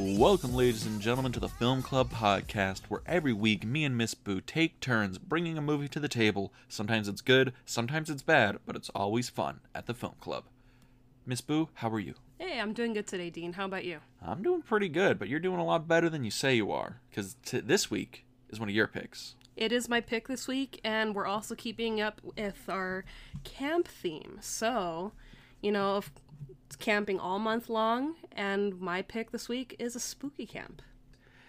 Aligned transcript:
Welcome, 0.00 0.54
ladies 0.54 0.86
and 0.86 1.00
gentlemen, 1.00 1.32
to 1.32 1.40
the 1.40 1.48
Film 1.48 1.82
Club 1.82 2.12
podcast, 2.12 2.82
where 2.88 3.00
every 3.04 3.32
week 3.32 3.66
me 3.66 3.84
and 3.84 3.98
Miss 3.98 4.14
Boo 4.14 4.40
take 4.40 4.78
turns 4.78 5.18
bringing 5.18 5.58
a 5.58 5.60
movie 5.60 5.88
to 5.88 5.98
the 5.98 6.06
table. 6.06 6.52
Sometimes 6.68 7.08
it's 7.08 7.20
good, 7.20 7.52
sometimes 7.66 8.08
it's 8.08 8.22
bad, 8.22 8.58
but 8.64 8.76
it's 8.76 8.90
always 8.90 9.28
fun 9.28 9.58
at 9.74 9.86
the 9.86 9.94
Film 9.94 10.14
Club. 10.20 10.44
Miss 11.26 11.40
Boo, 11.40 11.70
how 11.74 11.90
are 11.90 11.98
you? 11.98 12.14
Hey, 12.38 12.60
I'm 12.60 12.74
doing 12.74 12.92
good 12.92 13.08
today, 13.08 13.28
Dean. 13.28 13.54
How 13.54 13.64
about 13.64 13.84
you? 13.84 13.98
I'm 14.24 14.40
doing 14.40 14.62
pretty 14.62 14.88
good, 14.88 15.18
but 15.18 15.26
you're 15.26 15.40
doing 15.40 15.58
a 15.58 15.64
lot 15.64 15.88
better 15.88 16.08
than 16.08 16.22
you 16.22 16.30
say 16.30 16.54
you 16.54 16.70
are, 16.70 17.00
because 17.10 17.34
t- 17.44 17.58
this 17.58 17.90
week 17.90 18.24
is 18.50 18.60
one 18.60 18.68
of 18.68 18.74
your 18.76 18.86
picks. 18.86 19.34
It 19.56 19.72
is 19.72 19.88
my 19.88 20.00
pick 20.00 20.28
this 20.28 20.46
week, 20.46 20.80
and 20.84 21.12
we're 21.12 21.26
also 21.26 21.56
keeping 21.56 22.00
up 22.00 22.20
with 22.22 22.68
our 22.68 23.04
camp 23.42 23.88
theme. 23.88 24.38
So, 24.42 25.10
you 25.60 25.72
know, 25.72 25.96
if 25.96 26.12
camping 26.78 27.18
all 27.18 27.38
month 27.38 27.68
long, 27.68 28.14
and 28.32 28.80
my 28.80 29.02
pick 29.02 29.30
this 29.32 29.48
week 29.48 29.74
is 29.78 29.96
a 29.96 30.00
spooky 30.00 30.46
camp. 30.46 30.82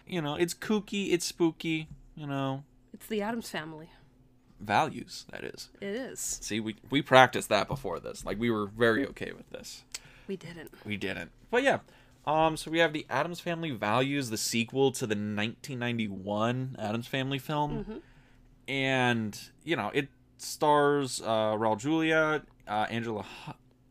You 0.07 0.21
know, 0.21 0.35
it's 0.35 0.53
kooky, 0.53 1.11
it's 1.13 1.25
spooky, 1.25 1.87
you 2.15 2.25
know, 2.25 2.63
It's 2.93 3.05
the 3.07 3.21
Addams 3.21 3.49
family. 3.49 3.89
values, 4.59 5.25
that 5.31 5.43
is. 5.43 5.69
It 5.79 5.95
is. 5.95 6.19
See, 6.41 6.59
we, 6.59 6.75
we 6.89 7.01
practiced 7.01 7.49
that 7.49 7.67
before 7.67 7.99
this. 7.99 8.25
Like, 8.25 8.39
we 8.39 8.49
were 8.49 8.65
very 8.67 9.05
okay 9.07 9.31
with 9.31 9.49
this. 9.51 9.83
We 10.27 10.35
didn't. 10.35 10.71
We 10.85 10.97
didn't. 10.97 11.31
But 11.51 11.63
yeah. 11.63 11.79
Um, 12.27 12.57
so 12.57 12.69
we 12.69 12.79
have 12.79 12.91
the 12.93 13.05
Addams 13.09 13.39
Family 13.39 13.71
Values, 13.71 14.29
the 14.29 14.37
sequel 14.37 14.91
to 14.93 15.07
the 15.07 15.15
1991 15.15 16.75
Addams 16.77 17.07
Family 17.07 17.39
film, 17.39 18.01
and 18.67 19.39
you 19.63 19.75
know 19.75 19.89
it 19.93 20.09
stars 20.37 21.21
uh, 21.21 21.53
Raul 21.55 21.79
Julia, 21.79 22.43
uh, 22.67 22.85
Angela, 22.89 23.25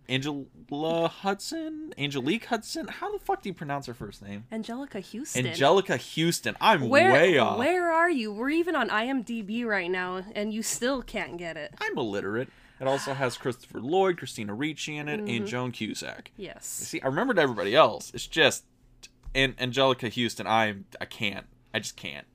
Angela 0.09 1.09
Hudson, 1.09 1.93
Angelique 1.99 2.47
Hudson. 2.47 2.89
How 2.89 3.13
the 3.13 3.19
fuck 3.19 3.43
do 3.43 3.49
you 3.49 3.55
pronounce 3.55 3.87
her 3.87 3.95
first 3.95 4.23
name? 4.23 4.45
Anjelica 4.51 5.03
Huston. 5.05 5.45
Anjelica 5.47 5.99
Huston. 5.99 6.57
I'm 6.61 6.89
Where, 6.89 7.13
way 7.13 7.39
off. 7.39 7.59
where 7.59 7.93
are 7.93 8.11
you? 8.11 8.33
We're 8.33 8.51
even 8.51 8.75
on 8.75 8.89
IMDb 8.89 9.65
right 9.65 9.91
now, 9.91 10.23
and 10.35 10.53
you 10.53 10.63
still 10.63 11.03
can't 11.03 11.37
get 11.37 11.57
it. 11.57 11.75
I'm 11.81 11.97
illiterate. 11.99 12.49
It 12.81 12.87
also 12.87 13.13
has 13.13 13.37
Christopher 13.37 13.81
Lloyd, 13.81 14.19
Christina 14.19 14.55
Ricci 14.55 14.97
in 14.97 15.09
it, 15.09 15.21
Mm-hmm. 15.21 15.29
and 15.29 15.47
Joan 15.47 15.73
Cusack. 15.73 16.31
Yes. 16.37 16.65
See, 16.65 17.01
I 17.03 17.07
remembered 17.09 17.39
everybody 17.39 17.75
else. 17.75 18.11
It's 18.15 18.27
just 18.27 18.65
and 19.35 19.57
Anjelica 19.59 20.11
Huston. 20.15 20.47
I 20.47 20.77
I 21.01 21.05
can't. 21.05 21.47
I 21.75 21.81
just 21.81 21.97
can't. 21.97 22.27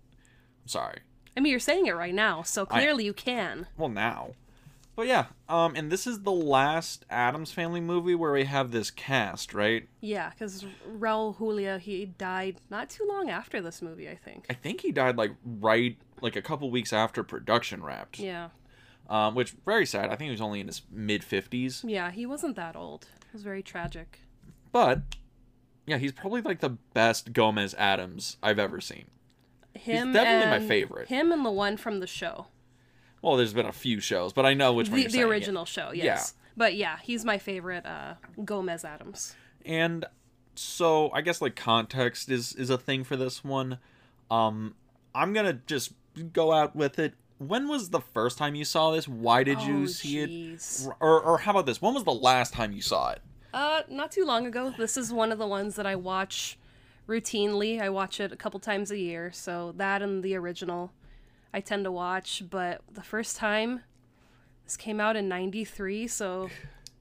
I'm 0.64 0.68
sorry. 0.68 1.00
I 1.36 1.40
mean, 1.40 1.50
you're 1.50 1.60
saying 1.60 1.88
it 1.88 1.94
right 1.96 2.14
now, 2.14 2.44
so 2.44 2.66
clearly 2.66 3.06
you 3.06 3.14
can. 3.14 3.66
Well, 3.78 3.90
now. 3.90 4.32
But 4.96 5.08
yeah, 5.08 5.26
um, 5.50 5.76
and 5.76 5.92
this 5.92 6.06
is 6.06 6.22
the 6.22 6.32
last 6.32 7.06
Addams 7.10 7.52
Family 7.52 7.82
movie 7.82 8.14
where 8.14 8.32
we 8.32 8.44
have 8.44 8.72
this 8.72 8.92
cast, 8.92 9.54
right? 9.54 9.88
Yeah, 10.02 10.30
because 10.30 10.66
Raul 10.88 11.36
Julia, 11.38 11.80
he 11.80 12.06
died 12.06 12.58
not 12.70 12.90
too 12.90 13.06
long 13.08 13.30
after 13.30 13.60
this 13.60 13.82
movie, 13.82 14.08
I 14.08 14.16
think. 14.16 14.46
I 14.50 14.54
think 14.54 14.82
he 14.82 14.92
died 14.92 15.18
like 15.18 15.32
right, 15.44 15.98
like 16.22 16.36
a 16.36 16.44
couple 16.44 16.70
weeks 16.70 16.94
after 16.94 17.24
production 17.24 17.84
wrapped. 17.84 18.20
Yeah. 18.20 18.50
Um, 19.10 19.34
which 19.34 19.56
very 19.66 19.86
sad. 19.86 20.06
I 20.06 20.10
think 20.16 20.26
he 20.26 20.32
was 20.32 20.42
only 20.42 20.60
in 20.60 20.68
his 20.68 20.84
mid 20.92 21.24
fifties. 21.24 21.84
Yeah, 21.86 22.12
he 22.12 22.26
wasn't 22.26 22.56
that 22.56 22.76
old. 22.76 23.08
It 23.22 23.34
was 23.34 23.44
very 23.44 23.64
tragic. 23.64 24.20
But 24.72 25.02
yeah, 25.88 25.98
he's 25.98 26.12
probably 26.12 26.42
like 26.42 26.60
the 26.60 26.70
best 26.94 27.34
Gomez 27.34 27.74
Addams 27.78 28.38
I've 28.44 28.60
ever 28.60 28.80
seen. 28.80 29.06
Him 29.74 30.14
definitely 30.14 30.50
my 30.52 30.68
favorite. 30.68 31.08
Him 31.08 31.32
and 31.32 31.44
the 31.44 31.52
one 31.52 31.78
from 31.78 32.00
the 32.00 32.08
show. 32.08 32.48
Well, 33.24 33.38
there's 33.38 33.54
been 33.54 33.66
a 33.66 33.72
few 33.72 34.00
shows, 34.00 34.34
but 34.34 34.46
I 34.46 34.54
know 34.54 34.74
which 34.74 34.90
one 34.90 34.98
The, 34.98 35.02
you're 35.02 35.08
the 35.08 35.12
saying, 35.14 35.28
yeah. 35.28 35.32
original 35.34 35.66
show, 35.66 35.92
yes. 35.92 36.36
But 36.56 36.76
yeah, 36.76 36.98
he's 37.02 37.26
my 37.26 37.40
favorite 37.40 37.86
uh, 37.86 38.14
Gomez 38.46 38.86
Addams. 38.86 39.36
And 39.66 40.06
so 40.56 41.10
I 41.12 41.22
guess 41.22 41.42
like 41.42 41.56
context 41.56 42.30
is 42.30 42.54
is 42.54 42.70
a 42.70 42.78
thing 42.78 43.04
for 43.04 43.16
this 43.16 43.44
one. 43.44 43.80
Um 44.30 44.76
I'm 45.16 45.32
going 45.34 45.46
to 45.46 45.54
just 45.68 45.94
go 46.34 46.52
out 46.52 46.76
with 46.76 46.98
it. 47.00 47.14
When 47.38 47.68
was 47.68 47.90
the 47.92 48.00
first 48.02 48.38
time 48.38 48.56
you 48.56 48.66
saw 48.66 48.92
this? 48.92 49.08
Why 49.08 49.44
did 49.44 49.62
you 49.62 49.84
Oh, 49.84 49.86
see 49.86 50.16
jeez. 50.18 50.88
it? 50.88 50.94
Or 51.00 51.22
or 51.22 51.38
how 51.40 51.52
about 51.52 51.66
this? 51.66 51.82
When 51.82 51.94
was 51.94 52.04
the 52.04 52.14
last 52.14 52.54
time 52.54 52.72
you 52.72 52.82
saw 52.82 53.12
it? 53.12 53.22
Uh, 53.54 53.82
not 53.90 54.12
too 54.12 54.26
long 54.26 54.46
ago. 54.46 54.74
This 54.78 54.98
is 54.98 55.14
one 55.14 55.32
of 55.32 55.38
the 55.40 55.48
ones 55.48 55.76
that 55.76 55.86
I 55.86 55.96
watch 55.96 56.58
routinely. 57.08 57.80
I 57.82 57.90
watch 57.90 58.20
it 58.20 58.32
a 58.32 58.36
couple 58.36 58.60
times 58.60 58.92
a 58.92 58.98
year. 58.98 59.32
So 59.32 59.74
that 59.78 60.02
and 60.02 60.24
the 60.24 60.36
original 60.36 60.92
I 61.54 61.60
tend 61.62 61.84
to 61.86 61.92
watch. 61.92 62.44
But 62.50 62.82
the 62.92 63.04
first 63.04 63.36
time, 63.38 63.82
this 64.66 64.78
came 64.78 65.00
out 65.00 65.16
in 65.16 65.28
93, 65.28 66.08
so 66.08 66.50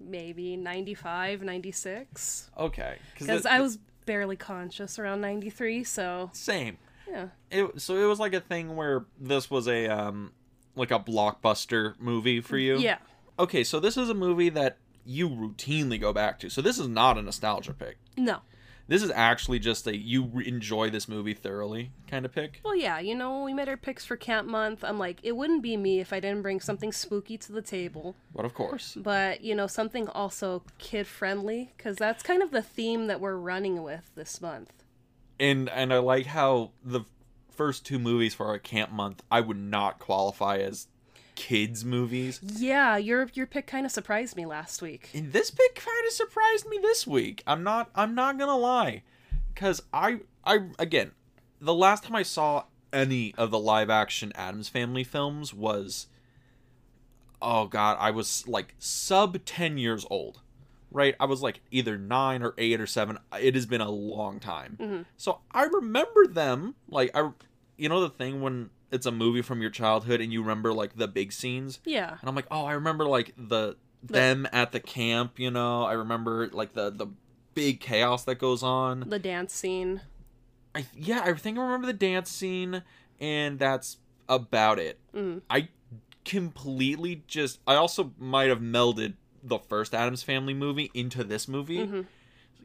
maybe 0.01 0.57
95, 0.57 1.43
96. 1.43 2.51
Okay, 2.59 2.97
Because 3.19 3.47
I 3.47 3.61
was 3.61 3.79
barely 4.05 4.37
conscious 4.37 4.99
around 4.99 5.21
93, 5.21 5.85
so 5.85 6.31
same. 6.33 6.77
yeah. 7.09 7.29
It 7.51 7.81
so 7.81 7.97
it 7.97 8.07
was 8.07 8.19
like 8.19 8.35
a 8.35 8.41
thing 8.41 8.75
where 8.77 9.05
this 9.21 9.51
was 9.51 9.69
a 9.69 9.87
um 9.89 10.33
like 10.75 10.91
a 10.91 10.99
blockbuster 10.99 11.99
movie 12.01 12.41
for 12.41 12.59
you. 12.59 12.79
Yeah. 12.79 12.99
Okay, 13.39 13.65
so 13.65 13.81
this 13.81 13.97
is 13.97 14.09
a 14.09 14.15
movie 14.15 14.49
that 14.51 14.77
you 15.05 15.29
routinely 15.29 16.01
go 16.01 16.13
back 16.13 16.39
to. 16.41 16.49
So 16.51 16.63
this 16.63 16.79
is 16.79 16.89
not 16.89 17.19
a 17.19 17.23
nostalgia 17.23 17.73
pick. 17.73 17.97
No. 18.17 18.39
This 18.93 19.03
is 19.03 19.11
actually 19.11 19.59
just 19.59 19.87
a 19.87 19.97
you 19.97 20.41
enjoy 20.45 20.91
this 20.91 21.09
movie 21.09 21.33
thoroughly 21.33 21.93
kind 22.09 22.27
of 22.27 22.35
pick. 22.35 22.61
Well, 22.63 22.77
yeah, 22.77 22.99
you 22.99 23.15
know, 23.15 23.43
we 23.43 23.55
made 23.55 23.67
our 23.71 23.79
picks 23.79 24.05
for 24.05 24.19
Camp 24.19 24.47
Month, 24.47 24.85
I'm 24.85 24.99
like, 24.99 25.19
it 25.23 25.33
wouldn't 25.33 25.63
be 25.63 25.79
me 25.79 26.01
if 26.01 26.13
I 26.13 26.21
didn't 26.21 26.43
bring 26.43 26.61
something 26.61 26.93
spooky 26.93 27.39
to 27.39 27.53
the 27.53 27.63
table. 27.63 28.17
But 28.35 28.45
of 28.45 28.53
course. 28.53 28.99
But, 29.01 29.41
you 29.41 29.55
know, 29.55 29.67
something 29.67 30.09
also 30.09 30.63
kid 30.77 31.07
friendly, 31.07 31.73
because 31.75 31.97
that's 31.97 32.23
kind 32.23 32.43
of 32.43 32.51
the 32.51 32.61
theme 32.61 33.07
that 33.07 33.19
we're 33.19 33.37
running 33.37 33.83
with 33.83 34.11
this 34.15 34.43
month. 34.43 34.85
And 35.41 35.71
and 35.71 35.91
I 35.91 35.97
like 35.97 36.27
how 36.27 36.73
the 36.85 37.07
first 37.49 37.87
two 37.87 37.99
movies 37.99 38.35
for 38.35 38.45
our 38.45 38.59
camp 38.59 38.93
month 38.93 39.23
I 39.31 39.41
would 39.41 39.57
not 39.57 40.01
qualify 40.01 40.59
as 40.59 40.89
kids 41.35 41.85
movies. 41.85 42.41
Yeah, 42.43 42.97
your 42.97 43.29
your 43.35 43.47
pick 43.47 43.67
kind 43.67 43.87
of 43.87 43.93
surprised 43.93 44.37
me 44.37 44.47
last 44.47 44.83
week. 44.83 45.11
And 45.15 45.33
this 45.33 45.51
pick 45.51 45.75
kind 45.75 46.07
of 46.07 46.13
surprised 46.13 46.67
me 46.69 46.79
this 46.81 47.07
week. 47.07 47.43
I'm 47.47 47.63
not 47.63 47.91
I'm 47.95 48.15
not 48.15 48.39
going 48.39 48.51
to 48.51 48.57
lie 48.57 49.03
cuz 49.55 49.83
I 49.93 50.21
I 50.45 50.69
again, 50.79 51.13
the 51.61 51.75
last 51.75 52.05
time 52.05 52.17
I 52.17 52.23
saw 52.23 52.65
any 52.93 53.35
of 53.37 53.51
the 53.51 53.59
live 53.59 53.91
action 53.91 54.33
Addams 54.35 54.69
Family 54.69 55.05
films 55.05 55.55
was 55.55 56.07
oh 57.41 57.67
god, 57.67 57.97
I 57.99 58.11
was 58.11 58.47
like 58.47 58.75
sub 58.79 59.45
10 59.45 59.79
years 59.79 60.07
old. 60.11 60.41
Right? 60.95 61.17
I 61.19 61.25
was 61.25 61.41
like 61.41 61.61
either 61.71 61.97
9 61.97 62.43
or 62.43 62.53
8 62.59 62.79
or 62.79 62.87
7. 62.87 63.19
It 63.41 63.55
has 63.55 63.65
been 63.65 63.81
a 63.81 63.91
long 63.91 64.39
time. 64.41 64.77
Mm-hmm. 64.79 65.03
So 65.17 65.41
I 65.51 65.65
remember 65.65 66.27
them 66.27 66.75
like 66.89 67.11
I 67.15 67.31
you 67.79 67.89
know 67.89 68.01
the 68.01 68.11
thing 68.11 68.43
when 68.43 68.69
it's 68.93 69.07
a 69.07 69.11
movie 69.11 69.43
from 69.43 69.61
your 69.61 69.71
childhood 69.71 70.21
and 70.21 70.33
you 70.33 70.41
remember 70.43 70.73
like 70.73 70.97
the 70.97 71.09
big 71.09 71.33
scenes 71.33 71.81
Yeah. 71.85 72.17
and 72.21 72.29
I'm 72.29 72.35
like, 72.37 72.47
oh, 72.51 72.65
I 72.67 72.73
remember 72.75 73.05
like 73.07 73.33
the 73.37 73.77
them 74.03 74.47
at 74.53 74.73
the 74.73 74.81
camp, 74.81 75.39
you 75.39 75.51
know. 75.51 75.85
I 75.85 75.93
remember 75.95 76.49
like 76.53 76.75
the 76.75 76.91
the 76.91 77.07
big 77.55 77.81
chaos 77.81 78.25
that 78.25 78.37
goes 78.37 78.63
on. 78.63 79.09
The 79.09 79.19
dance 79.19 79.53
scene. 79.53 80.01
I 80.75 80.87
yeah, 80.97 81.23
I 81.25 81.33
think 81.35 81.59
I 81.59 81.63
remember 81.63 81.87
the 81.87 81.93
dance 81.93 82.31
scene, 82.31 82.83
and 83.21 83.59
that's 83.59 83.99
about 84.29 84.79
it. 84.79 84.99
Mm. 85.15 85.43
I 85.51 85.69
completely 86.25 87.23
just. 87.27 87.61
I 87.67 87.75
also 87.75 88.13
might 88.19 88.49
have 88.49 88.61
melded 88.61 89.15
the 89.43 89.59
first 89.59 89.95
Addams 89.95 90.23
Family 90.23 90.55
movie 90.55 90.91
into 90.95 91.25
this 91.25 91.47
movie 91.49 91.79
Mhm. 91.87 92.07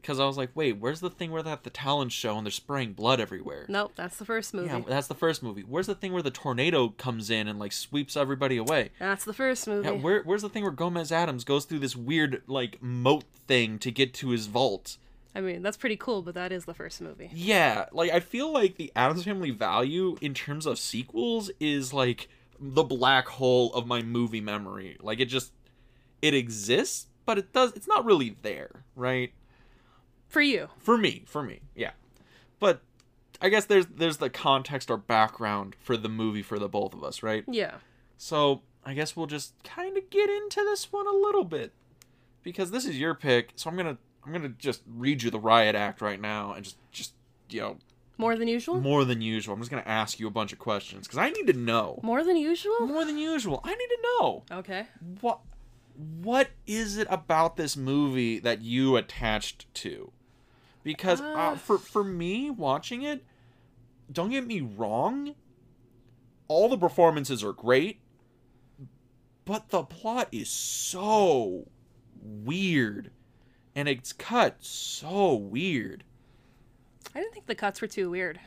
Because 0.00 0.20
I 0.20 0.26
was 0.26 0.36
like, 0.36 0.50
wait, 0.54 0.78
where's 0.78 1.00
the 1.00 1.10
thing 1.10 1.30
where 1.30 1.42
they're 1.42 1.58
the 1.62 1.70
talent 1.70 2.12
show 2.12 2.36
and 2.36 2.46
they're 2.46 2.50
spraying 2.50 2.92
blood 2.92 3.20
everywhere? 3.20 3.66
Nope, 3.68 3.92
that's 3.96 4.16
the 4.16 4.24
first 4.24 4.54
movie. 4.54 4.68
Yeah, 4.68 4.82
that's 4.86 5.06
the 5.06 5.14
first 5.14 5.42
movie. 5.42 5.62
Where's 5.62 5.86
the 5.86 5.94
thing 5.94 6.12
where 6.12 6.22
the 6.22 6.30
tornado 6.30 6.88
comes 6.90 7.30
in 7.30 7.48
and 7.48 7.58
like 7.58 7.72
sweeps 7.72 8.16
everybody 8.16 8.56
away? 8.56 8.90
That's 8.98 9.24
the 9.24 9.32
first 9.32 9.66
movie. 9.66 9.88
Yeah, 9.88 9.94
where, 9.94 10.22
where's 10.22 10.42
the 10.42 10.48
thing 10.48 10.62
where 10.62 10.72
Gomez 10.72 11.12
Addams 11.12 11.44
goes 11.44 11.64
through 11.64 11.80
this 11.80 11.96
weird 11.96 12.42
like 12.46 12.82
moat 12.82 13.24
thing 13.46 13.78
to 13.80 13.90
get 13.90 14.14
to 14.14 14.30
his 14.30 14.46
vault? 14.46 14.96
I 15.34 15.40
mean, 15.40 15.62
that's 15.62 15.76
pretty 15.76 15.96
cool, 15.96 16.22
but 16.22 16.34
that 16.34 16.52
is 16.52 16.64
the 16.64 16.74
first 16.74 17.00
movie. 17.00 17.30
Yeah, 17.32 17.86
like 17.92 18.10
I 18.10 18.20
feel 18.20 18.52
like 18.52 18.76
the 18.76 18.90
Addams 18.96 19.24
Family 19.24 19.50
value 19.50 20.16
in 20.20 20.34
terms 20.34 20.66
of 20.66 20.78
sequels 20.78 21.50
is 21.60 21.92
like 21.92 22.28
the 22.60 22.82
black 22.82 23.28
hole 23.28 23.72
of 23.74 23.86
my 23.86 24.02
movie 24.02 24.40
memory. 24.40 24.96
Like 25.00 25.20
it 25.20 25.26
just 25.26 25.52
it 26.22 26.34
exists, 26.34 27.06
but 27.24 27.38
it 27.38 27.52
does 27.52 27.72
it's 27.72 27.86
not 27.86 28.04
really 28.04 28.36
there, 28.42 28.84
right? 28.96 29.32
For 30.28 30.40
you. 30.42 30.68
For 30.78 30.96
me, 30.98 31.22
for 31.26 31.42
me. 31.42 31.60
Yeah. 31.74 31.92
But 32.60 32.82
I 33.40 33.48
guess 33.48 33.64
there's 33.64 33.86
there's 33.86 34.18
the 34.18 34.30
context 34.30 34.90
or 34.90 34.96
background 34.96 35.76
for 35.80 35.96
the 35.96 36.08
movie 36.08 36.42
for 36.42 36.58
the 36.58 36.68
both 36.68 36.92
of 36.94 37.02
us, 37.04 37.22
right? 37.22 37.44
Yeah. 37.48 37.76
So 38.16 38.62
I 38.84 38.94
guess 38.94 39.16
we'll 39.16 39.26
just 39.26 39.54
kind 39.64 39.96
of 39.96 40.10
get 40.10 40.28
into 40.28 40.60
this 40.64 40.92
one 40.92 41.06
a 41.06 41.12
little 41.12 41.44
bit 41.44 41.72
because 42.42 42.70
this 42.70 42.84
is 42.84 42.98
your 42.98 43.14
pick. 43.14 43.52
So 43.56 43.70
I'm 43.70 43.76
gonna 43.76 43.96
I'm 44.26 44.32
gonna 44.32 44.48
just 44.50 44.82
read 44.86 45.22
you 45.22 45.30
the 45.30 45.40
riot 45.40 45.74
act 45.74 46.00
right 46.00 46.20
now 46.20 46.52
and 46.52 46.64
just 46.64 46.76
just 46.92 47.14
you 47.48 47.60
know 47.60 47.76
More 48.18 48.36
than 48.36 48.48
usual? 48.48 48.80
more 48.80 49.04
than 49.04 49.22
usual. 49.22 49.54
I'm 49.54 49.60
just 49.60 49.70
gonna 49.70 49.82
ask 49.86 50.18
you 50.20 50.26
a 50.26 50.30
bunch 50.32 50.52
of 50.52 50.58
questions 50.58 51.06
because 51.06 51.18
I 51.18 51.30
need 51.30 51.46
to 51.46 51.52
know 51.54 52.00
More 52.02 52.24
than 52.24 52.36
usual? 52.36 52.86
more 52.86 53.04
than 53.04 53.16
usual. 53.18 53.60
I 53.64 53.70
need 53.74 53.86
to 53.88 53.98
know 54.02 54.42
Okay. 54.52 54.86
what 55.20 55.40
what 56.20 56.50
is 56.66 56.96
it 56.96 57.06
about 57.10 57.56
this 57.56 57.76
movie 57.76 58.38
that 58.40 58.62
you 58.62 58.96
attached 58.96 59.72
to 59.74 60.12
because 60.88 61.20
uh, 61.20 61.24
Uh. 61.24 61.56
for 61.56 61.76
for 61.76 62.02
me 62.02 62.48
watching 62.48 63.02
it, 63.02 63.22
don't 64.10 64.30
get 64.30 64.46
me 64.46 64.62
wrong, 64.62 65.34
all 66.48 66.70
the 66.70 66.78
performances 66.78 67.44
are 67.44 67.52
great, 67.52 68.00
but 69.44 69.68
the 69.68 69.82
plot 69.82 70.28
is 70.32 70.48
so 70.48 71.68
weird, 72.22 73.10
and 73.74 73.86
it's 73.86 74.14
cut 74.14 74.64
so 74.64 75.34
weird. 75.34 76.04
I 77.14 77.20
didn't 77.20 77.34
think 77.34 77.46
the 77.46 77.54
cuts 77.54 77.82
were 77.82 77.86
too 77.86 78.08
weird. 78.08 78.40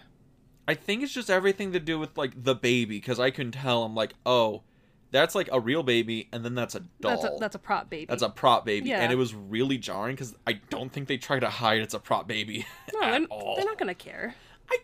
I 0.68 0.74
think 0.74 1.04
it's 1.04 1.14
just 1.14 1.30
everything 1.30 1.74
to 1.74 1.80
do 1.80 2.00
with 2.00 2.18
like 2.18 2.44
the 2.44 2.56
baby 2.56 2.98
because 2.98 3.20
I 3.20 3.30
can 3.30 3.52
tell 3.52 3.84
I'm 3.84 3.94
like, 3.94 4.16
oh, 4.26 4.64
that's 5.12 5.36
like 5.36 5.50
a 5.52 5.60
real 5.60 5.84
baby, 5.84 6.28
and 6.32 6.44
then 6.44 6.56
that's 6.56 6.76
a 6.76 6.80
doll. 7.02 7.12
That's 7.22 7.24
a, 7.24 7.38
that's 7.40 7.56
a 7.56 7.60
prop 7.60 7.90
baby. 7.90 8.06
That's 8.08 8.24
a 8.24 8.30
prop 8.30 8.66
baby, 8.66 8.90
Yeah. 8.90 9.02
and 9.02 9.12
it 9.12 9.16
was 9.18 9.34
really 9.36 9.78
jarring 9.78 10.16
because 10.16 10.36
I 10.48 10.54
don't 10.70 10.92
think 10.92 11.08
they 11.08 11.18
try 11.18 11.40
to 11.40 11.50
hide 11.50 11.82
it's 11.82 11.94
a 11.94 12.00
prop 12.00 12.28
baby 12.28 12.66
no, 12.94 13.02
at 13.04 13.12
they're, 13.20 13.28
all. 13.28 13.56
they're 13.56 13.66
not 13.66 13.78
gonna 13.78 13.94
care. 13.94 14.36
I, 14.70 14.78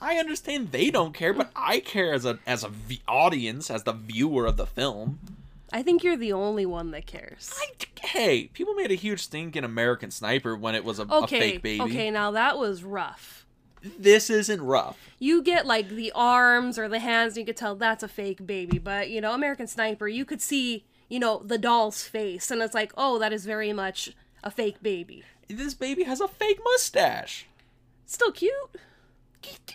I 0.00 0.16
understand 0.16 0.72
they 0.72 0.90
don't 0.90 1.14
care, 1.14 1.32
but 1.32 1.50
I 1.54 1.80
care 1.80 2.12
as 2.12 2.24
a 2.24 2.38
as 2.46 2.64
a 2.64 2.68
v- 2.68 3.02
audience, 3.08 3.70
as 3.70 3.84
the 3.84 3.92
viewer 3.92 4.46
of 4.46 4.56
the 4.56 4.66
film. 4.66 5.18
I 5.72 5.84
think 5.84 6.02
you're 6.02 6.16
the 6.16 6.32
only 6.32 6.66
one 6.66 6.90
that 6.90 7.06
cares. 7.06 7.54
I, 7.56 7.66
hey, 8.04 8.48
people 8.48 8.74
made 8.74 8.90
a 8.90 8.96
huge 8.96 9.20
stink 9.22 9.54
in 9.54 9.62
American 9.62 10.10
Sniper 10.10 10.56
when 10.56 10.74
it 10.74 10.84
was 10.84 10.98
a, 10.98 11.04
a 11.04 11.28
fake 11.28 11.62
baby. 11.62 11.80
okay, 11.82 12.10
now 12.10 12.32
that 12.32 12.58
was 12.58 12.82
rough. 12.82 13.39
This 13.82 14.30
isn't 14.30 14.62
rough. 14.62 14.98
You 15.18 15.42
get 15.42 15.66
like 15.66 15.88
the 15.88 16.12
arms 16.14 16.78
or 16.78 16.88
the 16.88 16.98
hands, 16.98 17.32
and 17.34 17.38
you 17.38 17.46
could 17.46 17.56
tell 17.56 17.74
that's 17.74 18.02
a 18.02 18.08
fake 18.08 18.46
baby. 18.46 18.78
But 18.78 19.10
you 19.10 19.20
know, 19.20 19.32
American 19.32 19.66
Sniper, 19.66 20.08
you 20.08 20.24
could 20.24 20.42
see, 20.42 20.84
you 21.08 21.18
know, 21.18 21.42
the 21.44 21.58
doll's 21.58 22.04
face, 22.04 22.50
and 22.50 22.60
it's 22.62 22.74
like, 22.74 22.92
oh, 22.96 23.18
that 23.18 23.32
is 23.32 23.46
very 23.46 23.72
much 23.72 24.12
a 24.44 24.50
fake 24.50 24.82
baby. 24.82 25.24
This 25.48 25.74
baby 25.74 26.04
has 26.04 26.20
a 26.20 26.28
fake 26.28 26.60
mustache. 26.62 27.46
Still 28.06 28.32
cute, 28.32 28.52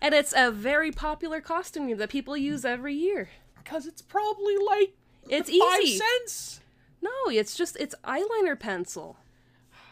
and 0.00 0.14
it's 0.14 0.32
a 0.36 0.50
very 0.50 0.92
popular 0.92 1.40
costume 1.40 1.96
that 1.96 2.10
people 2.10 2.36
use 2.36 2.64
every 2.64 2.94
year. 2.94 3.30
Because 3.62 3.86
it's 3.86 4.02
probably 4.02 4.56
like 4.56 4.92
It's 5.28 5.50
five 5.50 5.80
easy. 5.82 5.98
cents. 5.98 6.60
No, 7.02 7.10
it's 7.30 7.56
just 7.56 7.76
it's 7.78 7.94
eyeliner 8.04 8.58
pencil. 8.58 9.16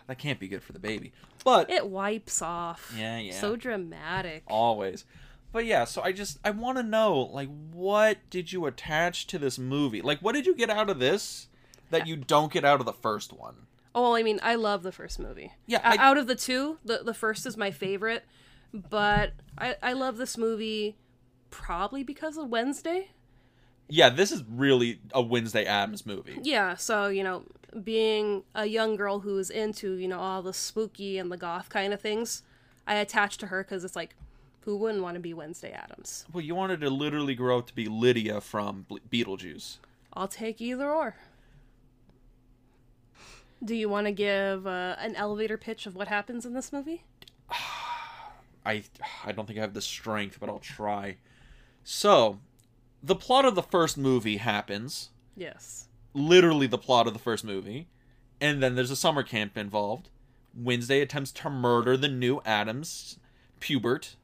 That 0.07 0.19
can't 0.19 0.39
be 0.39 0.49
good 0.49 0.63
for 0.63 0.73
the 0.73 0.79
baby. 0.79 1.13
But 1.47 1.71
It 1.71 1.87
wipes 1.89 2.43
off. 2.43 2.93
Yeah, 2.99 3.19
yeah. 3.19 3.33
So 3.33 3.55
dramatic. 3.55 4.43
always. 4.49 5.05
But 5.53 5.65
yeah, 5.65 5.85
so 5.85 6.03
I 6.03 6.11
just 6.11 6.39
I 6.45 6.51
want 6.51 6.77
to 6.77 6.83
know 6.83 7.15
like 7.21 7.49
what 7.73 8.19
did 8.31 8.53
you 8.53 8.67
attach 8.67 9.29
to 9.29 9.39
this 9.39 9.57
movie? 9.59 10.03
Like 10.03 10.19
what 10.19 10.35
did 10.35 10.45
you 10.45 10.57
get 10.57 10.71
out 10.71 10.91
of 10.91 10.99
this 10.99 11.47
that 11.91 12.09
you 12.09 12.17
don't 12.17 12.53
get 12.53 12.65
out 12.65 12.81
of 12.81 12.87
the 12.87 12.93
first 12.93 13.33
one? 13.33 13.55
Oh, 13.95 14.03
well, 14.03 14.15
I 14.17 14.25
mean, 14.25 14.41
I 14.43 14.57
love 14.57 14.83
the 14.83 14.91
first 14.91 15.21
movie. 15.21 15.53
Yeah, 15.67 15.81
I- 15.85 15.97
out 15.99 16.19
of 16.19 16.27
the 16.27 16.35
two, 16.35 16.79
the 16.85 16.99
the 17.05 17.15
first 17.15 17.47
is 17.47 17.57
my 17.57 17.71
favorite, 17.71 18.25
but 18.75 19.33
I 19.57 19.77
I 19.83 19.93
love 19.93 20.17
this 20.17 20.37
movie 20.37 20.97
probably 21.51 22.03
because 22.03 22.37
of 22.37 22.49
Wednesday. 22.49 23.13
Yeah, 23.89 24.09
this 24.09 24.33
is 24.33 24.43
really 24.49 25.01
a 25.13 25.23
Wednesday 25.23 25.65
Addams 25.65 26.05
movie. 26.05 26.39
Yeah, 26.43 26.75
so 26.77 27.09
you 27.09 27.23
know, 27.23 27.45
being 27.85 28.43
a 28.55 28.67
young 28.67 28.97
girl 28.97 29.21
who's 29.21 29.51
into 29.51 29.95
you 29.95 30.09
know 30.09 30.19
all 30.19 30.43
the 30.43 30.53
spooky 30.53 31.19
and 31.19 31.31
the 31.31 31.37
goth 31.37 31.69
kind 31.69 31.93
of 31.93 32.01
things, 32.01 32.43
I 32.87 32.97
attach 32.97 33.39
to 33.39 33.47
her 33.47 33.63
because 33.63 33.85
it's 33.85 33.97
like, 33.97 34.17
who 34.61 34.77
wouldn't 34.77 35.03
want 35.03 35.15
to 35.15 35.21
be 35.21 35.33
Wednesday 35.33 35.71
Addams? 35.71 36.27
Well, 36.33 36.43
you 36.43 36.55
wanted 36.55 36.81
to 36.81 36.91
literally 36.91 37.35
grow 37.35 37.59
up 37.59 37.67
to 37.69 37.75
be 37.75 37.87
Lydia 37.87 38.41
from 38.41 38.87
Beetlejuice. 39.11 39.79
I'll 40.13 40.29
take 40.29 40.61
either 40.61 40.91
or. 40.91 41.17
Do 43.65 43.75
you 43.75 43.89
want 43.89 44.07
to 44.07 44.13
give 44.13 44.67
uh, 44.67 44.97
an 44.99 45.15
elevator 45.17 45.57
pitch 45.57 45.87
of 45.87 45.95
what 45.95 46.09
happens 46.09 46.45
in 46.45 46.53
this 46.53 46.73
movie? 46.73 47.05
I 48.67 48.83
I 49.25 49.33
don't 49.33 49.47
think 49.47 49.59
I 49.59 49.63
have 49.63 49.75
the 49.75 49.81
strength, 49.81 50.39
but 50.41 50.49
I'll 50.49 50.59
try. 50.59 51.17
So, 51.85 52.41
the 53.07 53.15
plot 53.17 53.45
of 53.45 53.55
the 53.55 53.63
first 53.63 53.97
movie 53.97 54.39
happens, 54.39 55.11
Yes. 55.37 55.89
literally 56.13 56.67
the 56.67 56.79
plot 56.79 57.07
of 57.07 57.13
the 57.13 57.19
first 57.19 57.45
movie, 57.45 57.89
and 58.41 58.63
then 58.63 58.75
there's 58.75 58.91
a 58.91 58.97
summer 58.97 59.23
camp 59.23 59.57
involved. 59.57 60.09
Wednesday 60.55 61.01
attempts 61.01 61.31
to 61.33 61.51
murder 61.51 61.97
the 61.97 62.09
new 62.09 62.41
Addams, 62.45 63.19
Pubert, 63.61 64.17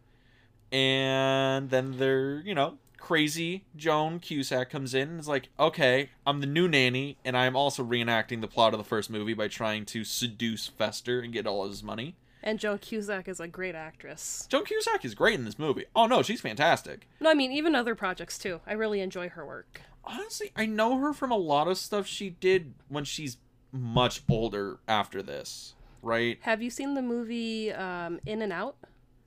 and 0.70 1.70
then 1.70 1.98
they're, 1.98 2.40
you 2.40 2.54
know, 2.54 2.78
crazy 2.96 3.64
Joan 3.76 4.18
Cusack 4.20 4.70
comes 4.70 4.94
in 4.94 5.08
and 5.10 5.20
is 5.20 5.28
like, 5.28 5.48
okay, 5.58 6.10
I'm 6.26 6.40
the 6.40 6.46
new 6.46 6.68
nanny, 6.68 7.18
and 7.24 7.36
I'm 7.36 7.56
also 7.56 7.84
reenacting 7.84 8.40
the 8.40 8.48
plot 8.48 8.72
of 8.74 8.78
the 8.78 8.84
first 8.84 9.10
movie 9.10 9.34
by 9.34 9.48
trying 9.48 9.84
to 9.86 10.04
seduce 10.04 10.66
Fester 10.68 11.20
and 11.20 11.32
get 11.32 11.46
all 11.46 11.68
his 11.68 11.82
money. 11.82 12.16
And 12.42 12.58
Joan 12.58 12.78
Cusack 12.78 13.28
is 13.28 13.38
a 13.40 13.46
great 13.46 13.74
actress. 13.74 14.46
Joan 14.50 14.64
Cusack 14.64 15.04
is 15.04 15.14
great 15.14 15.38
in 15.38 15.44
this 15.44 15.58
movie. 15.58 15.84
Oh 15.94 16.06
no, 16.06 16.22
she's 16.22 16.40
fantastic. 16.40 17.06
No, 17.20 17.30
I 17.30 17.34
mean 17.34 17.52
even 17.52 17.74
other 17.74 17.94
projects 17.94 18.38
too. 18.38 18.60
I 18.66 18.72
really 18.72 19.00
enjoy 19.00 19.28
her 19.30 19.46
work. 19.46 19.80
Honestly, 20.04 20.50
I 20.56 20.66
know 20.66 20.98
her 20.98 21.12
from 21.12 21.30
a 21.30 21.36
lot 21.36 21.68
of 21.68 21.78
stuff 21.78 22.06
she 22.06 22.30
did 22.30 22.74
when 22.88 23.04
she's 23.04 23.36
much 23.70 24.22
older 24.28 24.80
after 24.88 25.22
this, 25.22 25.74
right? 26.02 26.38
Have 26.42 26.60
you 26.60 26.70
seen 26.70 26.94
the 26.94 27.02
movie 27.02 27.72
um, 27.72 28.18
In 28.26 28.42
and 28.42 28.52
Out? 28.52 28.76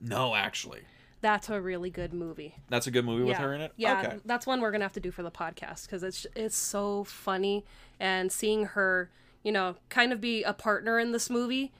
No, 0.00 0.34
actually. 0.34 0.80
That's 1.22 1.48
a 1.48 1.60
really 1.60 1.88
good 1.88 2.12
movie. 2.12 2.56
That's 2.68 2.86
a 2.86 2.90
good 2.90 3.06
movie 3.06 3.24
with 3.24 3.38
her 3.38 3.54
in 3.54 3.62
it? 3.62 3.72
Yeah, 3.76 4.00
Okay. 4.00 4.16
that's 4.26 4.46
one 4.46 4.60
we're 4.60 4.70
gonna 4.70 4.84
have 4.84 4.92
to 4.92 5.00
do 5.00 5.10
for 5.10 5.22
the 5.22 5.30
podcast 5.30 5.86
because 5.86 6.02
it's 6.02 6.26
it's 6.36 6.56
so 6.56 7.04
funny 7.04 7.64
and 7.98 8.30
seeing 8.30 8.66
her, 8.66 9.10
you 9.42 9.50
know, 9.50 9.76
kind 9.88 10.12
of 10.12 10.20
be 10.20 10.42
a 10.42 10.52
partner 10.52 10.98
in 10.98 11.12
this 11.12 11.30
movie. 11.30 11.72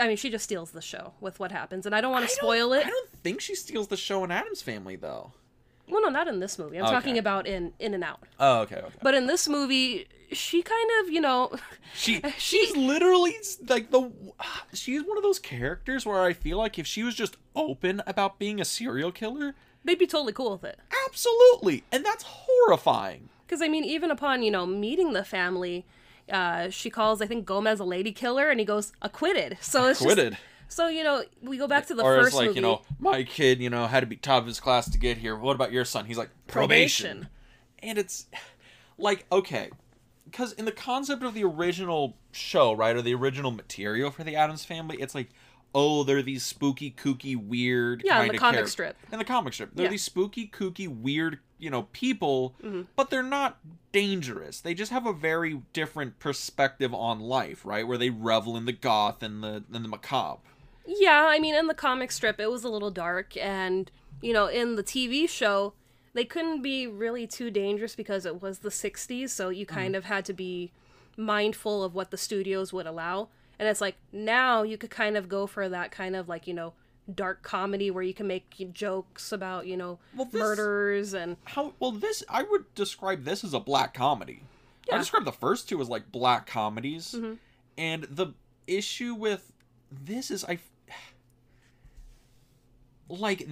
I 0.00 0.08
mean, 0.08 0.16
she 0.16 0.30
just 0.30 0.44
steals 0.44 0.72
the 0.72 0.80
show 0.82 1.12
with 1.20 1.38
what 1.38 1.52
happens, 1.52 1.86
and 1.86 1.94
I 1.94 2.00
don't 2.00 2.12
want 2.12 2.28
to 2.28 2.34
spoil 2.34 2.72
it. 2.72 2.86
I 2.86 2.90
don't 2.90 3.10
think 3.22 3.40
she 3.40 3.54
steals 3.54 3.88
the 3.88 3.96
show 3.96 4.24
in 4.24 4.30
Addams 4.30 4.60
Family, 4.62 4.96
though. 4.96 5.32
Well, 5.88 6.02
no, 6.02 6.08
not 6.08 6.26
in 6.26 6.40
this 6.40 6.58
movie. 6.58 6.78
I'm 6.78 6.84
Okay. 6.86 6.94
talking 6.94 7.18
about 7.18 7.46
in 7.46 7.72
In 7.78 7.94
and 7.94 8.02
Out. 8.02 8.20
Oh, 8.40 8.60
okay, 8.62 8.76
okay. 8.76 8.96
But 9.02 9.14
in 9.14 9.28
this 9.28 9.48
movie, 9.48 10.08
she 10.32 10.60
kind 10.62 10.90
of, 11.00 11.10
you 11.10 11.20
know, 11.20 11.52
She 11.94 12.20
she's 12.38 12.76
literally 12.76 13.34
like 13.68 13.90
the 13.92 14.10
she's 14.74 15.04
one 15.04 15.16
of 15.16 15.22
those 15.22 15.38
characters 15.38 16.04
where 16.04 16.22
I 16.22 16.32
feel 16.32 16.58
like 16.58 16.76
if 16.78 16.86
she 16.88 17.04
was 17.04 17.14
just 17.14 17.36
open 17.54 18.02
about 18.08 18.40
being 18.40 18.60
a 18.60 18.64
serial 18.64 19.12
killer, 19.12 19.54
they'd 19.84 19.96
be 19.98 20.08
totally 20.08 20.32
cool 20.32 20.50
with 20.50 20.64
it. 20.64 20.80
absolutely, 21.06 21.84
and 21.92 22.04
that's 22.04 22.24
horrifying. 22.26 23.28
Because 23.46 23.62
I 23.62 23.68
mean, 23.68 23.84
even 23.84 24.10
upon 24.10 24.42
you 24.42 24.50
know 24.50 24.66
meeting 24.66 25.12
the 25.12 25.22
family, 25.24 25.84
uh, 26.30 26.70
she 26.70 26.90
calls 26.90 27.20
I 27.22 27.26
think 27.26 27.44
Gomez 27.46 27.80
a 27.80 27.84
lady 27.84 28.12
killer, 28.12 28.50
and 28.50 28.58
he 28.60 28.66
goes 28.66 28.92
acquitted. 29.02 29.58
So 29.60 29.88
it's 29.88 30.00
Acquitted. 30.00 30.32
Just, 30.32 30.42
so 30.68 30.88
you 30.88 31.04
know, 31.04 31.24
we 31.42 31.58
go 31.58 31.68
back 31.68 31.86
to 31.86 31.94
the 31.94 32.02
or 32.02 32.16
first 32.16 32.28
it's 32.28 32.36
like 32.36 32.46
movie. 32.48 32.56
you 32.56 32.62
know 32.62 32.82
my 32.98 33.22
kid 33.22 33.60
you 33.60 33.70
know 33.70 33.86
had 33.86 34.00
to 34.00 34.06
be 34.06 34.16
top 34.16 34.42
of 34.42 34.46
his 34.48 34.58
class 34.60 34.90
to 34.90 34.98
get 34.98 35.16
here 35.18 35.36
what 35.36 35.54
about 35.54 35.70
your 35.72 35.84
son 35.84 36.04
he's 36.06 36.18
like 36.18 36.30
probation, 36.48 37.18
Probation. 37.18 37.28
and 37.82 37.98
it's 37.98 38.26
like 38.98 39.24
okay 39.30 39.70
because 40.24 40.52
in 40.54 40.64
the 40.64 40.72
concept 40.72 41.22
of 41.22 41.34
the 41.34 41.44
original 41.44 42.16
show 42.32 42.72
right 42.72 42.96
or 42.96 43.02
the 43.02 43.14
original 43.14 43.52
material 43.52 44.10
for 44.10 44.24
the 44.24 44.34
Addams 44.34 44.64
family 44.64 44.96
it's 45.00 45.14
like 45.14 45.28
oh 45.78 46.02
they're 46.02 46.22
these 46.22 46.42
spooky 46.44 46.90
kooky 46.90 47.36
weird 47.36 48.02
Yeah, 48.04 48.22
in 48.22 48.28
the 48.32 48.38
comic 48.38 48.60
char- 48.60 48.66
strip. 48.66 48.96
in 49.12 49.18
the 49.18 49.24
comic 49.24 49.52
strip 49.52 49.70
they're 49.74 49.84
Yeah. 49.84 49.90
these 49.90 50.02
spooky 50.04 50.48
kooky 50.48 50.88
weird 50.88 51.38
you 51.58 51.70
know 51.70 51.82
people 51.92 52.54
Mm-hmm. 52.62 52.82
but 52.96 53.10
they're 53.10 53.22
not 53.22 53.58
dangerous 53.92 54.60
they 54.60 54.74
just 54.74 54.90
have 54.92 55.06
a 55.06 55.12
very 55.12 55.60
different 55.72 56.18
perspective 56.18 56.92
on 56.94 57.20
life 57.20 57.64
right 57.64 57.86
where 57.86 57.98
they 57.98 58.10
revel 58.10 58.56
in 58.56 58.64
the 58.64 58.72
goth 58.72 59.22
and 59.22 59.42
the 59.42 59.64
and 59.72 59.84
the 59.84 59.88
macabre 59.88 60.40
Yeah, 60.86 61.26
I 61.28 61.38
mean, 61.40 61.54
in 61.54 61.66
the 61.66 61.74
comic 61.74 62.12
strip, 62.12 62.38
it 62.40 62.48
was 62.50 62.62
a 62.64 62.68
little 62.68 62.92
dark, 62.92 63.36
and 63.36 63.90
you 64.22 64.32
know, 64.32 64.46
in 64.46 64.76
the 64.76 64.84
TV 64.84 65.28
show, 65.28 65.72
they 66.14 66.24
couldn't 66.24 66.62
be 66.62 66.86
really 66.86 67.26
too 67.26 67.50
dangerous 67.50 67.96
because 67.96 68.24
it 68.24 68.40
was 68.40 68.60
the 68.60 68.68
'60s, 68.70 69.30
so 69.30 69.48
you 69.48 69.66
kind 69.66 69.96
of 69.96 70.04
had 70.04 70.24
to 70.26 70.32
be 70.32 70.70
mindful 71.16 71.82
of 71.82 71.94
what 71.94 72.10
the 72.12 72.16
studios 72.16 72.72
would 72.72 72.86
allow. 72.86 73.28
And 73.58 73.68
it's 73.68 73.80
like 73.80 73.96
now 74.12 74.62
you 74.62 74.76
could 74.78 74.90
kind 74.90 75.16
of 75.16 75.28
go 75.28 75.46
for 75.46 75.68
that 75.68 75.90
kind 75.90 76.14
of 76.16 76.28
like 76.28 76.46
you 76.46 76.54
know 76.54 76.74
dark 77.14 77.42
comedy 77.42 77.90
where 77.90 78.02
you 78.02 78.12
can 78.12 78.26
make 78.26 78.52
jokes 78.72 79.30
about 79.30 79.66
you 79.66 79.76
know 79.76 79.98
Well, 80.16 80.26
this- 80.26 80.40
murders 80.40 81.14
and 81.14 81.36
how 81.44 81.72
well 81.78 81.92
this 81.92 82.24
i 82.28 82.42
would 82.42 82.74
describe 82.74 83.24
this 83.24 83.44
as 83.44 83.54
a 83.54 83.60
black 83.60 83.94
comedy. 83.94 84.42
I 84.92 84.98
describe 84.98 85.24
the 85.24 85.32
first 85.32 85.68
two 85.68 85.80
as 85.80 85.88
like 85.88 86.12
black 86.12 86.46
comedies. 86.46 87.12
Mm-hmm. 87.16 87.34
And 87.76 88.04
the 88.04 88.34
issue 88.66 89.14
with 89.14 89.52
this 89.90 90.30
is 90.30 90.44
i 90.44 90.58
like 93.08 93.48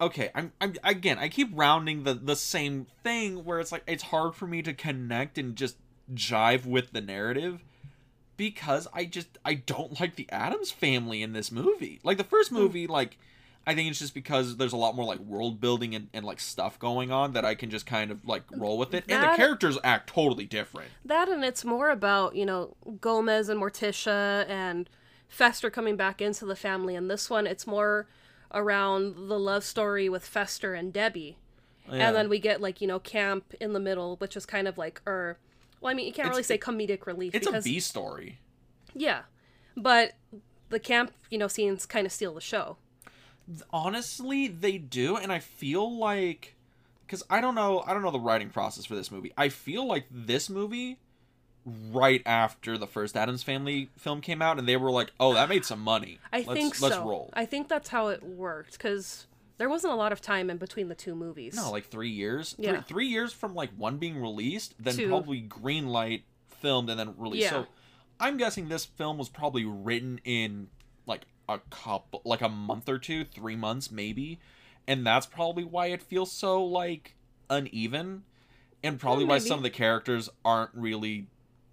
okay 0.00 0.30
I'm, 0.34 0.52
I'm 0.60 0.74
again 0.84 1.18
i 1.18 1.28
keep 1.28 1.50
rounding 1.52 2.04
the 2.04 2.14
the 2.14 2.36
same 2.36 2.86
thing 3.02 3.44
where 3.44 3.60
it's 3.60 3.72
like 3.72 3.82
it's 3.86 4.04
hard 4.04 4.34
for 4.34 4.46
me 4.46 4.62
to 4.62 4.72
connect 4.72 5.36
and 5.38 5.54
just 5.54 5.76
jive 6.14 6.64
with 6.64 6.92
the 6.92 7.00
narrative 7.00 7.62
because 8.36 8.86
i 8.92 9.04
just 9.04 9.28
i 9.44 9.54
don't 9.54 10.00
like 10.00 10.16
the 10.16 10.28
Addams 10.30 10.70
family 10.70 11.22
in 11.22 11.32
this 11.32 11.50
movie 11.52 12.00
like 12.02 12.18
the 12.18 12.24
first 12.24 12.50
Hmm. 12.50 12.56
movie 12.56 12.86
like 12.86 13.18
i 13.66 13.74
think 13.74 13.90
it's 13.90 13.98
just 13.98 14.14
because 14.14 14.56
there's 14.56 14.72
a 14.72 14.76
lot 14.76 14.94
more 14.94 15.04
like 15.04 15.18
world 15.20 15.60
building 15.60 15.94
and, 15.94 16.08
and 16.12 16.24
like 16.24 16.40
stuff 16.40 16.78
going 16.78 17.10
on 17.10 17.32
that 17.32 17.44
i 17.44 17.54
can 17.54 17.70
just 17.70 17.86
kind 17.86 18.10
of 18.10 18.24
like 18.26 18.42
roll 18.56 18.78
with 18.78 18.94
it 18.94 19.04
and 19.08 19.22
the 19.22 19.36
characters 19.36 19.78
act 19.84 20.08
totally 20.08 20.44
different 20.46 20.90
that 21.04 21.28
and 21.28 21.44
it's 21.44 21.64
more 21.64 21.90
about 21.90 22.34
you 22.36 22.46
know 22.46 22.76
gomez 23.00 23.48
and 23.48 23.60
morticia 23.60 24.48
and 24.48 24.88
Fester 25.28 25.70
coming 25.70 25.96
back 25.96 26.22
into 26.22 26.46
the 26.46 26.54
family. 26.54 26.94
And 26.94 27.10
this 27.10 27.28
one, 27.28 27.48
it's 27.48 27.66
more 27.66 28.06
around 28.54 29.28
the 29.28 29.36
love 29.40 29.64
story 29.64 30.08
with 30.08 30.24
Fester 30.24 30.72
and 30.72 30.92
Debbie. 30.92 31.36
Yeah. 31.90 32.06
And 32.06 32.16
then 32.16 32.28
we 32.28 32.38
get 32.38 32.60
like, 32.60 32.80
you 32.80 32.86
know, 32.86 33.00
camp 33.00 33.52
in 33.60 33.72
the 33.72 33.80
middle, 33.80 34.14
which 34.18 34.36
is 34.36 34.46
kind 34.46 34.68
of 34.68 34.78
like, 34.78 35.02
or, 35.04 35.38
well, 35.86 35.92
I 35.92 35.94
mean, 35.94 36.06
you 36.06 36.12
can't 36.12 36.26
It's- 36.26 36.30
really 36.34 36.42
say 36.42 36.58
comedic 36.58 37.06
relief 37.06 37.34
it's 37.34 37.46
because, 37.46 37.64
a 37.64 37.68
B 37.68 37.78
story. 37.80 38.38
yeah, 38.94 39.22
but 39.76 40.14
the 40.68 40.80
camp, 40.80 41.12
you 41.30 41.38
know, 41.38 41.46
scenes 41.48 41.86
kind 41.86 42.04
of 42.06 42.12
steal 42.12 42.34
the 42.34 42.40
show. 42.40 42.76
honestly 43.72 44.48
they 44.48 44.76
do 44.76 45.16
and 45.16 45.30
i 45.32 45.38
feel 45.38 45.96
like 45.96 46.56
because 47.06 47.22
i 47.30 47.40
don't 47.40 47.54
know 47.54 47.84
i 47.86 47.92
don't 47.92 48.02
know 48.02 48.10
the 48.10 48.18
writing 48.18 48.50
process 48.50 48.84
for 48.84 48.96
this 48.96 49.08
movie 49.12 49.32
i 49.38 49.48
feel 49.48 49.86
like 49.86 50.04
this 50.10 50.50
movie 50.50 50.98
right 51.64 52.22
after 52.26 52.76
the 52.76 52.86
first 52.88 53.16
Addams 53.16 53.44
family 53.44 53.88
film 53.96 54.20
came 54.20 54.42
out 54.42 54.58
and 54.58 54.66
they 54.68 54.76
were 54.76 54.90
like 54.90 55.12
oh 55.20 55.34
that 55.34 55.48
made 55.48 55.64
some 55.64 55.80
money 55.80 56.18
I 56.32 56.38
let's, 56.38 56.52
think 56.60 56.80
let's 56.80 56.96
roll 56.96 57.30
I 57.34 57.44
think 57.46 57.68
that's 57.68 57.88
how 57.88 58.08
it 58.08 58.22
worked 58.24 58.72
because 58.72 59.26
there 59.58 59.68
wasn't 59.68 59.92
a 59.92 59.96
lot 59.96 60.12
of 60.12 60.20
time 60.20 60.50
in 60.50 60.56
between 60.58 60.88
the 60.88 60.94
two 60.94 61.14
movies. 61.14 61.54
no 61.54 61.70
like 61.70 61.86
three 61.86 62.10
years 62.10 62.54
Yeah. 62.58 62.72
three, 62.72 62.82
three 62.82 63.06
years 63.08 63.32
from 63.32 63.54
like 63.54 63.70
one 63.76 63.98
being 63.98 64.20
released 64.20 64.74
then 64.78 64.94
Two. 64.96 65.08
probably 65.08 65.40
green 65.40 65.88
light 65.88 66.24
filmed 66.48 66.90
and 66.90 66.98
then 66.98 67.14
released 67.16 67.44
Yeah. 67.44 67.50
so 67.50 67.66
i'm 68.20 68.36
guessing 68.36 68.68
this 68.68 68.84
film 68.84 69.18
was 69.18 69.28
probably 69.28 69.64
written 69.64 70.20
in 70.24 70.68
like 71.06 71.22
a 71.48 71.58
couple 71.70 72.22
like 72.24 72.40
a 72.42 72.48
month 72.48 72.88
or 72.88 72.98
two 72.98 73.24
three 73.24 73.56
months 73.56 73.90
maybe 73.90 74.38
and 74.88 75.06
that's 75.06 75.26
probably 75.26 75.64
why 75.64 75.86
it 75.86 76.02
feels 76.02 76.30
so 76.32 76.64
like 76.64 77.14
uneven 77.50 78.24
and 78.82 78.98
probably 78.98 79.24
mm, 79.24 79.28
why 79.28 79.36
maybe. 79.38 79.48
some 79.48 79.58
of 79.58 79.62
the 79.62 79.70
characters 79.70 80.28
aren't 80.44 80.70
really 80.74 81.26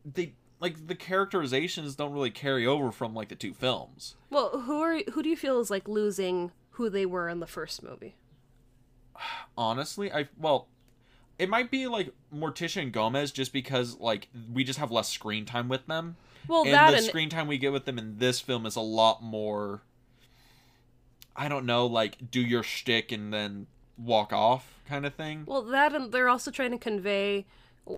they 0.05 0.33
like 0.59 0.87
the 0.87 0.95
characterizations 0.95 1.95
don't 1.95 2.13
really 2.13 2.31
carry 2.31 2.65
over 2.65 2.91
from 2.91 3.13
like 3.13 3.29
the 3.29 3.35
two 3.35 3.53
films 3.53 4.15
Well, 4.29 4.61
who 4.61 4.79
are 4.81 4.99
who 5.13 5.21
do 5.23 5.29
you 5.29 5.35
feel 5.37 5.59
is 5.59 5.69
like 5.71 5.87
losing 5.87 6.51
who 6.73 6.89
they 6.89 7.05
were 7.05 7.27
in 7.29 7.39
the 7.39 7.47
first 7.47 7.81
movie? 7.83 8.15
honestly 9.57 10.11
i 10.11 10.27
well 10.37 10.67
it 11.37 11.47
might 11.47 11.69
be 11.69 11.85
like 11.87 12.11
morticia 12.35 12.81
and 12.81 12.91
gomez 12.91 13.31
just 13.31 13.53
because 13.53 13.99
like 13.99 14.27
we 14.51 14.63
just 14.63 14.79
have 14.79 14.91
less 14.91 15.07
screen 15.07 15.45
time 15.45 15.69
with 15.69 15.85
them 15.85 16.15
Well, 16.47 16.63
and 16.63 16.73
that 16.73 16.91
the 16.91 16.97
and 16.97 17.05
screen 17.05 17.29
time 17.29 17.47
we 17.47 17.59
get 17.59 17.71
with 17.71 17.85
them 17.85 17.99
in 17.99 18.17
this 18.17 18.39
film 18.39 18.65
is 18.65 18.75
a 18.75 18.81
lot 18.81 19.21
more 19.21 19.83
i 21.35 21.47
don't 21.47 21.65
know 21.65 21.85
like 21.85 22.31
do 22.31 22.41
your 22.41 22.63
shtick 22.63 23.11
and 23.11 23.31
then 23.31 23.67
walk 23.97 24.33
off 24.33 24.81
kind 24.87 25.05
of 25.05 25.13
thing 25.13 25.43
well 25.45 25.61
that 25.61 25.93
and 25.93 26.11
they're 26.11 26.29
also 26.29 26.49
trying 26.49 26.71
to 26.71 26.77
convey, 26.79 27.45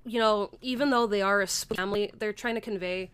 you 0.03 0.19
know, 0.19 0.51
even 0.61 0.89
though 0.89 1.07
they 1.07 1.21
are 1.21 1.41
a 1.41 1.47
family, 1.47 2.11
they're 2.17 2.33
trying 2.33 2.55
to 2.55 2.61
convey 2.61 3.11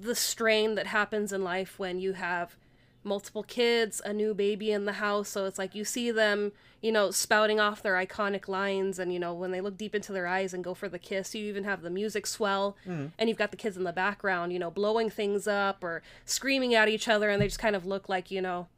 the 0.00 0.14
strain 0.14 0.74
that 0.74 0.86
happens 0.88 1.32
in 1.32 1.42
life 1.42 1.78
when 1.78 1.98
you 1.98 2.12
have 2.12 2.56
multiple 3.04 3.42
kids, 3.42 4.00
a 4.04 4.12
new 4.12 4.34
baby 4.34 4.72
in 4.72 4.84
the 4.84 4.94
house. 4.94 5.28
So 5.28 5.46
it's 5.46 5.58
like 5.58 5.74
you 5.74 5.84
see 5.84 6.10
them, 6.10 6.52
you 6.80 6.92
know, 6.92 7.10
spouting 7.10 7.60
off 7.60 7.82
their 7.82 7.94
iconic 7.94 8.48
lines, 8.48 8.98
and 8.98 9.12
you 9.12 9.18
know 9.18 9.34
when 9.34 9.50
they 9.50 9.60
look 9.60 9.76
deep 9.76 9.94
into 9.94 10.12
their 10.12 10.26
eyes 10.26 10.54
and 10.54 10.64
go 10.64 10.74
for 10.74 10.88
the 10.88 10.98
kiss, 10.98 11.34
you 11.34 11.44
even 11.46 11.64
have 11.64 11.82
the 11.82 11.90
music 11.90 12.26
swell, 12.26 12.76
mm-hmm. 12.86 13.06
and 13.18 13.28
you've 13.28 13.38
got 13.38 13.50
the 13.50 13.56
kids 13.56 13.76
in 13.76 13.84
the 13.84 13.92
background, 13.92 14.52
you 14.52 14.58
know, 14.58 14.70
blowing 14.70 15.10
things 15.10 15.46
up 15.46 15.82
or 15.82 16.02
screaming 16.24 16.74
at 16.74 16.88
each 16.88 17.08
other, 17.08 17.28
and 17.30 17.40
they 17.40 17.46
just 17.46 17.58
kind 17.58 17.76
of 17.76 17.86
look 17.86 18.08
like 18.08 18.30
you 18.30 18.40
know 18.40 18.68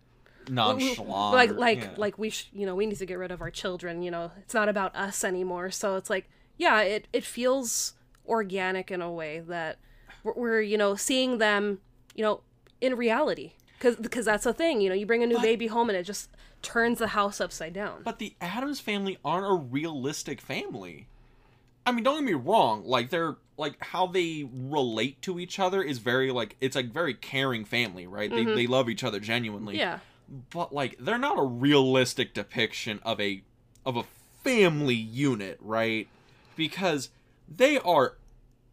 nonchalant 0.48 1.34
like 1.34 1.52
like 1.52 1.80
yeah. 1.80 1.90
like 1.96 2.18
we 2.18 2.30
sh- 2.30 2.50
you 2.52 2.66
know 2.66 2.74
we 2.74 2.86
need 2.86 2.98
to 2.98 3.06
get 3.06 3.18
rid 3.18 3.30
of 3.30 3.40
our 3.40 3.50
children 3.50 4.02
you 4.02 4.10
know 4.10 4.30
it's 4.38 4.54
not 4.54 4.68
about 4.68 4.94
us 4.94 5.24
anymore 5.24 5.70
so 5.70 5.96
it's 5.96 6.10
like 6.10 6.28
yeah 6.56 6.82
it 6.82 7.08
it 7.12 7.24
feels 7.24 7.94
organic 8.26 8.90
in 8.90 9.00
a 9.00 9.10
way 9.10 9.40
that 9.40 9.78
we're, 10.22 10.34
we're 10.34 10.60
you 10.60 10.76
know 10.76 10.94
seeing 10.94 11.38
them 11.38 11.78
you 12.14 12.22
know 12.22 12.40
in 12.80 12.94
reality 12.94 13.52
because 13.84 14.00
because 14.00 14.24
that's 14.24 14.44
the 14.44 14.52
thing 14.54 14.80
you 14.80 14.88
know 14.88 14.94
you 14.94 15.04
bring 15.06 15.22
a 15.22 15.26
new 15.26 15.38
baby 15.40 15.66
home 15.66 15.90
and 15.90 15.98
it 15.98 16.04
just 16.04 16.30
turns 16.62 16.98
the 16.98 17.08
house 17.08 17.40
upside 17.40 17.74
down 17.74 18.00
But 18.02 18.18
the 18.18 18.34
Addams 18.40 18.80
family 18.80 19.18
aren't 19.24 19.46
a 19.46 19.54
realistic 19.54 20.40
family. 20.40 21.06
I 21.86 21.92
mean, 21.92 22.02
don't 22.02 22.16
get 22.16 22.24
me 22.24 22.32
wrong. 22.32 22.86
Like 22.86 23.10
they're 23.10 23.36
like 23.58 23.74
how 23.84 24.06
they 24.06 24.48
relate 24.50 25.20
to 25.22 25.38
each 25.38 25.58
other 25.58 25.82
is 25.82 25.98
very 25.98 26.30
like 26.30 26.56
it's 26.62 26.74
like 26.74 26.90
very 26.90 27.12
caring 27.12 27.66
family, 27.66 28.06
right? 28.06 28.30
They 28.30 28.44
they 28.44 28.66
love 28.66 28.88
each 28.88 29.04
other 29.04 29.20
genuinely. 29.20 29.74
Mm-hmm. 29.74 29.80
yeah 29.80 29.98
But 30.50 30.72
like 30.72 30.96
they're 30.98 31.18
not 31.18 31.38
a 31.38 31.44
realistic 31.44 32.32
depiction 32.32 33.00
of 33.02 33.20
a 33.20 33.42
of 33.84 33.98
a 33.98 34.04
family 34.42 34.94
unit, 34.94 35.58
right? 35.60 36.08
Because 36.56 37.10
they 37.46 37.78
are 37.80 38.16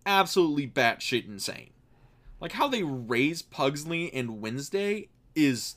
absolutely 0.05 0.67
batshit 0.67 1.27
insane. 1.27 1.70
Like 2.41 2.53
how 2.53 2.67
they 2.67 2.83
raise 2.83 3.41
Pugsley 3.41 4.11
and 4.13 4.41
Wednesday 4.41 5.07
is 5.35 5.75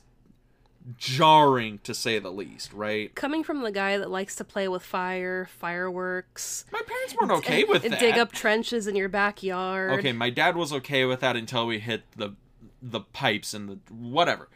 jarring 0.97 1.79
to 1.79 1.93
say 1.95 2.19
the 2.19 2.31
least, 2.31 2.71
right? 2.73 3.13
coming 3.15 3.43
from 3.43 3.61
the 3.63 3.71
guy 3.71 3.97
that 3.97 4.09
likes 4.11 4.35
to 4.35 4.43
play 4.43 4.67
with 4.67 4.83
fire 4.83 5.47
fireworks 5.57 6.65
My 6.71 6.81
parents 6.85 7.15
weren't 7.15 7.31
okay 7.31 7.63
with 7.63 7.83
and 7.83 7.93
that. 7.93 7.99
dig 7.99 8.17
up 8.17 8.31
trenches 8.31 8.85
in 8.85 8.95
your 8.95 9.09
backyard 9.09 9.97
Okay, 9.99 10.11
my 10.11 10.29
dad 10.29 10.55
was 10.55 10.71
okay 10.73 11.05
with 11.05 11.21
that 11.21 11.35
until 11.35 11.65
we 11.65 11.79
hit 11.79 12.03
the 12.15 12.35
the 12.81 12.99
pipes 13.01 13.53
and 13.55 13.67
the 13.69 13.79
whatever. 13.93 14.47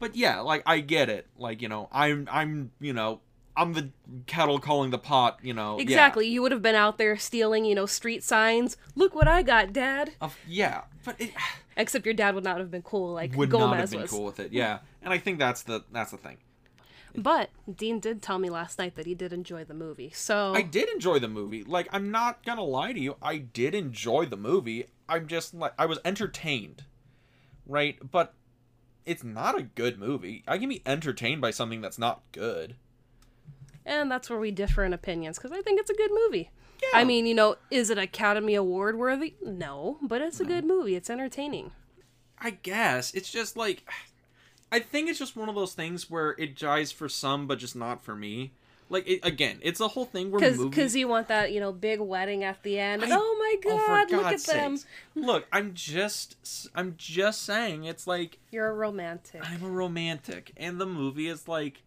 But 0.00 0.16
yeah, 0.16 0.40
like 0.40 0.62
I 0.66 0.80
get 0.80 1.08
it. 1.08 1.26
Like, 1.38 1.62
you 1.62 1.68
know, 1.68 1.88
I'm 1.92 2.28
I'm, 2.32 2.72
you 2.80 2.92
know, 2.92 3.20
I'm 3.56 3.72
the 3.72 3.90
kettle 4.26 4.58
calling 4.58 4.90
the 4.90 4.98
pot, 4.98 5.38
you 5.42 5.54
know. 5.54 5.76
yeah. 5.76 5.82
Exactly. 5.82 6.28
You 6.28 6.42
would 6.42 6.52
have 6.52 6.62
been 6.62 6.74
out 6.74 6.98
there 6.98 7.16
stealing, 7.16 7.64
you 7.64 7.74
know, 7.74 7.86
street 7.86 8.22
signs. 8.22 8.76
Look 8.94 9.14
what 9.14 9.26
I 9.28 9.42
got, 9.42 9.72
Dad. 9.72 10.12
Of, 10.20 10.36
yeah, 10.46 10.82
but 11.04 11.20
it 11.20 11.32
Except 11.76 12.06
your 12.06 12.14
dad 12.14 12.34
would 12.34 12.44
not 12.44 12.58
have 12.58 12.70
been 12.70 12.82
cool 12.82 13.12
like 13.12 13.34
would 13.34 13.50
Gomez 13.50 13.68
not 13.68 13.76
have 13.78 13.90
been 13.90 14.00
was. 14.02 14.10
cool 14.10 14.24
with 14.24 14.40
it. 14.40 14.52
Yeah. 14.52 14.78
And 15.02 15.12
I 15.12 15.18
think 15.18 15.38
that's 15.38 15.62
the 15.62 15.84
that's 15.92 16.10
the 16.10 16.16
thing. 16.16 16.38
But 17.14 17.50
Dean 17.74 18.00
did 18.00 18.22
tell 18.22 18.38
me 18.38 18.50
last 18.50 18.78
night 18.78 18.94
that 18.96 19.06
he 19.06 19.14
did 19.14 19.32
enjoy 19.32 19.64
the 19.64 19.74
movie. 19.74 20.10
So 20.14 20.54
I 20.54 20.62
did 20.62 20.88
enjoy 20.88 21.18
the 21.18 21.28
movie. 21.28 21.64
Like 21.64 21.88
I'm 21.92 22.10
not 22.10 22.44
going 22.44 22.58
to 22.58 22.64
lie 22.64 22.92
to 22.92 23.00
you. 23.00 23.16
I 23.22 23.38
did 23.38 23.74
enjoy 23.74 24.26
the 24.26 24.36
movie. 24.36 24.86
I'm 25.08 25.26
just 25.26 25.54
like 25.54 25.74
I 25.78 25.86
was 25.86 25.98
entertained. 26.04 26.84
Right? 27.66 27.98
But 28.10 28.34
it's 29.04 29.24
not 29.24 29.58
a 29.58 29.62
good 29.62 29.98
movie. 29.98 30.44
I 30.48 30.58
can 30.58 30.68
be 30.68 30.82
entertained 30.86 31.40
by 31.40 31.50
something 31.50 31.80
that's 31.80 31.98
not 31.98 32.22
good. 32.32 32.76
And 33.86 34.10
that's 34.10 34.28
where 34.28 34.38
we 34.38 34.50
differ 34.50 34.84
in 34.84 34.92
opinions 34.92 35.38
because 35.38 35.52
I 35.52 35.62
think 35.62 35.80
it's 35.80 35.88
a 35.90 35.94
good 35.94 36.10
movie. 36.12 36.50
Yeah. 36.82 36.88
I 36.92 37.04
mean, 37.04 37.24
you 37.24 37.34
know, 37.34 37.56
is 37.70 37.88
it 37.88 37.96
Academy 37.96 38.54
Award 38.54 38.98
worthy? 38.98 39.32
No, 39.42 39.96
but 40.02 40.20
it's 40.20 40.40
a 40.40 40.44
good 40.44 40.64
movie. 40.66 40.94
It's 40.94 41.08
entertaining. 41.08 41.70
I 42.38 42.50
guess 42.50 43.14
it's 43.14 43.30
just 43.30 43.56
like 43.56 43.88
I 44.70 44.80
think 44.80 45.08
it's 45.08 45.18
just 45.18 45.36
one 45.36 45.48
of 45.48 45.54
those 45.54 45.72
things 45.72 46.10
where 46.10 46.32
it 46.38 46.54
jives 46.54 46.92
for 46.92 47.08
some 47.08 47.46
but 47.46 47.58
just 47.58 47.74
not 47.76 48.04
for 48.04 48.14
me. 48.14 48.50
Like 48.88 49.08
it, 49.08 49.20
again, 49.24 49.58
it's 49.62 49.80
a 49.80 49.88
whole 49.88 50.04
thing 50.04 50.30
where 50.30 50.38
Because 50.38 50.58
movies 50.58 50.94
you 50.94 51.08
want 51.08 51.26
that, 51.28 51.50
you 51.50 51.58
know, 51.58 51.72
big 51.72 51.98
wedding 51.98 52.44
at 52.44 52.62
the 52.62 52.78
end. 52.78 53.02
I- 53.04 53.08
oh 53.10 53.36
my 53.38 53.56
Oh, 53.72 53.78
god, 53.86 54.10
look 54.12 54.24
at 54.26 54.30
God's 54.32 54.44
them. 54.44 54.76
sakes. 54.76 54.90
Look, 55.14 55.46
I'm 55.52 55.72
just 55.74 56.36
I'm 56.74 56.94
just 56.98 57.42
saying 57.42 57.84
it's 57.84 58.06
like 58.06 58.38
You're 58.52 58.68
a 58.68 58.74
romantic. 58.74 59.40
I'm 59.48 59.64
a 59.64 59.70
romantic 59.70 60.52
and 60.58 60.78
the 60.80 60.86
movie 60.86 61.26
is 61.28 61.48
like 61.48 61.82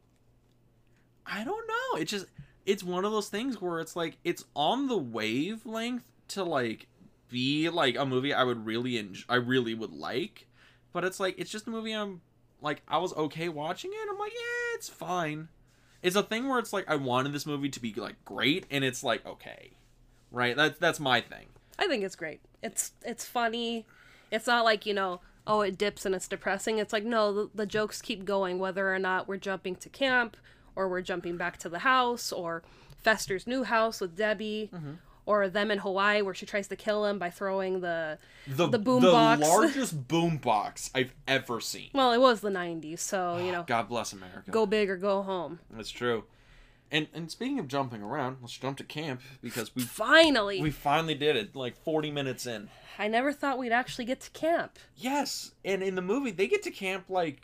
I 1.32 1.44
don't 1.44 1.68
know. 1.68 2.00
It 2.00 2.06
just 2.06 2.26
it's 2.66 2.84
one 2.84 3.06
of 3.06 3.12
those 3.12 3.30
things 3.30 3.62
where 3.62 3.80
it's 3.80 3.96
like 3.96 4.18
it's 4.24 4.46
on 4.56 4.88
the 4.88 4.98
wavelength 4.98 6.04
to 6.30 6.44
like 6.44 6.88
be 7.30 7.70
like 7.70 7.98
a 7.98 8.06
movie 8.06 8.34
I 8.34 8.44
would 8.44 8.66
really 8.66 8.98
enjoy, 8.98 9.24
I 9.30 9.36
really 9.36 9.74
would 9.74 9.94
like, 9.94 10.48
but 10.92 11.04
it's 11.04 11.20
like 11.20 11.36
it's 11.38 11.52
just 11.52 11.68
a 11.68 11.72
movie 11.72 11.94
I'm 11.94 12.22
like 12.62 12.82
I 12.88 12.98
was 12.98 13.14
okay 13.14 13.50
watching 13.50 13.92
it. 13.94 14.10
I'm 14.10 14.18
like, 14.18 14.34
yeah, 14.34 14.76
it's 14.76 14.90
fine. 14.90 15.50
It's 16.02 16.16
a 16.16 16.24
thing 16.24 16.48
where 16.48 16.60
it's 16.60 16.74
like 16.74 16.90
I 16.90 16.96
wanted 16.96 17.34
this 17.34 17.46
movie 17.46 17.70
to 17.70 17.80
be 17.80 17.94
like 17.94 18.24
great 18.26 18.66
and 18.72 18.84
it's 18.84 19.04
like 19.04 19.26
okay. 19.26 19.72
Right? 20.32 20.56
That's 20.56 20.78
that's 20.80 21.00
my 21.00 21.22
thing. 21.22 21.48
I 21.78 21.88
think 21.88 22.04
it's 22.04 22.16
great. 22.16 22.42
It's 22.62 22.92
it's 23.06 23.26
funny. 23.26 23.86
It's 24.32 24.48
not 24.48 24.64
like 24.64 24.86
you 24.86 24.94
know, 24.94 25.22
oh, 25.48 25.62
it 25.62 25.78
dips 25.78 26.06
and 26.06 26.14
it's 26.14 26.28
depressing. 26.28 26.78
It's 26.78 26.94
like 26.94 27.04
no, 27.04 27.34
the, 27.34 27.50
the 27.54 27.66
jokes 27.66 28.02
keep 28.02 28.26
going, 28.26 28.60
whether 28.60 28.94
or 28.94 29.00
not 29.00 29.28
we're 29.28 29.38
jumping 29.38 29.76
to 29.78 29.90
camp 29.90 30.38
or 30.80 30.88
we're 30.88 31.02
jumping 31.02 31.36
back 31.38 31.58
to 31.58 31.70
the 31.70 31.80
house 31.80 32.32
or 32.32 32.64
Fester's 33.04 33.46
new 33.46 33.64
house 33.64 34.00
with 34.02 34.16
Debbie. 34.16 34.72
Or 35.26 35.48
them 35.48 35.70
in 35.70 35.78
Hawaii, 35.78 36.24
where 36.24 36.34
she 36.34 36.48
tries 36.48 36.68
to 36.70 36.76
kill 36.76 37.06
him 37.06 37.20
by 37.20 37.30
throwing 37.30 37.82
the. 37.82 38.18
The 38.48 38.66
The 38.68 38.80
boom 38.80 39.04
the 39.04 39.12
box. 39.12 39.42
largest 39.48 40.08
boom 40.08 40.38
box 40.38 40.90
I've 40.96 41.14
ever 41.28 41.60
seen. 41.62 41.90
Well, 41.94 42.12
it 42.14 42.18
was 42.20 42.42
the 42.42 42.50
'90s, 42.50 42.98
so 42.98 43.36
ah, 43.38 43.46
you 43.46 43.52
know, 43.52 43.62
God 43.68 43.88
bless 43.90 44.12
America. 44.12 44.50
go 44.50 44.66
big 44.66 44.90
or 44.90 44.98
go 44.98 45.22
home. 45.22 45.60
That's 45.70 45.92
true. 45.92 46.24
And 46.92 47.10
and 47.14 47.30
speaking 47.30 47.60
of 47.60 47.68
jumping 47.68 48.02
around, 48.02 48.38
let's 48.42 48.58
jump 48.58 48.78
to 48.80 48.84
camp 48.84 49.22
because 49.40 49.76
we 49.76 49.84
Finally, 49.84 50.64
we 50.64 50.72
finally 50.72 51.14
did 51.14 51.36
it 51.36 51.56
like 51.56 51.76
40 51.84 52.10
minutes 52.10 52.48
in. 52.48 52.68
I 52.98 53.08
never 53.08 53.32
thought 53.32 53.60
we'd 53.60 53.72
actually 53.72 54.06
get 54.06 54.22
to 54.22 54.32
camp. 54.32 54.80
Yes, 54.96 55.52
and 55.64 55.84
in 55.84 55.94
the 55.94 56.02
movie 56.02 56.32
they 56.32 56.48
get 56.48 56.64
to 56.64 56.72
camp 56.72 57.06
like 57.08 57.44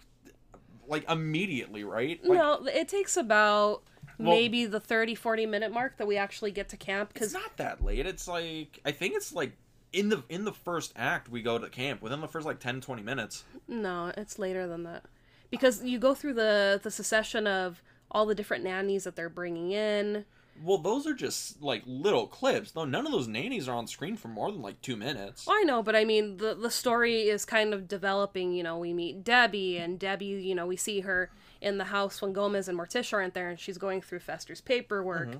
like 0.87 1.09
immediately, 1.09 1.83
right? 1.83 2.19
Like, 2.23 2.37
no, 2.37 2.65
it 2.65 2.87
takes 2.87 3.17
about 3.17 3.83
Well- 4.17 4.33
maybe 4.35 4.65
the 4.65 4.79
30, 4.79 5.15
40 5.15 5.45
minute 5.45 5.71
mark 5.71 5.97
that 5.97 6.07
we 6.07 6.17
actually 6.17 6.51
get 6.51 6.69
to 6.69 6.77
camp 6.77 7.13
cuz 7.13 7.27
it's 7.27 7.33
not 7.33 7.57
that 7.57 7.83
late. 7.83 8.05
It's 8.05 8.27
like 8.27 8.79
I 8.85 8.91
think 8.91 9.13
it's 9.15 9.33
like 9.33 9.53
in 9.93 10.09
the 10.09 10.23
in 10.29 10.45
the 10.45 10.53
first 10.53 10.91
act 10.95 11.29
we 11.29 11.41
go 11.41 11.57
to 11.57 11.69
camp 11.69 12.01
within 12.01 12.19
the 12.21 12.27
first 12.27 12.45
like 12.45 12.59
10 12.59 12.81
20 12.81 13.01
minutes 13.01 13.43
No, 13.67 14.11
it's 14.17 14.37
later 14.39 14.67
than 14.67 14.83
that. 14.83 15.03
Because 15.49 15.83
you 15.83 15.99
go 15.99 16.13
through 16.15 16.33
the 16.33 16.79
the 16.81 16.91
succession 16.91 17.47
of 17.47 17.81
all 18.11 18.25
the 18.25 18.35
different 18.35 18.63
nannies 18.63 19.03
that 19.05 19.15
they're 19.15 19.29
bringing 19.29 19.71
in. 19.71 20.25
Well 20.63 20.77
those 20.77 21.05
are 21.05 21.13
just 21.13 21.61
like 21.61 21.83
little 21.85 22.27
clips 22.27 22.71
though 22.71 22.85
none 22.85 23.05
of 23.05 23.11
those 23.11 23.27
nannies 23.27 23.67
are 23.67 23.75
on 23.75 23.87
screen 23.87 24.15
for 24.15 24.29
more 24.29 24.51
than 24.51 24.61
like 24.61 24.81
two 24.81 24.95
minutes 24.95 25.45
Well, 25.45 25.57
I 25.59 25.63
know, 25.63 25.83
but 25.83 25.95
I 25.95 26.05
mean, 26.05 26.37
the 26.37 26.55
the 26.55 26.71
story 26.71 27.23
is 27.23 27.43
kind 27.45 27.73
of 27.73 27.87
developing. 27.87 28.53
You 28.53 28.63
know, 28.63 28.77
we 28.77 28.93
meet 28.93 29.23
Debbie, 29.23 29.77
and 29.77 29.99
Debbie, 29.99 30.25
you 30.25 30.55
know, 30.55 30.65
we 30.65 30.77
see 30.77 31.01
her 31.01 31.29
in 31.61 31.77
the 31.77 31.85
house 31.85 32.21
when 32.21 32.31
Gomez 32.33 32.67
and 32.67 32.77
Morticia 32.77 33.13
aren't 33.13 33.33
there, 33.33 33.49
and 33.49 33.59
she's 33.59 33.77
going 33.77 34.01
through 34.01 34.19
Fester's 34.19 34.61
paperwork. 34.61 35.29
Mm-hmm. 35.29 35.39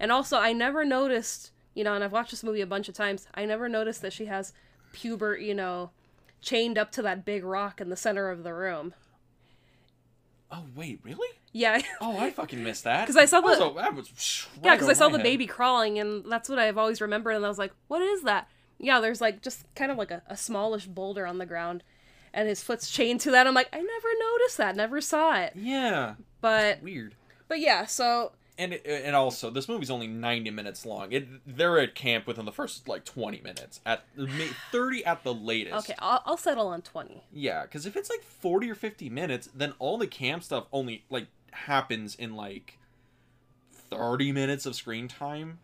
And 0.00 0.10
also, 0.10 0.38
I 0.38 0.52
never 0.52 0.84
noticed, 0.84 1.52
you 1.74 1.84
know, 1.84 1.94
and 1.94 2.02
I've 2.02 2.12
watched 2.12 2.30
this 2.30 2.42
movie 2.42 2.62
a 2.62 2.66
bunch 2.66 2.88
of 2.88 2.94
times. 2.94 3.26
I 3.34 3.44
never 3.44 3.68
noticed 3.68 4.02
that 4.02 4.12
she 4.12 4.26
has 4.26 4.52
pubert, 4.94 5.42
you 5.42 5.54
know, 5.54 5.90
chained 6.40 6.78
up 6.78 6.90
to 6.92 7.02
that 7.02 7.24
big 7.24 7.44
rock 7.44 7.80
in 7.80 7.90
the 7.90 7.96
center 7.96 8.30
of 8.30 8.42
the 8.42 8.54
room. 8.54 8.94
oh 10.50 10.64
wait 10.74 10.98
really 11.04 11.28
Yeah, 11.52 11.80
oh 12.00 12.16
i 12.18 12.30
fucking 12.30 12.62
missed 12.62 12.84
that 12.84 13.06
'Cause 13.06 13.16
I 13.16 13.24
saw 13.24 13.40
the- 13.40 13.48
Also, 13.48 13.74
that 13.74 13.94
was 13.94 14.46
yeah, 14.62 14.74
because 14.74 14.88
I 14.88 14.92
saw 14.92 15.08
the 15.08 15.18
baby. 15.18 15.30
baby 15.30 15.46
crawling, 15.48 15.98
and 15.98 16.24
that's 16.30 16.48
what 16.48 16.58
I've 16.58 16.78
always 16.78 17.00
remembered. 17.00 17.32
And 17.36 17.44
I 17.44 17.48
was 17.48 17.58
like, 17.58 17.72
"What 17.88 18.02
is 18.02 18.22
that?" 18.22 18.48
Yeah, 18.78 19.00
there's 19.00 19.20
like 19.20 19.42
just 19.42 19.64
kind 19.74 19.90
of 19.90 19.98
like 19.98 20.10
a, 20.10 20.22
a 20.28 20.36
smallish 20.36 20.86
boulder 20.86 21.26
on 21.26 21.38
the 21.38 21.46
ground, 21.46 21.82
and 22.32 22.48
his 22.48 22.62
foot's 22.62 22.88
chained 22.90 23.20
to 23.22 23.30
that. 23.32 23.46
I'm 23.48 23.54
like, 23.54 23.68
I 23.72 23.78
never 23.78 24.08
noticed 24.32 24.56
that, 24.58 24.76
never 24.76 25.00
saw 25.00 25.36
it. 25.40 25.52
yeah 25.56 26.14
But 26.40 26.82
weird 26.82 27.14
but 27.48 27.58
yeah, 27.58 27.84
so 27.84 28.30
and 28.56 28.74
it, 28.74 28.82
and 28.86 29.16
also 29.16 29.50
this 29.50 29.68
movie's 29.68 29.90
only 29.90 30.06
90 30.06 30.50
minutes 30.50 30.84
long 30.86 31.10
it 31.12 31.26
they're 31.46 31.78
at 31.80 31.94
camp 31.94 32.26
within 32.26 32.44
the 32.44 32.52
first 32.52 32.86
like 32.88 33.04
20 33.06 33.40
minutes 33.40 33.80
at 33.86 34.04
30 34.70 35.04
at 35.04 35.24
the 35.24 35.32
latest 35.34 35.76
okay, 35.88 35.94
I'll, 35.98 36.22
I'll 36.26 36.36
settle 36.36 36.68
on 36.68 36.82
twenty. 36.82 37.22
yeah 37.32 37.62
because 37.62 37.86
if 37.86 37.96
it's 37.96 38.10
like 38.10 38.22
40 38.22 38.70
or 38.70 38.74
50 38.74 39.08
minutes 39.10 39.48
then 39.54 39.72
all 39.78 39.98
the 39.98 40.06
camp 40.06 40.42
stuff 40.42 40.66
only 40.72 41.04
like 41.10 41.26
happens 41.52 42.14
in 42.14 42.34
like 42.34 42.78
30 43.90 44.32
minutes 44.32 44.66
of 44.66 44.74
screen 44.74 45.08
time 45.08 45.58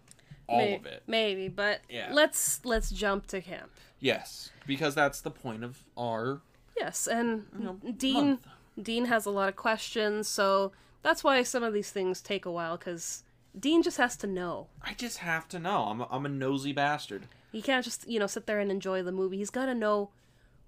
all 0.48 0.58
May- 0.58 0.76
of 0.76 0.86
it 0.86 1.02
maybe. 1.06 1.48
But 1.48 1.80
Yeah. 1.88 2.10
let's 2.12 2.64
let's 2.64 2.90
jump 2.90 3.26
to 3.28 3.40
camp. 3.40 3.70
yes 4.00 4.50
because 4.66 4.94
that's 4.94 5.20
the 5.20 5.30
point 5.30 5.64
of 5.64 5.84
our 5.96 6.40
Yes, 6.78 7.06
and 7.06 7.46
know, 7.58 7.80
Dean 7.96 8.28
month. 8.30 8.46
Dean 8.80 9.06
has 9.06 9.24
a 9.24 9.30
lot 9.30 9.48
of 9.48 9.56
questions, 9.56 10.28
so 10.28 10.72
that's 11.02 11.24
why 11.24 11.42
some 11.42 11.62
of 11.62 11.72
these 11.72 11.90
things 11.90 12.20
take 12.20 12.44
a 12.44 12.50
while 12.50 12.76
because 12.76 13.22
Dean 13.58 13.82
just 13.82 13.96
has 13.96 14.14
to 14.18 14.26
know. 14.26 14.66
i 14.82 14.92
just 14.92 15.18
have 15.18 15.48
to 15.48 15.58
know 15.58 15.84
i'm 15.84 16.02
a, 16.02 16.08
I'm 16.10 16.26
a 16.26 16.28
nosy 16.28 16.72
bastard 16.72 17.22
He 17.52 17.62
can't 17.62 17.82
just, 17.84 18.06
you 18.06 18.18
know, 18.18 18.26
sit 18.26 18.46
there 18.46 18.58
and 18.60 18.70
enjoy 18.70 19.02
the 19.02 19.12
movie. 19.12 19.38
He's 19.38 19.48
got 19.50 19.66
to 19.66 19.74
know 19.74 20.10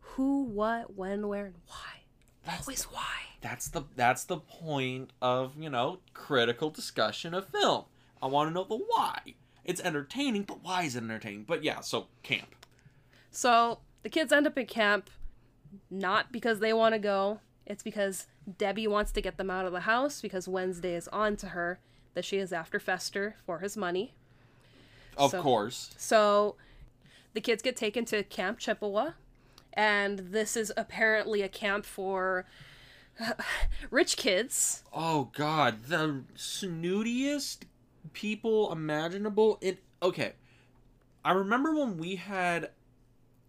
who, 0.01 0.43
what, 0.45 0.95
when, 0.97 1.29
where, 1.29 1.45
and 1.47 1.55
why. 1.67 2.01
that's 2.47 2.63
Always 2.63 2.85
why. 2.85 3.17
That's 3.41 3.69
the 3.69 3.83
that's 3.97 4.25
the 4.25 4.39
point 4.39 5.11
of 5.23 5.53
you 5.59 5.71
know 5.71 5.99
critical 6.15 6.71
discussion 6.71 7.35
of 7.35 7.49
film. 7.49 7.85
I 8.23 8.27
want 8.27 8.49
to 8.51 8.55
know 8.55 8.65
the 8.65 8.77
why. 8.77 9.19
It's 9.65 9.81
entertaining 9.81 10.43
but 10.43 10.63
why 10.65 10.85
is 10.85 10.97
it 10.97 11.03
entertaining? 11.05 11.45
But 11.45 11.63
yeah 11.63 11.81
so 11.81 12.09
camp. 12.23 12.55
So 13.31 13.79
the 14.03 14.09
kids 14.09 14.33
end 14.33 14.47
up 14.47 14.57
at 14.59 14.69
camp 14.69 15.11
not 15.91 16.33
because 16.33 16.61
they 16.61 16.73
want 16.73 16.95
to 16.95 16.99
go. 16.99 17.41
It's 17.67 17.83
because 17.83 18.27
Debbie 18.57 18.87
wants 18.87 19.13
to 19.13 19.21
get 19.21 19.37
them 19.37 19.51
out 19.51 19.67
of 19.67 19.73
the 19.73 19.81
house 19.81 20.21
because 20.23 20.49
Wednesday 20.49 20.95
is 20.95 21.07
on 21.09 21.37
to 21.37 21.49
her 21.49 21.79
that 22.15 22.25
she 22.25 22.39
is 22.39 22.53
after 22.53 22.81
Fester 22.81 23.37
for 23.45 23.59
his 23.59 23.77
money. 23.77 24.15
of 25.17 25.33
So- 25.33 25.43
course. 25.43 25.91
So 25.99 26.57
the 27.35 27.41
kids 27.43 27.63
get 27.63 27.77
taken 27.77 28.05
to 28.07 28.23
Camp 28.23 28.59
Chippewa, 28.59 29.11
and 29.75 30.19
this 30.21 30.57
is 30.57 30.73
apparently 30.77 31.43
a 31.43 31.49
camp 31.49 31.85
for 31.85 32.47
rich 33.91 34.17
kids. 34.17 34.83
oh 34.93 35.31
god 35.35 35.85
the 35.89 36.23
snootiest 36.37 37.59
people 38.13 38.73
imaginable 38.73 39.59
it 39.61 39.83
okay 40.03 40.33
i 41.25 41.33
remember 41.33 41.75
when 41.75 41.97
we 41.99 42.17
had 42.17 42.71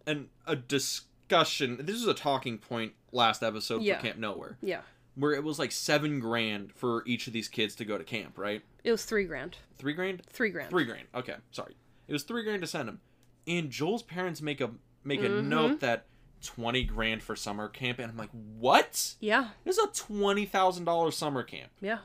an 0.08 0.28
a 0.48 0.56
discussion 0.56 1.78
this 1.82 1.96
is 1.96 2.08
a 2.08 2.14
talking 2.14 2.58
point 2.58 2.94
last 3.12 3.44
episode 3.44 3.82
Yeah. 3.82 3.98
for 3.98 4.04
camp 4.08 4.18
nowhere 4.20 4.58
Yeah, 4.62 4.82
where 5.16 5.34
it 5.34 5.44
was 5.44 5.60
like 5.60 5.72
seven 5.72 6.20
grand 6.20 6.72
for 6.74 7.04
each 7.06 7.28
of 7.28 7.34
these 7.34 7.48
kids 7.48 7.76
to 7.76 7.86
go 7.86 7.98
to 7.98 8.04
camp 8.04 8.38
right 8.38 8.62
it 8.84 8.92
was 8.92 9.06
three 9.06 9.26
grand. 9.26 9.58
three 9.78 9.94
grand 9.94 10.22
Three 10.28 10.50
grand. 10.50 10.70
Three 10.70 10.86
grand. 10.86 11.08
Okay, 11.14 11.36
sorry. 11.52 11.76
It 12.08 12.14
was 12.14 12.24
three 12.24 12.44
grand 12.44 12.62
to 12.62 12.68
send 12.68 12.88
them, 12.88 13.02
And 13.46 13.70
Joel's 13.70 14.04
parents 14.04 14.42
make 14.42 14.62
a 14.62 14.72
make 15.04 15.20
a 15.22 15.28
Mhm. 15.28 15.46
note 15.46 15.80
that 15.82 16.06
twenty 16.44 16.84
grand 16.84 17.22
for 17.24 17.36
summer 17.36 17.68
camp, 17.68 18.00
and 18.00 18.12
I'm 18.12 18.18
like, 18.18 18.30
what? 18.58 19.16
Yeah, 19.20 19.50
This 19.64 19.78
is 19.78 19.84
a 19.86 19.88
twenty 19.94 20.46
thousand 20.46 20.86
dollars 20.86 21.16
summer 21.18 21.44
camp. 21.44 21.72
yeah. 21.82 22.00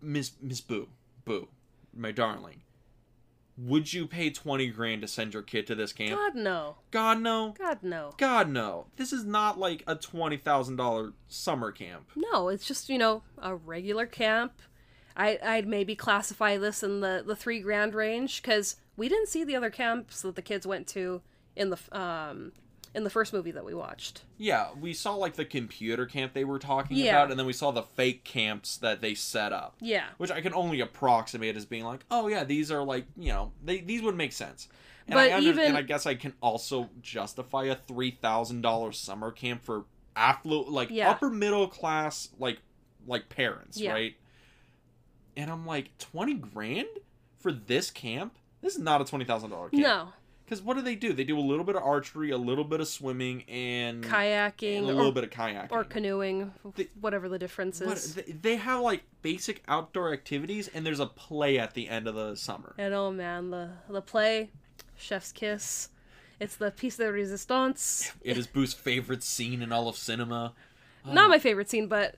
Miss 0.00 0.32
Miss 0.40 0.60
Boo, 0.60 0.88
Boo, 1.24 1.48
my 1.96 2.12
darling. 2.12 2.62
Would 3.58 3.92
you 3.92 4.06
pay 4.06 4.30
twenty 4.30 4.68
grand 4.68 5.02
to 5.02 5.08
send 5.08 5.34
your 5.34 5.42
kid 5.42 5.66
to 5.66 5.74
this 5.74 5.92
camp? 5.92 6.18
God 6.18 6.34
no. 6.36 6.76
God 6.90 7.20
no. 7.20 7.54
God 7.58 7.78
no. 7.82 8.12
God 8.16 8.48
no. 8.48 8.86
This 8.96 9.12
is 9.12 9.24
not 9.24 9.58
like 9.58 9.82
a 9.86 9.94
twenty 9.96 10.36
thousand 10.36 10.76
dollar 10.76 11.12
summer 11.28 11.72
camp. 11.72 12.10
No, 12.16 12.48
it's 12.48 12.66
just 12.66 12.88
you 12.88 12.96
know 12.98 13.22
a 13.38 13.54
regular 13.54 14.06
camp. 14.06 14.52
I 15.16 15.38
I'd 15.44 15.66
maybe 15.66 15.94
classify 15.96 16.56
this 16.56 16.82
in 16.82 17.00
the 17.00 17.22
the 17.26 17.36
three 17.36 17.60
grand 17.60 17.94
range 17.94 18.40
because 18.40 18.76
we 18.96 19.08
didn't 19.08 19.28
see 19.28 19.42
the 19.44 19.56
other 19.56 19.70
camps 19.70 20.22
that 20.22 20.36
the 20.36 20.42
kids 20.42 20.66
went 20.66 20.86
to 20.88 21.20
in 21.56 21.70
the 21.70 21.78
um 21.98 22.52
in 22.94 23.04
the 23.04 23.10
first 23.10 23.32
movie 23.32 23.52
that 23.52 23.64
we 23.64 23.72
watched. 23.72 24.22
Yeah, 24.36 24.68
we 24.78 24.92
saw 24.92 25.14
like 25.14 25.34
the 25.36 25.44
computer 25.46 26.04
camp 26.04 26.34
they 26.34 26.44
were 26.44 26.58
talking 26.58 26.96
Yeah. 26.98 27.10
about, 27.16 27.30
and 27.30 27.38
then 27.38 27.46
we 27.46 27.54
saw 27.54 27.70
the 27.70 27.82
fake 27.82 28.22
camps 28.24 28.76
that 28.78 29.00
they 29.00 29.14
set 29.14 29.52
up. 29.52 29.76
Yeah. 29.80 30.04
which 30.18 30.30
I 30.30 30.40
can 30.42 30.52
only 30.54 30.80
approximate 30.80 31.56
as 31.56 31.64
being 31.64 31.84
like, 31.84 32.04
oh 32.10 32.28
yeah, 32.28 32.44
these 32.44 32.70
are 32.70 32.82
like 32.84 33.06
you 33.16 33.32
know 33.32 33.52
they 33.64 33.80
these 33.80 34.02
would 34.02 34.16
make 34.16 34.32
sense. 34.32 34.68
And 35.08 35.14
But 35.14 35.30
I 35.30 35.34
under- 35.36 35.48
even- 35.48 35.64
and 35.68 35.76
I 35.76 35.82
guess 35.82 36.06
I 36.06 36.14
can 36.14 36.34
also 36.42 36.90
justify 37.00 37.64
a 37.64 37.74
three 37.76 38.10
thousand 38.10 38.60
dollars 38.60 38.98
summer 38.98 39.30
camp 39.30 39.62
for 39.64 39.84
affluent 40.14 40.70
like 40.70 40.90
Yeah. 40.90 41.10
upper 41.10 41.30
middle 41.30 41.68
class 41.68 42.28
like 42.38 42.58
like 43.06 43.28
parents, 43.30 43.78
Yeah. 43.80 43.92
right? 43.92 44.14
And 45.36 45.50
I'm 45.50 45.64
like 45.66 45.96
twenty 45.98 46.34
grand 46.34 46.88
for 47.38 47.52
this 47.52 47.90
camp. 47.90 48.36
This 48.60 48.74
is 48.74 48.80
not 48.80 49.00
a 49.00 49.04
twenty 49.04 49.24
thousand 49.24 49.50
dollar 49.50 49.70
camp. 49.70 49.82
No 49.82 50.08
because 50.52 50.62
what 50.62 50.76
do 50.76 50.82
they 50.82 50.94
do? 50.96 51.14
They 51.14 51.24
do 51.24 51.38
a 51.38 51.40
little 51.40 51.64
bit 51.64 51.76
of 51.76 51.82
archery, 51.82 52.30
a 52.30 52.36
little 52.36 52.64
bit 52.64 52.78
of 52.82 52.86
swimming, 52.86 53.44
and, 53.48 54.04
kayaking 54.04 54.80
and 54.80 54.86
a 54.86 54.90
or, 54.90 54.94
little 54.96 55.12
bit 55.12 55.24
of 55.24 55.30
kayaking 55.30 55.72
or 55.72 55.82
canoeing, 55.82 56.52
The- 56.76 56.90
whatever 57.00 57.26
the 57.30 57.38
difference 57.38 57.80
is. 57.80 58.16
they, 58.16 58.22
they 58.22 58.56
have 58.56 58.80
like 58.80 59.04
basic 59.22 59.62
outdoor 59.66 60.12
activities, 60.12 60.68
and 60.68 60.84
there's 60.84 61.00
a 61.00 61.06
play 61.06 61.58
at 61.58 61.72
the 61.72 61.88
end 61.88 62.06
of 62.06 62.14
the 62.14 62.36
summer. 62.36 62.74
And 62.76 62.92
oh 62.92 63.10
man, 63.10 63.48
the 63.48 63.70
the 63.88 64.02
play, 64.02 64.50
Chef's 64.94 65.32
Kiss. 65.32 65.88
It's 66.38 66.56
the 66.56 66.70
piece 66.70 66.98
de 66.98 67.10
resistance. 67.10 68.12
It 68.20 68.36
is 68.36 68.46
Boo's 68.46 68.74
favorite 68.74 69.22
scene 69.22 69.62
in 69.62 69.72
all 69.72 69.88
of 69.88 69.96
cinema. 69.96 70.52
Not 71.06 71.30
my 71.30 71.38
favorite 71.38 71.70
scene, 71.70 71.86
but 71.86 72.16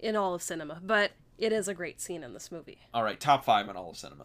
in 0.00 0.16
all 0.16 0.34
of 0.34 0.42
cinema. 0.42 0.80
But 0.82 1.12
it 1.38 1.52
is 1.52 1.68
a 1.68 1.74
great 1.74 2.00
scene 2.00 2.24
in 2.24 2.32
this 2.32 2.50
movie. 2.50 2.78
All 2.92 3.04
right, 3.04 3.20
top 3.20 3.44
five 3.44 3.68
in 3.68 3.76
all 3.76 3.90
of 3.90 3.96
cinema. 3.96 4.24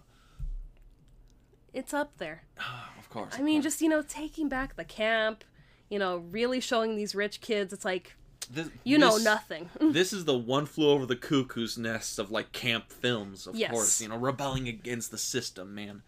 It's 1.74 1.94
up 1.94 2.18
there. 2.18 2.44
Of 2.98 3.10
course. 3.10 3.34
I 3.38 3.42
mean, 3.42 3.62
just 3.62 3.82
you 3.82 3.90
know, 3.90 4.02
taking 4.02 4.48
back 4.48 4.78
the 4.78 4.86
camp. 4.86 5.44
You 5.90 6.00
know, 6.00 6.18
really 6.32 6.62
showing 6.62 6.96
these 6.96 7.14
rich 7.14 7.42
kids. 7.42 7.74
It's 7.74 7.84
like 7.84 8.16
this, 8.50 8.70
you 8.86 8.98
know 8.98 9.16
this- 9.16 9.26
nothing. 9.26 9.70
this 9.82 10.14
is 10.14 10.24
the 10.24 10.38
one 10.38 10.66
flew 10.66 10.90
over 10.92 11.06
the 11.06 11.18
cuckoo's 11.18 11.78
nest 11.78 12.20
of 12.20 12.32
like 12.32 12.54
camp 12.54 12.90
films, 12.90 13.48
of 13.48 13.56
Yes. 13.56 13.72
course. 13.72 14.02
You 14.02 14.08
know, 14.08 14.18
rebelling 14.18 14.70
against 14.70 15.12
the 15.12 15.18
system, 15.18 15.76
man. 15.76 16.04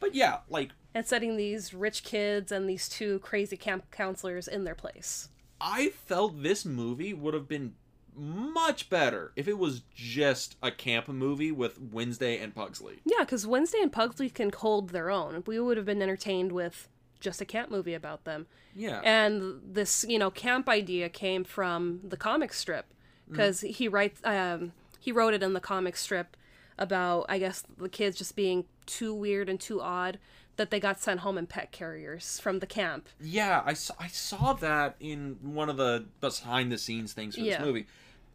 But 0.00 0.14
yeah, 0.14 0.40
like 0.50 0.72
and 0.92 1.06
setting 1.06 1.38
these 1.38 1.72
rich 1.72 2.02
kids 2.04 2.52
and 2.52 2.68
these 2.68 2.90
two 2.90 3.20
crazy 3.20 3.56
camp 3.56 3.90
counselors 3.90 4.46
in 4.46 4.64
their 4.64 4.74
place. 4.74 5.30
I 5.60 5.88
felt 5.90 6.42
this 6.42 6.66
movie 6.66 7.14
would 7.14 7.32
have 7.32 7.48
been 7.48 7.74
much 8.16 8.88
better 8.90 9.32
if 9.36 9.48
it 9.48 9.58
was 9.58 9.82
just 9.94 10.56
a 10.62 10.70
camp 10.70 11.08
movie 11.08 11.52
with 11.52 11.80
Wednesday 11.80 12.38
and 12.38 12.54
Pugsley. 12.54 13.00
Yeah, 13.04 13.20
because 13.20 13.46
Wednesday 13.46 13.80
and 13.80 13.92
Pugsley 13.92 14.30
can 14.30 14.50
hold 14.50 14.90
their 14.90 15.10
own. 15.10 15.42
We 15.46 15.58
would 15.60 15.76
have 15.76 15.86
been 15.86 16.02
entertained 16.02 16.52
with 16.52 16.88
just 17.20 17.40
a 17.40 17.44
camp 17.44 17.70
movie 17.70 17.94
about 17.94 18.24
them. 18.24 18.46
Yeah. 18.74 19.00
And 19.02 19.60
this, 19.64 20.04
you 20.08 20.18
know, 20.18 20.30
camp 20.30 20.68
idea 20.68 21.08
came 21.08 21.44
from 21.44 22.00
the 22.04 22.16
comic 22.16 22.52
strip 22.52 22.86
because 23.28 23.60
he 23.62 23.88
writes, 23.88 24.20
um, 24.24 24.72
he 25.00 25.10
wrote 25.12 25.34
it 25.34 25.42
in 25.42 25.52
the 25.54 25.60
comic 25.60 25.96
strip 25.96 26.36
about, 26.78 27.26
I 27.28 27.38
guess, 27.38 27.62
the 27.78 27.88
kids 27.88 28.18
just 28.18 28.36
being 28.36 28.64
too 28.86 29.14
weird 29.14 29.48
and 29.48 29.58
too 29.58 29.80
odd 29.80 30.18
that 30.56 30.70
they 30.70 30.78
got 30.78 31.00
sent 31.00 31.20
home 31.20 31.36
in 31.38 31.46
pet 31.46 31.72
carriers 31.72 32.38
from 32.38 32.58
the 32.60 32.66
camp. 32.66 33.08
Yeah, 33.20 33.62
I 33.64 33.72
saw, 33.74 33.94
I 33.98 34.06
saw 34.08 34.52
that 34.54 34.96
in 35.00 35.38
one 35.42 35.68
of 35.68 35.76
the 35.76 36.06
behind 36.20 36.70
the 36.70 36.78
scenes 36.78 37.12
things 37.12 37.34
for 37.34 37.40
this 37.40 37.50
Yeah. 37.50 37.64
movie. 37.64 37.86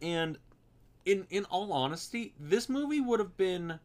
And 0.02 0.38
in 1.06 1.28
in 1.30 1.46
all 1.46 1.74
honesty, 1.74 2.34
this 2.40 2.70
movie 2.70 3.02
would 3.02 3.20
have 3.20 3.38
been 3.38 3.80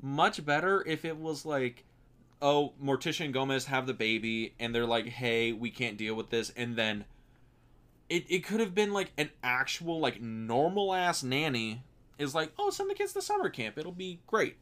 much 0.00 0.44
better 0.44 0.84
if 0.86 1.04
it 1.04 1.16
was 1.18 1.44
like 1.44 1.84
oh, 2.40 2.72
Morticia 2.82 3.24
and 3.24 3.34
Gomez 3.34 3.66
have 3.66 3.86
the 3.86 3.94
baby, 3.94 4.54
and 4.58 4.74
they're 4.74 4.86
like, 4.86 5.06
hey, 5.06 5.52
we 5.52 5.70
can't 5.70 5.96
deal 5.96 6.14
with 6.14 6.30
this, 6.30 6.52
and 6.56 6.76
then 6.76 7.04
it, 8.08 8.24
it 8.28 8.44
could 8.44 8.60
have 8.60 8.74
been 8.74 8.92
like 8.92 9.12
an 9.18 9.30
actual 9.42 10.00
like 10.00 10.20
normal 10.20 10.94
ass 10.94 11.22
nanny 11.22 11.82
is 12.18 12.34
like, 12.34 12.52
oh, 12.58 12.70
send 12.70 12.90
the 12.90 12.94
kids 12.94 13.12
to 13.12 13.22
summer 13.22 13.48
camp, 13.48 13.78
it'll 13.78 13.92
be 13.92 14.20
great, 14.26 14.56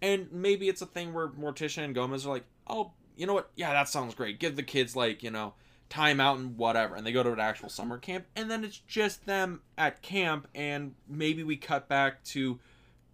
and 0.00 0.32
maybe 0.32 0.68
it's 0.68 0.82
a 0.82 0.86
thing 0.86 1.12
where 1.12 1.28
Morticia 1.28 1.84
and 1.84 1.94
Gomez 1.94 2.26
are 2.26 2.30
like, 2.30 2.44
oh, 2.66 2.92
you 3.16 3.26
know 3.26 3.34
what, 3.34 3.50
yeah, 3.56 3.72
that 3.72 3.88
sounds 3.88 4.14
great, 4.14 4.38
give 4.38 4.56
the 4.56 4.62
kids 4.62 4.96
like 4.96 5.22
you 5.22 5.30
know 5.30 5.54
time 5.88 6.20
out 6.20 6.38
and 6.38 6.56
whatever, 6.58 6.94
and 6.94 7.06
they 7.06 7.12
go 7.12 7.22
to 7.22 7.32
an 7.32 7.40
actual 7.40 7.68
summer 7.68 7.98
camp, 7.98 8.26
and 8.36 8.50
then 8.50 8.62
it's 8.64 8.78
just 8.78 9.24
them 9.26 9.62
at 9.76 10.02
camp, 10.02 10.46
and 10.54 10.94
maybe 11.08 11.42
we 11.42 11.56
cut 11.56 11.88
back 11.88 12.22
to 12.24 12.58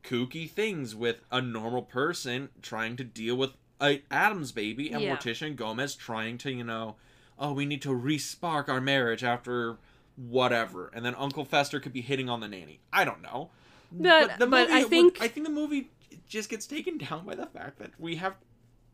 kooky 0.02 0.48
things 0.50 0.94
with 0.94 1.20
a 1.30 1.40
normal 1.40 1.82
person 1.82 2.48
trying 2.62 2.96
to 2.96 3.04
deal 3.04 3.36
with 3.36 3.52
a 3.80 4.02
Addams 4.10 4.52
baby 4.52 4.90
and 4.90 5.02
Yeah. 5.02 5.16
Morticia 5.16 5.46
and 5.46 5.56
Gomez 5.56 5.94
trying 5.94 6.36
to, 6.38 6.50
you 6.52 6.64
know, 6.64 6.96
oh, 7.38 7.52
we 7.52 7.64
need 7.66 7.82
to 7.82 7.88
respark 7.90 8.68
our 8.68 8.80
marriage 8.80 9.24
after 9.24 9.78
whatever, 10.16 10.90
and 10.94 11.04
then 11.04 11.14
Uncle 11.16 11.44
Fester 11.44 11.80
could 11.80 11.92
be 11.92 12.00
hitting 12.00 12.28
on 12.28 12.40
the 12.40 12.48
nanny. 12.48 12.80
I 12.92 13.04
don't 13.04 13.22
know, 13.22 13.50
But- 13.90 14.38
but 14.38 14.70
I 14.70 14.84
think- 14.84 15.20
I 15.20 15.28
think 15.28 15.46
the 15.46 15.52
movie 15.52 15.90
just 16.28 16.48
gets 16.48 16.66
taken 16.66 16.98
down 16.98 17.24
by 17.26 17.34
the 17.34 17.46
fact 17.46 17.78
that 17.78 17.92
we 17.98 18.16
have 18.16 18.36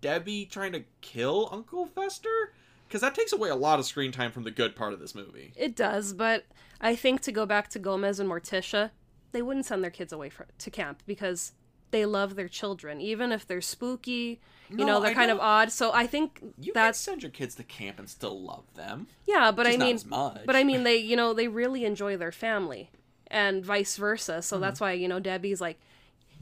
Debbie 0.01 0.47
trying 0.47 0.73
to 0.73 0.85
kill 1.01 1.49
Uncle 1.53 1.87
Fester 1.87 2.53
because 2.91 3.01
that 3.03 3.15
takes 3.15 3.33
away 3.33 3.49
a 3.51 3.55
lot 3.55 3.79
of 3.79 3.87
screen 3.87 4.11
time 4.11 4.33
from 4.33 4.43
the 4.43 4.51
good 4.51 4.75
part 4.75 4.93
of 4.93 4.99
this 4.99 5.15
movie. 5.15 5.53
It 5.57 5.77
does, 5.77 6.13
but 6.13 6.45
I 6.81 6.97
think 6.97 7.21
to 7.23 7.31
go 7.33 7.47
back 7.47 7.69
to 7.69 7.79
Gomez 7.79 8.19
and 8.19 8.29
Morticia, 8.29 8.91
they 9.31 9.43
wouldn't 9.43 9.65
send 9.67 9.85
their 9.85 9.93
kids 9.93 10.13
away 10.13 10.29
for, 10.29 10.47
to 10.59 10.71
camp 10.71 11.05
because 11.07 11.53
they 11.93 12.05
love 12.05 12.35
their 12.35 12.49
children, 12.49 13.01
even 13.01 13.31
if 13.31 13.47
they're 13.47 13.61
spooky. 13.61 14.41
You 14.69 14.79
No, 14.79 14.87
know, 14.87 15.01
they're 15.01 15.13
I 15.13 15.15
kind 15.15 15.31
of 15.31 15.39
don't- 15.39 15.47
odd. 15.47 15.73
So 15.73 15.93
I 15.93 16.07
think 16.09 16.41
You 16.59 16.73
that's 16.73 16.99
can 16.99 17.13
send 17.13 17.23
your 17.23 17.31
kids 17.31 17.55
to 17.57 17.63
camp 17.65 17.99
and 18.01 18.09
still 18.09 18.41
love 18.43 18.65
them. 18.75 19.07
yeah, 19.27 19.53
but 19.53 19.67
I 19.69 19.77
mean, 19.77 19.99
but 20.09 20.57
I 20.57 20.65
mean, 20.65 20.83
they 20.83 20.97
you 21.11 21.15
know 21.17 21.33
they 21.33 21.47
really 21.49 21.85
enjoy 21.85 22.17
their 22.17 22.33
family, 22.33 22.91
and 23.29 23.65
vice 23.65 23.97
versa. 23.97 24.33
Mm-hmm. 24.33 24.41
So 24.43 24.59
that's 24.59 24.81
why 24.81 24.93
you 24.93 25.07
know 25.09 25.21
Debbie's 25.21 25.61
like, 25.61 25.79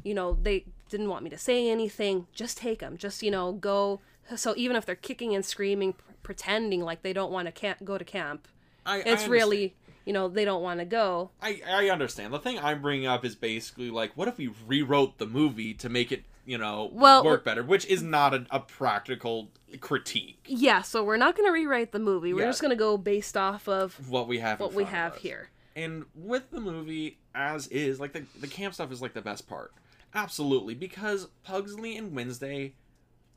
you 0.03 0.15
know, 0.15 0.39
they 0.43 0.65
didn't 0.91 1.09
want 1.11 1.25
me 1.25 1.31
to 1.31 1.39
say 1.39 1.69
anything. 1.71 2.27
Just 2.33 2.57
take 2.59 2.79
them. 2.81 2.97
Just 2.97 3.23
you 3.23 3.31
know 3.31 3.53
go. 3.53 4.01
So 4.37 4.53
even 4.59 4.77
if 4.77 4.85
they're 4.85 4.95
kicking 4.95 5.35
and 5.35 5.43
screaming, 5.45 5.95
pretending 6.23 6.81
like 6.83 7.03
they 7.03 7.13
don't 7.13 7.31
want 7.33 7.47
to 7.47 7.53
camp, 7.53 7.79
go 7.85 7.99
to 7.99 8.05
camp, 8.05 8.49
I, 8.85 8.97
I 8.97 8.99
it's 8.99 9.07
understand. 9.09 9.33
really 9.33 9.75
you 10.05 10.13
know 10.13 10.29
they 10.29 10.45
don't 10.45 10.63
want 10.63 10.81
to 10.81 10.87
go. 10.87 11.31
I, 11.43 11.61
I 11.69 11.91
understand. 11.91 12.33
The 12.33 12.39
thing 12.39 12.59
I'm 12.59 12.81
bringing 12.81 13.07
up 13.07 13.25
is 13.25 13.35
basically 13.35 13.91
like, 13.91 14.13
what 14.17 14.29
if 14.29 14.39
we 14.39 14.51
rewrote 14.67 15.19
the 15.19 15.27
movie 15.27 15.75
to 15.75 15.89
make 15.91 16.11
it, 16.13 16.25
you 16.47 16.57
know, 16.57 16.89
Well- 16.93 17.25
work 17.25 17.45
better? 17.45 17.63
Which 17.63 17.85
is 17.87 18.03
not 18.03 18.33
a, 18.33 18.47
a 18.51 18.61
practical 18.61 19.51
critique. 19.81 20.39
Yeah, 20.47 20.81
so 20.81 21.05
we're 21.05 21.19
not 21.19 21.37
going 21.37 21.47
to 21.47 21.53
rewrite 21.53 21.93
the 21.93 21.99
movie. 21.99 22.33
We're 22.33 22.41
Yeah. 22.43 22.47
just 22.49 22.63
going 22.63 22.71
to 22.71 22.77
go 22.77 22.97
based 22.97 23.37
off 23.37 23.69
of 23.69 24.09
What 24.09 24.29
we 24.29 24.39
have, 24.39 24.61
what 24.61 24.73
we 24.73 24.85
have 24.85 25.17
here. 25.17 25.51
And 25.77 26.07
with 26.15 26.51
the 26.51 26.61
movie 26.61 27.19
as 27.35 27.67
is, 27.69 28.01
like 28.01 28.13
the 28.15 28.25
the 28.41 28.49
camp 28.49 28.73
stuff 28.75 28.91
is 28.91 29.01
like 29.03 29.13
the 29.13 29.21
best 29.23 29.47
part. 29.47 29.73
Absolutely, 30.15 30.75
because 30.75 31.29
Pugsley 31.45 31.97
and 31.99 32.15
Wednesday 32.17 32.73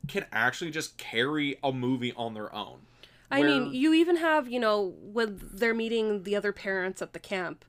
can 0.08 0.26
actually 0.32 0.70
just 0.70 0.96
carry 0.98 1.58
a 1.62 1.72
movie 1.72 2.12
on 2.16 2.34
their 2.34 2.54
own. 2.54 2.78
I 3.30 3.40
Where- 3.40 3.48
mean, 3.48 3.72
you 3.74 3.94
even 3.94 4.16
have, 4.16 4.48
you 4.48 4.60
know, 4.60 4.94
when 5.00 5.40
they're 5.52 5.74
meeting 5.74 6.24
the 6.24 6.36
other 6.36 6.52
parents 6.52 7.00
at 7.00 7.12
the 7.12 7.18
camp, 7.18 7.64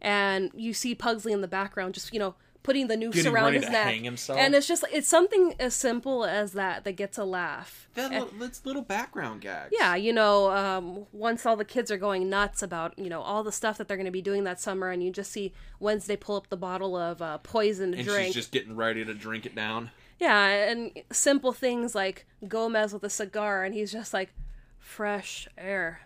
and 0.00 0.50
you 0.54 0.72
see 0.72 0.94
Pugsley 0.94 1.32
in 1.32 1.40
the 1.40 1.48
background, 1.48 1.94
just 1.94 2.12
you 2.12 2.20
know, 2.20 2.34
putting 2.62 2.86
the 2.88 2.96
noose 2.96 3.14
Getting 3.14 3.32
around 3.32 3.54
his 3.54 3.68
neck, 3.68 3.96
and 4.28 4.54
it's 4.54 4.68
just 4.68 4.84
it's 4.92 5.08
something 5.08 5.54
as 5.58 5.74
simple 5.74 6.24
as 6.24 6.52
that 6.52 6.84
that 6.84 6.92
gets 6.92 7.18
a 7.18 7.24
laugh. 7.24 7.88
that 7.94 8.12
And- 8.12 8.24
little, 8.24 8.38
that's 8.38 8.64
little 8.64 8.82
background 8.82 9.40
gags. 9.40 9.74
yeah, 9.76 9.96
you 9.96 10.12
know, 10.12 10.52
um, 10.52 11.06
once 11.12 11.44
all 11.46 11.56
the 11.56 11.64
kids 11.64 11.90
are 11.90 11.96
going 11.96 12.28
nuts 12.30 12.62
about 12.62 12.96
you 12.98 13.08
know 13.08 13.22
all 13.22 13.42
the 13.42 13.50
stuff 13.52 13.76
that 13.78 13.88
they're 13.88 13.96
going 13.96 14.04
to 14.04 14.12
be 14.12 14.22
doing 14.22 14.44
that 14.44 14.60
summer, 14.60 14.90
and 14.90 15.02
you 15.02 15.10
just 15.10 15.32
see 15.32 15.52
Wednesday 15.80 16.14
pull 16.16 16.36
up 16.36 16.48
the 16.48 16.56
bottle 16.56 16.96
of 16.96 17.20
uh, 17.20 17.38
poison 17.38 17.90
to 17.92 17.98
and 17.98 18.06
drink. 18.06 18.26
she's 18.26 18.34
just 18.34 18.52
getting 18.52 18.76
ready 18.76 19.04
to 19.04 19.14
drink 19.14 19.46
it 19.46 19.54
down. 19.56 19.90
Yeah, 20.18 20.46
and 20.70 20.90
simple 21.12 21.52
things 21.52 21.94
like 21.94 22.26
Gomez 22.46 22.92
with 22.92 23.04
a 23.04 23.10
cigar, 23.10 23.64
and 23.64 23.74
he's 23.74 23.92
just 23.92 24.12
like, 24.12 24.32
fresh 24.78 25.46
air, 25.56 26.00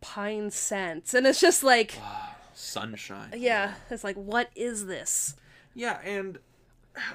pine 0.00 0.50
scents. 0.50 1.14
And 1.14 1.26
it's 1.26 1.40
just 1.40 1.62
like, 1.62 1.98
Sunshine. 2.52 3.32
yeah, 3.36 3.74
it's 3.90 4.04
like, 4.04 4.16
what 4.16 4.50
is 4.54 4.86
this? 4.86 5.36
Yeah, 5.74 5.98
and 6.04 6.38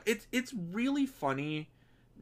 it's 0.05 0.25
it's 0.31 0.53
really 0.53 1.05
funny 1.05 1.69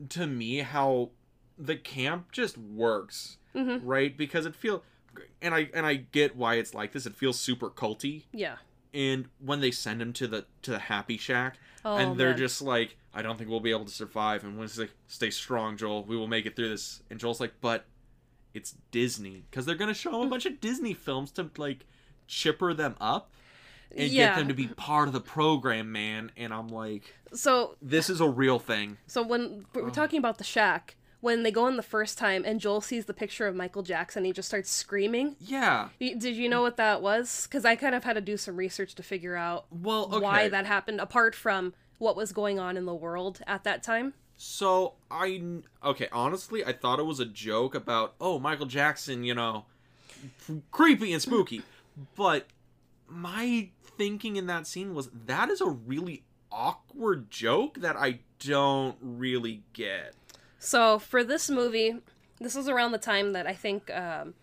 to 0.10 0.26
me 0.28 0.58
how 0.60 1.12
the 1.58 1.76
camp 1.76 2.32
just 2.32 2.58
works, 2.58 3.38
Mm-hmm. 3.56 3.86
right? 3.88 4.18
Because 4.18 4.46
it 4.48 4.56
feel 4.56 4.84
and 5.42 5.54
I 5.54 5.70
and 5.76 5.86
I 5.86 5.94
get 5.94 6.36
why 6.36 6.56
it's 6.56 6.74
like 6.74 6.92
this. 6.92 7.06
It 7.06 7.16
feels 7.16 7.40
super 7.40 7.70
culty, 7.70 8.24
Yeah. 8.34 8.56
and 8.94 9.28
when 9.40 9.62
they 9.62 9.70
send 9.72 10.02
him 10.02 10.12
to 10.14 10.28
the 10.28 10.46
to 10.64 10.72
the 10.72 10.80
Happy 10.80 11.18
Shack, 11.18 11.58
Oh, 11.86 11.98
and 11.98 12.18
they're 12.20 12.30
man. 12.30 12.38
just 12.38 12.62
like, 12.62 12.98
"I 13.14 13.22
don't 13.22 13.38
think 13.38 13.50
we'll 13.50 13.60
be 13.60 13.72
able 13.72 13.86
to 13.86 13.92
survive." 13.92 14.44
And 14.44 14.58
Wednesday's 14.58 14.80
like, 14.80 14.94
"Stay 15.08 15.30
strong, 15.30 15.78
Joel. 15.78 16.04
We 16.06 16.16
will 16.18 16.28
make 16.28 16.46
it 16.46 16.56
through 16.56 16.70
this." 16.70 17.02
And 17.10 17.20
Joel's 17.20 17.40
like, 17.40 17.54
"But 17.62 17.86
it's 18.54 18.76
Disney 18.92 19.46
because 19.50 19.66
they're 19.66 19.76
gonna 19.76 19.94
show 19.94 20.22
him 20.22 20.28
a 20.28 20.30
bunch 20.30 20.46
of 20.46 20.60
Disney 20.62 20.94
films 20.94 21.32
to 21.34 21.50
like 21.58 21.86
chipper 22.28 22.74
them 22.74 22.96
up." 23.02 23.34
And 23.96 24.10
Yeah. 24.10 24.30
get 24.30 24.40
them 24.40 24.48
to 24.48 24.54
be 24.56 24.68
part 24.70 25.08
of 25.08 25.14
the 25.14 25.22
program, 25.22 25.92
man. 25.92 26.32
And 26.36 26.52
I'm 26.52 26.68
like, 26.68 27.14
So, 27.32 27.76
this 27.80 28.10
is 28.10 28.22
a 28.22 28.28
real 28.28 28.58
thing. 28.58 28.98
so 29.06 29.22
when 29.22 29.66
we're 29.76 29.92
talking 29.92 30.18
about 30.18 30.40
the 30.40 30.44
shack, 30.44 30.96
when 31.24 31.44
they 31.44 31.52
go 31.52 31.68
in 31.68 31.78
the 31.78 31.82
first 31.84 32.18
time 32.18 32.44
and 32.46 32.60
Joel 32.60 32.82
sees 32.82 33.06
the 33.06 33.14
picture 33.14 33.48
of 33.48 33.56
Michael 33.56 33.82
Jackson, 33.82 34.26
he 34.26 34.34
just 34.34 34.50
starts 34.50 34.70
screaming. 34.70 35.38
Yeah. 35.40 35.88
Did 35.98 36.36
you 36.36 36.50
know 36.50 36.62
what 36.62 36.76
that 36.76 37.02
was? 37.02 37.48
Because 37.48 37.64
I 37.64 37.78
kind 37.78 37.96
of 37.96 38.04
had 38.04 38.16
to 38.16 38.22
do 38.22 38.36
some 38.36 38.58
research 38.58 38.94
to 38.96 39.04
figure 39.04 39.38
out 39.38 39.66
Well, 39.72 40.10
okay. 40.12 40.20
why 40.20 40.50
that 40.50 40.66
happened, 40.66 41.00
apart 41.00 41.34
from 41.34 41.76
what 41.98 42.18
was 42.18 42.34
going 42.34 42.60
on 42.60 42.76
in 42.76 42.84
the 42.84 42.94
world 42.94 43.40
at 43.48 43.64
that 43.64 43.84
time. 43.84 44.16
So 44.36 44.96
I 45.10 45.42
okay, 45.82 46.10
honestly, 46.12 46.66
I 46.66 46.74
thought 46.74 47.00
it 47.00 47.06
was 47.06 47.22
a 47.22 47.26
joke 47.26 47.74
about 47.74 48.16
oh 48.20 48.38
Michael 48.38 48.66
Jackson, 48.66 49.24
you 49.24 49.34
know, 49.34 49.64
creepy 50.72 51.14
and 51.14 51.22
spooky, 51.22 51.62
but 52.18 52.48
my 53.08 53.70
thinking 53.98 54.36
in 54.36 54.48
that 54.48 54.68
scene 54.68 54.94
was 54.94 55.10
that 55.28 55.50
is 55.50 55.62
a 55.62 55.70
really 55.70 56.24
awkward 56.52 57.32
joke 57.32 57.80
that 57.80 57.96
I 57.96 58.20
don't 58.40 58.98
really 59.02 59.64
get. 59.72 60.16
So 60.64 60.98
for 60.98 61.24
this 61.26 61.50
movie, 61.50 61.96
this 62.40 62.56
was 62.56 62.70
around 62.70 62.94
the 62.94 62.98
time 62.98 63.34
that 63.34 63.46
I 63.46 63.54
think 63.54 63.92
um, 63.94 64.34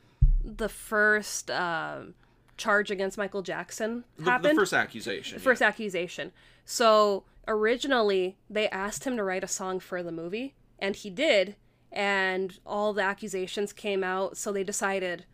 the 0.44 0.68
first 0.68 1.50
um, 1.50 2.14
charge 2.58 2.90
against 2.90 3.16
Michael 3.16 3.40
Jackson 3.42 4.04
The, 4.18 4.24
the 4.24 4.30
happened. 4.30 4.58
first 4.58 4.74
accusation. 4.74 5.38
The 5.38 5.42
first 5.42 5.62
accusation. 5.62 6.32
So 6.66 7.24
originally, 7.48 8.36
they 8.50 8.68
asked 8.68 9.04
him 9.04 9.16
to 9.16 9.24
write 9.24 9.42
a 9.44 9.48
song 9.48 9.80
for 9.80 10.02
the 10.02 10.12
movie, 10.12 10.54
and 10.78 10.94
he 10.94 11.08
did. 11.10 11.56
And 11.90 12.58
all 12.66 12.92
the 12.92 13.02
accusations 13.02 13.72
came 13.72 14.04
out, 14.04 14.36
so 14.36 14.52
they 14.52 14.62
decided 14.62 15.24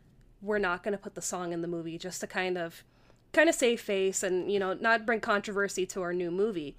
we're 0.40 0.59
not 0.59 0.83
going 0.85 0.92
to 0.92 0.99
put 0.99 1.14
the 1.14 1.20
song 1.20 1.53
in 1.53 1.62
the 1.62 1.68
movie 1.68 1.99
just 1.99 2.20
to 2.20 2.27
kind 2.27 2.57
of 2.57 2.85
kind 3.33 3.49
of 3.51 3.55
save 3.55 3.81
face 3.81 4.22
and 4.22 4.51
you 4.51 4.59
know 4.59 4.72
not 4.72 5.05
bring 5.05 5.20
controversy 5.20 5.85
to 5.85 6.01
our 6.01 6.14
new 6.14 6.31
movie. 6.31 6.77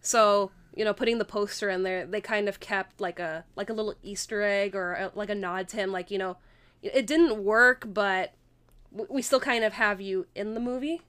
So 0.00 0.52
you 0.76 0.84
know, 0.84 0.92
putting 0.92 1.18
the 1.18 1.24
poster 1.24 1.70
in 1.70 1.82
there, 1.82 2.06
they 2.06 2.20
kind 2.20 2.48
of 2.48 2.60
kept 2.60 3.00
like 3.00 3.18
a 3.18 3.44
like 3.56 3.70
a 3.70 3.72
little 3.72 3.94
Easter 4.02 4.42
egg 4.42 4.76
or 4.76 4.92
a, 4.92 5.12
like 5.14 5.30
a 5.30 5.34
nod 5.34 5.68
to 5.68 5.76
him, 5.78 5.90
like 5.90 6.10
you 6.10 6.18
know, 6.18 6.36
it 6.82 7.06
didn't 7.06 7.42
work, 7.42 7.84
but 7.88 8.34
we 8.92 9.22
still 9.22 9.40
kind 9.40 9.64
of 9.64 9.72
have 9.72 10.00
you 10.00 10.26
in 10.34 10.54
the 10.54 10.60
movie. 10.60 11.00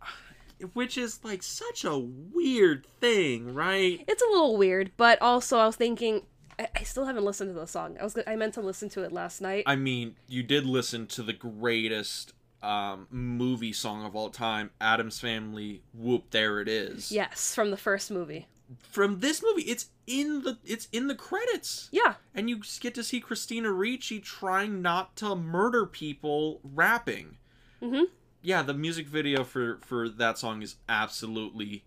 which 0.74 0.96
is 0.96 1.20
like 1.24 1.42
such 1.42 1.84
a 1.84 1.98
weird 1.98 2.86
thing, 3.00 3.52
right? 3.52 4.04
It's 4.06 4.22
a 4.22 4.30
little 4.30 4.56
weird, 4.56 4.92
but 4.96 5.20
also 5.20 5.58
I 5.58 5.66
was 5.66 5.76
thinking, 5.76 6.22
I, 6.56 6.68
I 6.76 6.82
still 6.84 7.06
haven't 7.06 7.24
listened 7.24 7.50
to 7.50 7.58
the 7.58 7.66
song. 7.66 7.96
I 8.00 8.04
was 8.04 8.16
I 8.28 8.36
meant 8.36 8.54
to 8.54 8.60
listen 8.60 8.88
to 8.90 9.02
it 9.02 9.10
last 9.10 9.40
night. 9.40 9.64
I 9.66 9.74
mean, 9.74 10.14
you 10.28 10.44
did 10.44 10.66
listen 10.66 11.08
to 11.08 11.24
the 11.24 11.32
greatest 11.32 12.32
um, 12.62 13.06
movie 13.10 13.72
song 13.72 14.04
of 14.04 14.14
all 14.14 14.30
time, 14.30 14.70
Addams 14.80 15.18
Family. 15.20 15.82
Whoop, 15.94 16.30
there 16.30 16.60
it 16.60 16.68
is. 16.68 17.10
yes, 17.12 17.54
from 17.54 17.70
the 17.70 17.76
first 17.76 18.10
movie. 18.10 18.46
From 18.82 19.18
this 19.20 19.42
movie, 19.42 19.62
it's 19.62 19.86
in 20.06 20.42
the 20.42 20.58
it's 20.64 20.86
in 20.92 21.08
the 21.08 21.14
credits, 21.16 21.88
Yeah, 21.90 22.14
and 22.34 22.48
you 22.48 22.60
get 22.80 22.94
to 22.94 23.02
see 23.02 23.20
Christina 23.20 23.70
Ricci 23.72 24.20
trying 24.20 24.80
not 24.80 25.16
to 25.16 25.34
murder 25.34 25.86
people 25.86 26.60
rapping. 26.62 27.36
Mhm. 27.82 28.04
Yeah, 28.42 28.62
the 28.62 28.74
music 28.74 29.08
video 29.08 29.42
for 29.42 29.78
for 29.82 30.08
that 30.08 30.38
song 30.38 30.62
is 30.62 30.76
absolutely 30.88 31.84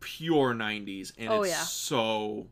pure 0.00 0.54
'90s, 0.54 1.12
and 1.18 1.28
Oh, 1.30 1.42
it's 1.42 1.50
yeah. 1.50 1.62
so 1.62 2.46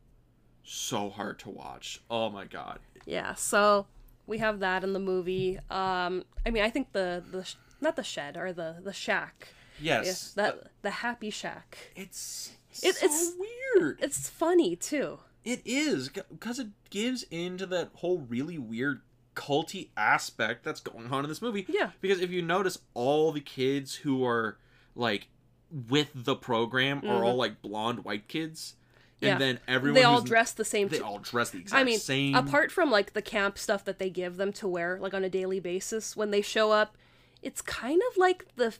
so 0.63 1.09
hard 1.09 1.39
to 1.39 1.49
watch. 1.49 2.01
Oh 2.09 2.29
my 2.29 2.45
god. 2.45 2.79
yeah. 3.05 3.33
So 3.33 3.87
we 4.27 4.37
have 4.39 4.59
that 4.59 4.83
in 4.83 4.93
the 4.93 4.99
movie. 4.99 5.57
Um, 5.69 6.23
I 6.45 6.49
mean, 6.51 6.63
I 6.63 6.69
think 6.69 6.91
the 6.93 7.23
the 7.31 7.43
sh- 7.43 7.55
not 7.81 7.95
the 7.95 8.03
shed 8.03 8.37
or 8.37 8.53
the 8.53 8.77
the 8.83 8.93
shack. 8.93 9.49
Yes, 9.79 10.31
that 10.33 10.67
the 10.81 10.89
happy 10.89 11.29
shack. 11.29 11.77
it's 11.95 12.51
It- 12.81 12.95
so 12.95 13.05
it's- 13.05 13.33
weird. 13.75 13.99
It's 14.01 14.29
funny 14.29 14.75
too. 14.75 15.19
It 15.43 15.61
is 15.65 16.09
because 16.09 16.57
it 16.59 16.69
gives 16.89 17.23
into 17.29 17.65
that 17.67 17.89
whole 17.95 18.19
really 18.19 18.57
weird 18.57 19.01
culty 19.35 19.89
aspect 19.95 20.63
that's 20.63 20.79
going 20.79 21.11
on 21.11 21.23
in 21.25 21.29
this 21.29 21.41
movie. 21.41 21.65
Yeah. 21.67 21.91
Because 22.01 22.19
if 22.21 22.31
you 22.31 22.41
notice, 22.41 22.79
all 22.93 23.31
the 23.31 23.41
kids 23.41 23.93
who 23.95 24.25
are 24.25 24.57
like 24.95 25.27
with 25.69 26.09
the 26.15 26.35
program 26.35 27.01
are 27.05 27.23
all 27.23 27.35
like 27.35 27.61
blonde 27.61 28.05
white 28.05 28.27
kids, 28.27 28.75
and. 29.21 29.27
Yeah. 29.27 29.37
then 29.37 29.59
everyone 29.67 29.95
they 29.95 30.03
all 30.03 30.21
dress 30.21 30.51
the 30.51 30.65
same. 30.65 30.87
They 30.87 30.99
too. 30.99 31.05
all 31.05 31.19
dress 31.19 31.51
the 31.51 31.59
exact 31.59 31.71
same. 31.71 31.81
I 31.81 31.83
mean, 31.83 31.99
same. 31.99 32.35
apart 32.35 32.71
from 32.71 32.91
like 32.91 33.13
the 33.13 33.21
camp 33.21 33.57
stuff 33.57 33.83
that 33.85 33.99
they 33.99 34.09
give 34.09 34.37
them 34.37 34.51
to 34.53 34.67
wear 34.67 34.97
like 34.99 35.13
on 35.13 35.23
a 35.23 35.29
daily 35.29 35.59
basis 35.59 36.15
when 36.15 36.31
they 36.31 36.41
show 36.41 36.71
up, 36.71 36.97
it's 37.41 37.61
kind 37.61 38.01
of 38.11 38.17
like 38.17 38.45
the 38.55 38.73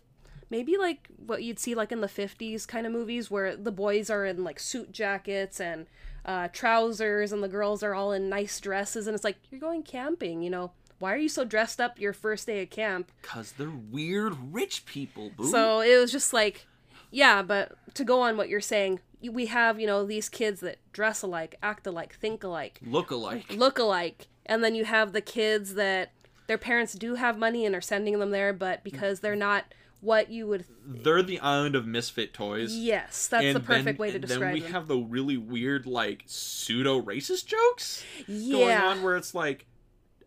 maybe 0.49 0.77
like 0.77 1.07
what 1.25 1.43
you'd 1.43 1.59
see 1.59 1.75
like 1.75 1.91
in 1.91 2.01
the 2.01 2.07
50s 2.07 2.67
kind 2.67 2.85
of 2.85 2.91
movies 2.91 3.31
where 3.31 3.55
the 3.55 3.71
boys 3.71 4.09
are 4.09 4.25
in 4.25 4.43
like 4.43 4.59
suit 4.59 4.91
jackets 4.91 5.59
and 5.59 5.87
uh, 6.25 6.47
trousers 6.49 7.31
and 7.31 7.43
the 7.43 7.47
girls 7.47 7.83
are 7.83 7.93
all 7.93 8.11
in 8.11 8.29
nice 8.29 8.59
dresses 8.59 9.07
and 9.07 9.15
it's 9.15 9.23
like 9.23 9.37
you're 9.49 9.61
going 9.61 9.83
camping, 9.83 10.41
you 10.41 10.49
know. 10.49 10.71
Why 10.97 11.13
are 11.13 11.17
you 11.17 11.29
so 11.29 11.43
dressed 11.43 11.81
up 11.81 11.99
your 11.99 12.13
first 12.13 12.47
day 12.47 12.61
of 12.63 12.69
camp? 12.69 13.11
Because 13.21 13.51
they're 13.53 13.69
weird 13.69 14.53
rich 14.53 14.85
people, 14.85 15.29
boo. 15.35 15.51
So 15.51 15.81
it 15.81 15.97
was 15.97 16.09
just 16.09 16.31
like, 16.31 16.67
yeah, 17.11 17.41
but 17.41 17.73
to 17.95 18.05
go 18.05 18.21
on 18.21 18.37
what 18.37 18.47
you're 18.47 18.61
saying, 18.61 19.01
we 19.29 19.47
have, 19.47 19.79
you 19.79 19.87
know, 19.87 20.05
these 20.05 20.29
kids 20.29 20.61
that 20.61 20.77
dress 20.93 21.21
alike, 21.21 21.55
act 21.61 21.87
alike, 21.87 22.15
think 22.15 22.43
alike, 22.43 22.79
look 22.85 23.11
alike. 23.11 23.45
look 23.55 23.79
alike. 23.79 24.27
And 24.45 24.63
then 24.63 24.75
you 24.75 24.85
have 24.85 25.11
the 25.11 25.21
kids 25.21 25.73
that 25.73 26.11
their 26.47 26.57
parents 26.57 26.93
do 26.93 27.15
have 27.15 27.37
money 27.37 27.65
and 27.65 27.75
are 27.75 27.81
sending 27.81 28.19
them 28.19 28.31
there, 28.31 28.53
but 28.53 28.83
because 28.83 29.21
they're 29.21 29.35
not 29.35 29.65
what 30.01 30.29
you 30.29 30.45
would. 30.47 30.65
They're 30.85 31.23
the 31.23 31.39
island 31.39 31.75
of 31.75 31.87
misfit 31.87 32.33
toys. 32.33 32.75
Yes, 32.75 33.27
that's 33.27 33.43
and 33.43 33.55
the 33.55 33.59
perfect 33.59 33.85
then, 33.85 33.97
way 33.97 34.09
to 34.09 34.15
and 34.15 34.21
describe 34.21 34.41
Then 34.41 34.53
we 34.53 34.59
them. 34.59 34.71
have 34.71 34.87
the 34.87 34.97
really 34.97 35.37
weird, 35.37 35.87
like 35.87 36.23
pseudo 36.27 37.01
racist 37.01 37.47
jokes 37.47 38.03
going 38.27 38.41
yeah. 38.69 38.85
on, 38.85 39.01
where 39.01 39.17
it's 39.17 39.33
like, 39.33 39.65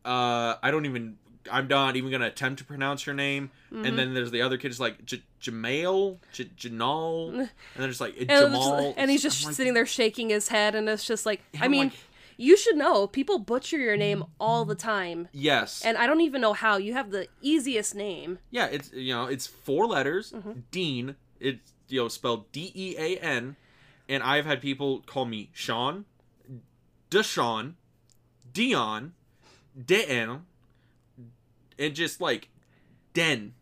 uh, 0.05 0.57
I 0.63 0.71
don't 0.73 0.87
even, 0.87 1.19
I'm 1.51 1.69
not 1.69 1.97
even 1.97 2.11
gonna 2.11 2.27
attempt 2.27 2.59
to 2.61 2.65
pronounce 2.65 3.07
your 3.07 3.15
name. 3.15 3.51
Mm-hmm. 3.73 3.85
And 3.85 3.99
then 3.99 4.15
there's 4.15 4.31
the 4.31 4.43
other 4.43 4.57
kids 4.59 4.79
like 4.81 5.05
J- 5.05 5.23
Jamail, 5.43 6.19
J- 6.33 6.51
Janal, 6.57 7.35
and 7.39 7.49
they're 7.77 7.89
just 7.89 8.01
like 8.01 8.17
and, 8.19 8.29
Jamal, 8.29 8.83
just- 8.89 8.99
and 8.99 9.11
he's 9.11 9.23
just 9.23 9.43
I'm 9.43 9.49
like, 9.49 9.57
sitting 9.57 9.75
there 9.75 9.87
shaking 9.87 10.31
his 10.31 10.49
head, 10.49 10.75
and 10.75 10.89
it's 10.89 11.05
just 11.07 11.27
like, 11.27 11.43
I 11.61 11.69
mean, 11.69 11.85
like- 11.89 11.93
you 12.37 12.57
should 12.57 12.77
know 12.77 13.07
people 13.09 13.39
butcher 13.41 13.79
your 13.79 13.97
name 13.97 14.23
all 14.39 14.65
the 14.65 14.77
time. 14.77 15.27
Yes, 15.33 15.83
And 15.85 15.97
I 15.99 16.07
don't 16.07 16.21
even 16.21 16.41
know 16.41 16.53
how. 16.53 16.77
You 16.77 16.93
have 16.93 17.11
the 17.11 17.27
easiest 17.43 17.95
name. 17.97 18.39
yeah, 18.51 18.67
it's 18.67 18.93
you 18.93 19.13
know 19.15 19.27
it's 19.27 19.47
four 19.47 19.87
letters. 19.87 20.33
Mm-hmm. 20.33 20.53
Dean, 20.71 21.17
it's 21.41 21.73
you 21.89 22.01
know 22.03 22.09
spelled 22.09 22.51
D 22.53 22.71
E 22.75 22.95
A 22.97 23.19
N, 23.19 23.57
and 24.09 24.23
I've 24.23 24.47
had 24.47 24.61
people 24.61 25.01
call 25.01 25.25
me 25.25 25.51
Sean, 25.53 26.05
Deshaun, 27.11 27.75
Dion, 28.53 29.15
Den, 29.87 30.43
and 31.79 31.95
just 31.95 32.21
like 32.21 32.49
Den. 33.15 33.55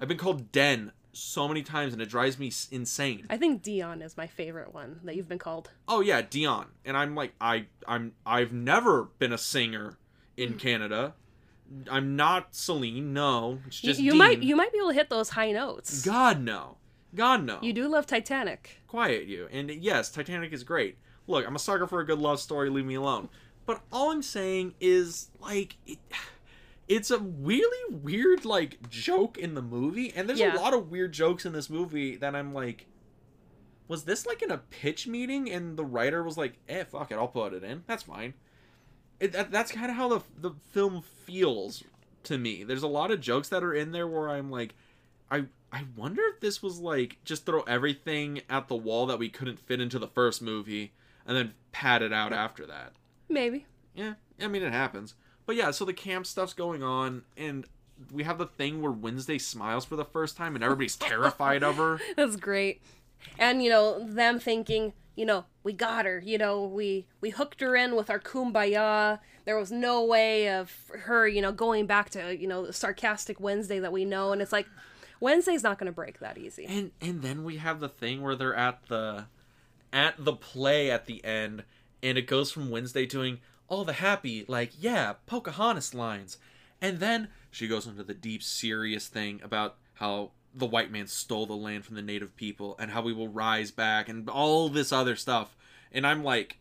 I've 0.00 0.08
been 0.08 0.18
called 0.18 0.52
Den 0.52 0.92
so 1.12 1.46
many 1.48 1.62
times, 1.62 1.92
and 1.92 2.02
it 2.02 2.08
drives 2.08 2.38
me 2.38 2.52
insane. 2.70 3.26
I 3.30 3.36
think 3.36 3.62
Dion 3.62 4.02
is 4.02 4.16
my 4.16 4.26
favorite 4.26 4.74
one 4.74 5.00
that 5.04 5.16
you've 5.16 5.28
been 5.28 5.38
called. 5.38 5.70
Oh 5.86 6.00
yeah, 6.00 6.22
Dion, 6.22 6.66
and 6.84 6.96
I'm 6.96 7.14
like 7.14 7.32
I 7.40 7.66
I'm 7.86 8.12
I've 8.26 8.52
never 8.52 9.04
been 9.18 9.32
a 9.32 9.38
singer 9.38 9.98
in 10.36 10.54
mm. 10.54 10.58
Canada. 10.58 11.14
I'm 11.90 12.14
not 12.16 12.54
Celine. 12.54 13.12
No, 13.12 13.60
it's 13.66 13.82
You, 13.82 13.90
just 13.90 14.00
you 14.00 14.10
Dean. 14.12 14.18
might 14.18 14.42
you 14.42 14.56
might 14.56 14.72
be 14.72 14.78
able 14.78 14.88
to 14.88 14.94
hit 14.94 15.10
those 15.10 15.30
high 15.30 15.52
notes. 15.52 16.04
God 16.04 16.40
no, 16.42 16.76
God 17.14 17.44
no. 17.44 17.58
You 17.62 17.72
do 17.72 17.88
love 17.88 18.06
Titanic. 18.06 18.82
quiet 18.86 19.26
you. 19.26 19.48
And 19.50 19.70
yes, 19.70 20.10
Titanic 20.10 20.52
is 20.52 20.64
great. 20.64 20.98
Look, 21.26 21.46
I'm 21.46 21.56
a 21.56 21.58
sucker 21.58 21.86
for 21.86 22.00
a 22.00 22.06
good 22.06 22.18
love 22.18 22.38
story. 22.40 22.68
Leave 22.68 22.84
me 22.84 22.96
alone. 22.96 23.28
But 23.66 23.80
all 23.90 24.10
I'm 24.10 24.22
saying 24.22 24.74
is 24.78 25.30
like 25.40 25.76
it, 25.86 25.98
it's 26.88 27.10
a 27.10 27.18
really 27.18 27.94
weird 27.96 28.44
like 28.44 28.88
joke 28.90 29.38
in 29.38 29.54
the 29.54 29.62
movie, 29.62 30.12
and 30.14 30.28
there's 30.28 30.40
Yeah. 30.40 30.56
a 30.56 30.60
lot 30.60 30.74
of 30.74 30.90
weird 30.90 31.12
jokes 31.12 31.44
in 31.46 31.52
this 31.52 31.68
movie 31.70 32.16
that 32.16 32.34
I'm 32.34 32.52
like. 32.54 32.86
Was 33.86 34.04
this 34.04 34.24
like 34.24 34.40
in 34.40 34.50
a 34.50 34.56
pitch 34.58 35.06
meeting 35.06 35.50
and 35.50 35.76
the 35.76 35.84
writer 35.84 36.22
was 36.22 36.38
like, 36.38 36.54
"Eh, 36.70 36.84
fuck 36.84 37.10
it, 37.12 37.16
I'll 37.16 37.28
put 37.28 37.52
it 37.52 37.62
in. 37.62 37.84
That's 37.86 38.04
fine." 38.04 38.32
It, 39.20 39.32
that, 39.32 39.50
that's 39.50 39.70
kind 39.72 39.90
of 39.90 39.96
how 39.96 40.08
the 40.08 40.20
the 40.38 40.52
film 40.70 41.02
feels 41.02 41.84
to 42.24 42.38
me. 42.38 42.64
There's 42.64 42.82
a 42.82 42.88
lot 42.88 43.10
of 43.10 43.20
jokes 43.20 43.50
that 43.50 43.62
are 43.62 43.74
in 43.74 43.92
there 43.92 44.06
where 44.08 44.30
I'm 44.30 44.50
like, 44.50 44.74
I 45.30 45.44
I 45.70 45.84
wonder 45.96 46.22
if 46.32 46.40
this 46.40 46.62
was 46.62 46.78
like 46.78 47.18
just 47.24 47.44
throw 47.44 47.60
everything 47.62 48.40
at 48.48 48.68
the 48.68 48.74
wall 48.74 49.04
that 49.06 49.18
we 49.18 49.28
couldn't 49.28 49.58
fit 49.60 49.82
into 49.82 49.98
the 49.98 50.08
first 50.08 50.40
movie 50.40 50.92
and 51.26 51.36
then 51.36 51.52
pad 51.72 52.00
it 52.00 52.12
out 52.12 52.32
after 52.32 52.64
that. 52.66 52.92
Maybe. 53.28 53.66
Yeah, 53.94 54.14
I 54.40 54.48
mean 54.48 54.62
it 54.62 54.72
happens. 54.72 55.14
But 55.46 55.56
yeah, 55.56 55.70
so 55.70 55.84
the 55.84 55.92
camp 55.92 56.26
stuff's 56.26 56.54
going 56.54 56.82
on 56.82 57.22
and 57.36 57.66
we 58.12 58.24
have 58.24 58.38
the 58.38 58.46
thing 58.46 58.82
where 58.82 58.92
Wednesday 58.92 59.38
smiles 59.38 59.84
for 59.84 59.96
the 59.96 60.04
first 60.04 60.36
time 60.36 60.54
and 60.54 60.64
everybody's 60.64 60.96
terrified 60.96 61.62
of 61.62 61.76
her. 61.76 62.00
That's 62.16 62.36
great. 62.36 62.82
And 63.38 63.62
you 63.62 63.70
know, 63.70 64.04
them 64.04 64.38
thinking, 64.38 64.92
you 65.16 65.26
know, 65.26 65.44
we 65.62 65.72
got 65.72 66.04
her, 66.04 66.22
you 66.24 66.38
know, 66.38 66.64
we 66.64 67.06
we 67.20 67.30
hooked 67.30 67.60
her 67.60 67.76
in 67.76 67.94
with 67.96 68.10
our 68.10 68.20
kumbaya. 68.20 69.20
There 69.44 69.58
was 69.58 69.70
no 69.70 70.04
way 70.04 70.48
of 70.48 70.72
her, 71.04 71.28
you 71.28 71.42
know, 71.42 71.52
going 71.52 71.86
back 71.86 72.10
to, 72.10 72.36
you 72.36 72.48
know, 72.48 72.66
the 72.66 72.72
sarcastic 72.72 73.40
Wednesday 73.40 73.78
that 73.78 73.92
we 73.92 74.04
know 74.04 74.32
and 74.32 74.42
it's 74.42 74.52
like 74.52 74.66
Wednesday's 75.20 75.62
not 75.62 75.78
going 75.78 75.86
to 75.86 75.92
break 75.92 76.20
that 76.20 76.38
easy. 76.38 76.66
And 76.66 76.90
and 77.00 77.22
then 77.22 77.44
we 77.44 77.56
have 77.58 77.80
the 77.80 77.88
thing 77.88 78.22
where 78.22 78.34
they're 78.34 78.54
at 78.54 78.86
the 78.88 79.26
at 79.92 80.14
the 80.18 80.32
play 80.32 80.90
at 80.90 81.06
the 81.06 81.24
end 81.24 81.64
and 82.02 82.18
it 82.18 82.26
goes 82.26 82.50
from 82.50 82.70
Wednesday 82.70 83.06
doing 83.06 83.38
all 83.68 83.84
the 83.84 83.94
happy 83.94 84.44
like 84.48 84.72
yeah 84.78 85.14
Pocahontas 85.26 85.94
lines. 85.94 86.38
And 86.80 87.00
then 87.00 87.28
she 87.50 87.68
goes 87.68 87.86
into 87.86 88.02
the 88.02 88.14
deep 88.14 88.42
serious 88.42 89.08
thing 89.08 89.40
about 89.42 89.76
how 89.94 90.32
the 90.54 90.66
white 90.66 90.90
man 90.90 91.06
stole 91.06 91.46
the 91.46 91.54
land 91.54 91.84
from 91.84 91.96
the 91.96 92.02
native 92.02 92.36
people 92.36 92.76
and 92.78 92.90
how 92.90 93.02
we 93.02 93.12
will 93.12 93.28
rise 93.28 93.70
back 93.70 94.08
and 94.08 94.28
all 94.28 94.68
this 94.68 94.92
other 94.92 95.16
stuff. 95.16 95.56
And 95.90 96.06
I'm 96.06 96.22
like 96.22 96.58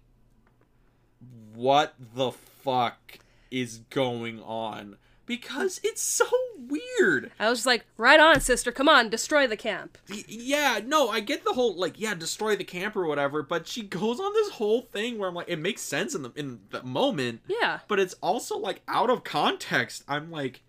what 1.54 1.94
the 2.16 2.32
fuck 2.32 3.20
is 3.52 3.80
going 3.90 4.42
on 4.42 4.98
because 5.26 5.80
it's 5.84 6.02
so 6.02 6.26
weird 6.58 7.32
I 7.40 7.50
was 7.50 7.60
just 7.60 7.66
like, 7.66 7.86
"Right 7.98 8.20
on, 8.20 8.40
sister. 8.42 8.72
Come 8.72 8.90
on, 8.90 9.10
destroy 9.10 9.48
the 9.48 9.58
camp." 9.58 9.98
Yeah 10.28 10.80
no 10.86 11.10
i 11.10 11.20
get 11.20 11.44
the 11.44 11.54
whole 11.54 11.76
like 11.76 12.00
yeah 12.00 12.14
destroy 12.14 12.56
the 12.56 12.64
camp 12.64 12.96
or 12.96 13.06
whatever 13.06 13.42
but 13.44 13.68
she 13.68 13.82
goes 13.84 14.20
on 14.20 14.34
this 14.34 14.50
whole 14.52 14.82
thing 14.82 15.18
where 15.18 15.30
i'm 15.30 15.36
like 15.36 15.50
it 15.50 15.60
makes 15.60 15.82
sense 15.82 16.16
in 16.16 16.24
the 16.24 16.32
in 16.36 16.60
the 16.72 16.84
moment 16.84 17.42
Yeah. 17.48 17.80
but 17.88 18.00
it's 18.00 18.16
also 18.22 18.58
like 18.58 18.82
out 18.88 19.10
of 19.10 19.24
context 19.24 20.04
i'm 20.08 20.32
like 20.32 20.62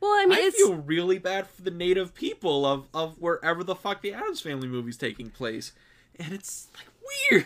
Well, 0.00 0.10
I 0.12 0.22
i, 0.22 0.26
mean, 0.26 0.38
it's 0.38 0.56
feel 0.56 0.74
really 0.76 1.18
bad 1.18 1.46
for 1.48 1.62
the 1.62 1.70
native 1.70 2.14
people 2.14 2.64
of 2.66 2.88
of 2.94 3.18
wherever 3.18 3.62
the 3.64 3.74
fuck 3.74 4.02
the 4.02 4.12
Addams 4.12 4.40
family 4.40 4.68
movie's 4.68 4.96
taking 4.96 5.30
place 5.30 5.72
and 6.18 6.32
it's 6.32 6.68
like 6.74 6.86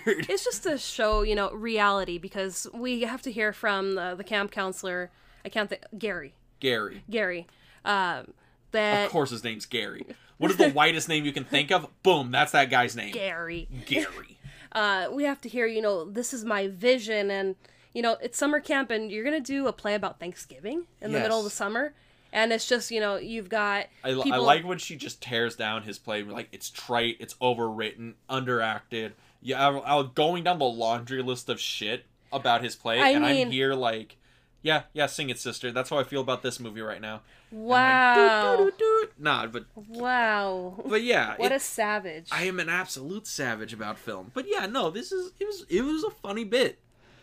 weird 0.06 0.26
it's 0.28 0.44
just 0.44 0.62
to 0.64 0.76
show 0.78 1.22
you 1.22 1.34
know 1.34 1.50
reality 1.52 2.18
because 2.18 2.66
we 2.74 3.02
have 3.02 3.22
to 3.22 3.30
hear 3.32 3.52
from 3.52 3.94
the, 3.94 4.14
the 4.16 4.24
camp 4.24 4.50
counselor 4.50 5.10
i 5.44 5.48
can't 5.48 5.68
think 5.70 5.82
gary 5.98 6.34
gary. 6.62 7.02
Gary. 7.10 7.46
Um, 7.84 8.32
that 8.70 9.06
of 9.06 9.10
course 9.10 9.30
his 9.30 9.44
name's 9.44 9.66
gary. 9.66 10.06
What 10.38 10.50
is 10.50 10.56
the 10.56 10.70
whitest 10.78 11.08
name 11.08 11.24
you 11.26 11.32
can 11.32 11.44
think 11.44 11.70
of? 11.70 11.86
Boom 12.02 12.30
that's 12.30 12.52
that 12.52 12.70
guy's 12.70 12.96
name. 12.96 13.12
Gary. 13.12 13.68
Gary. 13.84 14.38
Uh, 14.74 15.06
we 15.12 15.24
have 15.24 15.38
to 15.38 15.50
hear 15.50 15.66
you 15.66 15.82
know 15.82 16.06
this 16.06 16.32
is 16.32 16.46
my 16.46 16.66
vision 16.66 17.30
and 17.30 17.56
you 17.92 18.00
know 18.00 18.16
it's 18.22 18.38
summer 18.38 18.58
camp 18.58 18.90
and 18.90 19.10
you're 19.10 19.22
gonna 19.22 19.38
do 19.38 19.66
a 19.66 19.72
play 19.72 19.94
about 19.94 20.18
thanksgiving 20.18 20.86
in 21.02 21.12
the 21.12 21.20
middle 21.20 21.36
of 21.36 21.44
the 21.44 21.50
summer. 21.50 21.92
And 22.32 22.50
it's 22.54 22.66
just 22.66 22.90
you 22.90 22.98
know 22.98 23.16
you've 23.16 23.50
got 23.50 23.88
I, 24.02 24.12
I 24.12 24.38
like 24.38 24.64
when 24.64 24.78
she 24.78 24.96
just 24.96 25.20
tears 25.20 25.56
down 25.56 25.82
his 25.82 25.98
play. 25.98 26.22
Like 26.22 26.48
it's 26.52 26.70
trite, 26.70 27.18
it's 27.20 27.34
overwritten, 27.34 28.14
underacted. 28.30 29.12
Yeah, 29.42 29.68
I, 29.68 29.98
I, 29.98 30.08
going 30.14 30.44
down 30.44 30.58
the 30.58 30.64
laundry 30.64 31.22
list 31.22 31.50
of 31.50 31.60
shit 31.60 32.06
about 32.32 32.64
his 32.64 32.74
play, 32.74 32.98
I 32.98 33.10
and 33.10 33.24
mean- 33.24 33.48
I'm 33.48 33.52
here 33.52 33.74
like, 33.74 34.16
yeah, 34.62 34.82
yeah, 34.92 35.06
sing 35.06 35.28
it, 35.30 35.38
sister. 35.38 35.70
That's 35.72 35.90
how 35.90 35.98
I 35.98 36.04
feel 36.04 36.20
about 36.20 36.42
this 36.42 36.58
movie 36.60 36.80
right 36.80 37.00
now. 37.00 37.20
wow 37.50 38.56
Doot, 38.56 38.78
doot, 38.78 38.78
doot. 38.78 39.12
Nah, 39.18 39.46
but 39.46 39.64
wow 39.74 40.82
but 40.86 41.02
yeah, 41.02 41.34
what 41.36 41.52
it- 41.52 41.56
a 41.56 41.60
savage 41.60 42.28
I 42.32 42.44
am 42.44 42.58
an 42.60 42.68
absolute 42.68 43.26
savage 43.26 43.72
about 43.72 43.98
film. 43.98 44.30
But 44.34 44.46
yeah, 44.48 44.66
no, 44.66 44.90
this 44.90 45.12
is 45.12 45.32
it 45.38 45.44
was 45.46 45.64
it 45.68 45.82
was 45.82 46.04
a 46.04 46.10
funny 46.10 46.44
bit. 46.44 46.78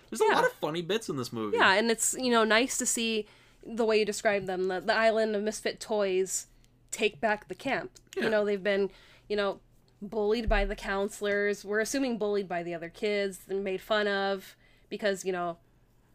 There's 0.10 0.21
a 0.21 0.34
lot 0.34 0.43
of 0.43 0.52
funny 0.54 0.82
bits 0.82 1.08
in 1.10 1.17
this 1.17 1.32
movie. 1.32 1.58
Yeah, 1.58 1.73
and 1.73 1.89
it's 1.91 2.15
you 2.17 2.32
know 2.32 2.43
nice 2.43 2.78
to 2.80 2.86
see 2.86 3.28
the 3.65 3.86
way 3.86 3.99
you 3.99 4.06
describe 4.06 4.45
them, 4.45 4.67
the, 4.69 4.80
the 4.80 4.93
island 4.95 5.36
of 5.36 5.43
misfit 5.43 5.80
toys 5.80 6.47
take 6.91 7.19
back 7.21 7.47
the 7.47 7.56
camp. 7.56 7.91
Yeah. 8.17 8.23
You 8.25 8.30
know 8.30 8.45
they've 8.45 8.63
been 8.63 8.89
you 9.28 9.36
know 9.36 9.60
bullied 10.02 10.47
by 10.49 10.65
the 10.65 10.75
counselors. 10.75 11.63
We're 11.65 11.80
assuming 11.82 12.17
bullied 12.17 12.47
by 12.47 12.63
the 12.63 12.73
other 12.73 12.89
kids 12.89 13.39
and 13.49 13.63
made 13.63 13.82
fun 13.82 14.08
of 14.08 14.56
because 14.89 15.23
you 15.25 15.32
know 15.32 15.58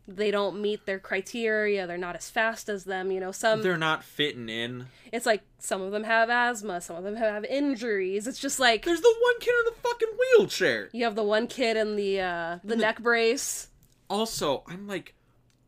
they 0.07 0.31
don't 0.31 0.61
meet 0.61 0.85
their 0.87 0.99
criteria. 0.99 1.87
They're 1.87 1.97
not 1.97 2.17
as 2.17 2.29
fast 2.31 2.69
as 2.69 2.85
them. 2.85 3.11
You 3.11 3.21
know, 3.21 3.33
some 3.33 3.63
They're 3.63 3.77
not 3.79 4.05
fitting 4.05 4.49
in. 4.49 4.87
it's 5.13 5.27
like 5.27 5.43
some 5.59 5.81
of 5.83 5.93
them 5.93 6.05
have 6.05 6.29
asthma, 6.31 6.81
some 6.81 6.97
of 6.97 7.05
them 7.05 7.17
have 7.17 7.45
injuries. 7.45 8.27
It's 8.27 8.39
just 8.39 8.61
like 8.61 8.85
There's 8.85 9.01
the 9.01 9.15
one 9.23 9.41
kid 9.41 9.55
in 9.67 9.73
the 9.73 9.81
fucking 9.89 10.09
wheelchair. 10.39 10.89
you 10.93 11.05
have 11.05 11.15
the 11.15 11.23
one 11.25 11.47
kid 11.47 11.77
in 11.77 11.97
the 11.97 12.21
uh, 12.21 12.59
the 12.65 12.77
neck 12.77 13.01
brace. 13.03 13.69
Also, 14.11 14.63
I'm 14.67 14.87
like, 14.87 15.15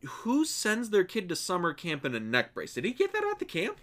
who 0.05 0.45
sends 0.45 0.91
their 0.91 1.03
kid 1.03 1.27
to 1.29 1.35
summer 1.35 1.73
camp 1.73 2.05
in 2.05 2.13
a 2.13 2.19
neck 2.19 2.53
brace? 2.53 2.75
Did 2.75 2.85
he 2.85 2.91
get 2.91 3.11
that 3.13 3.23
at 3.23 3.39
the 3.39 3.45
camp? 3.45 3.77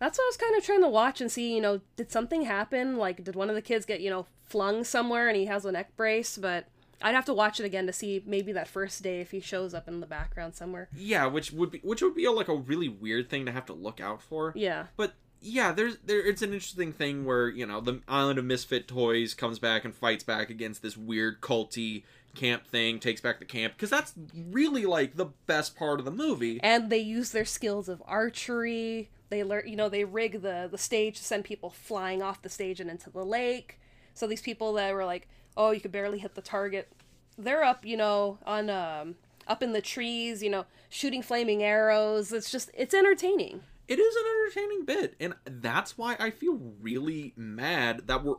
That's 0.00 0.18
what 0.18 0.24
I 0.24 0.28
was 0.28 0.36
kind 0.38 0.56
of 0.56 0.64
trying 0.64 0.80
to 0.82 0.88
watch 0.88 1.20
and 1.20 1.30
see. 1.30 1.54
You 1.54 1.60
know, 1.60 1.80
did 1.94 2.10
something 2.10 2.42
happen? 2.42 2.96
Like, 2.96 3.22
did 3.22 3.36
one 3.36 3.48
of 3.50 3.54
the 3.54 3.62
kids 3.62 3.86
get 3.86 4.00
you 4.00 4.10
know 4.10 4.26
flung 4.44 4.82
somewhere 4.82 5.28
and 5.28 5.36
he 5.36 5.44
has 5.46 5.64
a 5.64 5.70
neck 5.72 5.94
brace? 5.96 6.36
But 6.36 6.66
I'd 7.02 7.14
have 7.14 7.24
to 7.26 7.34
watch 7.34 7.60
it 7.60 7.64
again 7.64 7.86
to 7.86 7.92
see 7.92 8.22
maybe 8.26 8.52
that 8.52 8.68
first 8.68 9.02
day 9.02 9.20
if 9.20 9.30
he 9.30 9.40
shows 9.40 9.74
up 9.74 9.88
in 9.88 10.00
the 10.00 10.06
background 10.06 10.54
somewhere. 10.54 10.88
Yeah, 10.96 11.26
which 11.26 11.52
would 11.52 11.70
be 11.70 11.78
which 11.78 12.02
would 12.02 12.14
be 12.14 12.28
like 12.28 12.48
a 12.48 12.54
really 12.54 12.88
weird 12.88 13.28
thing 13.30 13.46
to 13.46 13.52
have 13.52 13.66
to 13.66 13.72
look 13.72 14.00
out 14.00 14.22
for. 14.22 14.52
Yeah. 14.54 14.86
But 14.96 15.14
yeah, 15.40 15.72
there's 15.72 15.96
there 16.04 16.20
it's 16.20 16.42
an 16.42 16.52
interesting 16.52 16.92
thing 16.92 17.24
where, 17.24 17.48
you 17.48 17.66
know, 17.66 17.80
the 17.80 18.00
Island 18.06 18.38
of 18.38 18.44
Misfit 18.44 18.86
Toys 18.86 19.32
comes 19.34 19.58
back 19.58 19.84
and 19.84 19.94
fights 19.94 20.24
back 20.24 20.50
against 20.50 20.82
this 20.82 20.96
weird 20.96 21.40
culty 21.40 22.02
camp 22.34 22.66
thing, 22.66 23.00
takes 23.00 23.20
back 23.20 23.38
the 23.38 23.44
camp 23.44 23.74
because 23.74 23.90
that's 23.90 24.12
really 24.50 24.84
like 24.84 25.16
the 25.16 25.26
best 25.46 25.76
part 25.76 25.98
of 25.98 26.04
the 26.04 26.10
movie. 26.12 26.60
and 26.62 26.90
they 26.90 26.98
use 26.98 27.30
their 27.30 27.44
skills 27.46 27.88
of 27.88 28.02
archery. 28.06 29.10
They 29.30 29.42
learn, 29.44 29.66
you 29.66 29.76
know, 29.76 29.88
they 29.88 30.04
rig 30.04 30.42
the 30.42 30.68
the 30.70 30.78
stage 30.78 31.16
to 31.18 31.24
send 31.24 31.44
people 31.44 31.70
flying 31.70 32.22
off 32.22 32.42
the 32.42 32.48
stage 32.48 32.80
and 32.80 32.90
into 32.90 33.10
the 33.10 33.24
lake. 33.24 33.78
So 34.12 34.26
these 34.26 34.42
people 34.42 34.72
that 34.74 34.92
were 34.92 35.04
like, 35.04 35.28
"Oh, 35.56 35.70
you 35.70 35.80
could 35.80 35.92
barely 35.92 36.18
hit 36.18 36.34
the 36.34 36.42
target," 36.42 36.92
they're 37.38 37.64
up, 37.64 37.84
you 37.84 37.96
know, 37.96 38.38
on 38.44 38.70
um 38.70 39.16
up 39.46 39.62
in 39.62 39.72
the 39.72 39.82
trees, 39.82 40.42
you 40.42 40.50
know, 40.50 40.66
shooting 40.88 41.22
flaming 41.22 41.62
arrows. 41.62 42.32
It's 42.32 42.50
just 42.50 42.70
it's 42.74 42.94
entertaining. 42.94 43.62
It 43.88 43.98
is 43.98 44.14
an 44.14 44.22
entertaining 44.24 44.84
bit, 44.84 45.16
and 45.18 45.34
that's 45.44 45.98
why 45.98 46.16
I 46.20 46.30
feel 46.30 46.60
really 46.80 47.32
mad 47.36 48.06
that 48.06 48.22
we're 48.22 48.36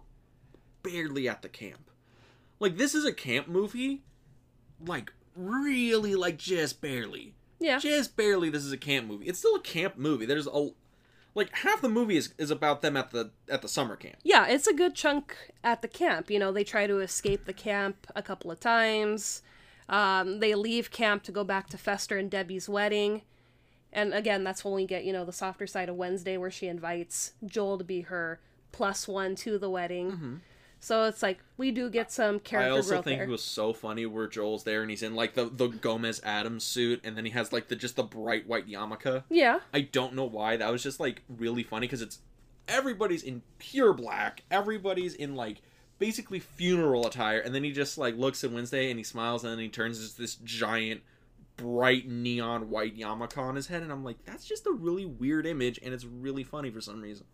barely 0.82 1.28
at 1.28 1.42
the 1.42 1.50
camp. 1.50 1.90
Like 2.60 2.78
this 2.78 2.96
is 2.96 3.06
a 3.06 3.14
camp 3.14 3.48
movie, 3.48 4.04
like 4.86 5.12
really 5.36 6.16
like 6.16 6.38
just 6.38 6.82
barely. 6.82 7.36
Yeah. 7.60 7.78
Just 7.80 8.16
barely 8.16 8.50
this 8.50 8.64
is 8.64 8.72
a 8.72 8.78
camp 8.78 9.08
movie. 9.08 9.28
It's 9.28 9.40
still 9.40 9.56
a 9.56 9.62
camp 9.62 9.98
movie. 9.98 10.26
There's 10.26 10.48
a 10.48 10.70
like 11.34 11.56
half 11.58 11.82
the 11.82 11.90
movie 11.90 12.18
is, 12.18 12.34
is 12.38 12.52
about 12.52 12.82
them 12.82 12.98
at 12.98 13.12
the 13.12 13.32
at 13.50 13.62
the 13.62 13.68
summer 13.68 13.96
camp. 13.96 14.18
Yeah, 14.24 14.48
it's 14.48 14.68
a 14.68 14.74
good 14.74 14.96
chunk 14.96 15.36
at 15.64 15.82
the 15.82 15.88
camp. 15.88 16.30
You 16.30 16.40
know, 16.40 16.52
they 16.52 16.64
try 16.64 16.88
to 16.88 17.00
escape 17.00 17.46
the 17.46 17.54
camp 17.54 18.08
a 18.16 18.22
couple 18.22 18.52
of 18.52 18.60
times. 18.60 19.42
Um, 19.88 20.40
they 20.40 20.56
leave 20.56 20.92
camp 20.92 21.24
to 21.24 21.32
go 21.32 21.44
back 21.44 21.68
to 21.70 21.78
Fester 21.78 22.18
and 22.18 22.30
Debbie's 22.30 22.70
wedding. 22.70 23.24
And 23.94 24.14
again, 24.14 24.44
that's 24.46 24.64
when 24.64 24.74
we 24.74 24.86
get, 24.86 25.04
you 25.04 25.12
know, 25.12 25.26
the 25.26 25.34
softer 25.34 25.68
side 25.68 25.90
of 25.90 25.96
Wednesday 25.96 26.38
where 26.38 26.52
she 26.52 26.68
invites 26.68 27.34
Joel 27.46 27.78
to 27.78 27.84
be 27.84 28.02
her 28.02 28.40
plus 28.72 29.06
one 29.08 29.36
to 29.36 29.58
the 29.58 29.70
wedding. 29.70 30.42
So 30.82 31.06
it's 31.06 31.22
like 31.24 31.40
we 31.58 31.72
do 31.72 31.90
get 31.90 32.12
some 32.12 32.40
Mm-hmm. 32.40 32.56
I 32.58 32.70
also 32.70 33.02
think 33.02 33.20
there. 33.20 33.28
it 33.28 33.30
was 33.30 33.44
so 33.44 33.72
funny 33.72 34.06
where 34.06 34.28
Joel's 34.28 34.64
there 34.64 34.82
and 34.82 34.90
he's 34.90 35.04
in 35.04 35.16
like 35.16 35.36
the 35.36 35.46
the 35.46 35.68
Gomez 35.68 36.20
Addams 36.24 36.64
suit 36.64 37.00
and 37.04 37.16
then 37.16 37.24
he 37.24 37.32
has 37.32 37.54
like 37.54 37.70
the 37.70 37.76
just 37.76 37.96
the 37.96 38.04
bright 38.04 38.48
white 38.48 38.68
yarmulke. 38.68 39.24
Yeah. 39.30 39.60
I 39.74 39.82
don't 39.82 40.16
know 40.16 40.26
why. 40.26 40.58
That 40.58 40.72
was 40.72 40.84
just 40.84 41.00
like 41.00 41.22
really 41.30 41.64
funny 41.64 41.88
because 41.88 42.02
it's 42.02 42.20
everybody's 42.68 43.24
in 43.24 43.44
pure 43.60 43.94
black. 43.94 44.44
Everybody's 44.50 45.14
in 45.14 45.36
like 45.36 45.62
basically 46.00 46.40
funeral 46.40 47.06
attire, 47.06 47.40
and 47.40 47.54
then 47.54 47.64
he 47.64 47.72
just 47.72 47.98
like 47.98 48.18
looks 48.18 48.44
at 48.44 48.52
Wednesday 48.52 48.90
and 48.90 48.98
he 49.00 49.04
smiles, 49.04 49.44
and 49.44 49.54
then 49.54 49.60
he 49.60 49.70
turns 49.70 50.02
into 50.02 50.20
this 50.20 50.36
giant, 50.36 51.02
bright 51.58 52.08
neon 52.08 52.70
white 52.72 52.98
yarmulke 52.98 53.38
on 53.38 53.56
his 53.56 53.68
head, 53.68 53.84
and 53.84 53.92
I'm 53.92 54.04
like, 54.04 54.26
that's 54.26 54.46
just 54.46 54.66
a 54.66 54.72
really 54.72 55.06
weird 55.06 55.46
image, 55.46 55.80
and 55.84 55.94
it's 55.94 56.06
really 56.06 56.44
funny 56.44 56.72
for 56.72 56.82
some 56.82 57.02
reason. 57.02 57.28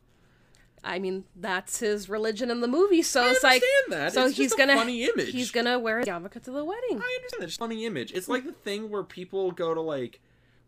I 0.88 1.00
mean, 1.00 1.26
that's 1.36 1.80
his 1.80 2.08
religion 2.10 2.50
in 2.50 2.62
the 2.62 2.68
movie. 2.68 3.02
So 3.02 3.24
I 3.24 3.32
it's 3.32 3.44
like 3.44 3.62
that. 3.90 4.14
so 4.14 4.26
It's 4.28 4.38
he's 4.38 4.54
gonna 4.54 4.76
funny 4.76 5.04
image. 5.06 5.32
he's 5.32 5.52
gonna 5.52 5.78
wear 5.78 6.00
a 6.00 6.06
yarmulke 6.06 6.42
to 6.44 6.52
the 6.52 6.64
wedding. 6.64 7.00
I 7.02 7.18
understand 7.20 7.42
that. 7.42 7.44
It's 7.48 7.56
a 7.56 7.60
funny 7.60 7.86
image. 7.86 8.14
It's 8.14 8.28
like 8.28 8.46
the 8.46 8.54
thing 8.54 8.90
where 8.90 9.04
people 9.04 9.52
go 9.52 9.74
to 9.74 9.82
like 9.82 10.20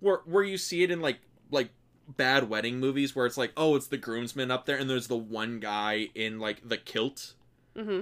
where 0.01 0.19
where 0.25 0.43
you 0.43 0.57
see 0.57 0.83
it 0.83 0.91
in 0.91 1.01
like 1.01 1.19
like 1.51 1.69
bad 2.17 2.49
wedding 2.49 2.79
movies 2.79 3.15
where 3.15 3.25
it's 3.25 3.37
like, 3.37 3.53
oh, 3.55 3.75
it's 3.75 3.87
the 3.87 3.97
groomsman 3.97 4.51
up 4.51 4.65
there 4.65 4.77
and 4.77 4.89
there's 4.89 5.07
the 5.07 5.17
one 5.17 5.59
guy 5.59 6.09
in 6.15 6.39
like 6.39 6.67
the 6.67 6.77
kilt. 6.77 7.33
hmm 7.75 8.01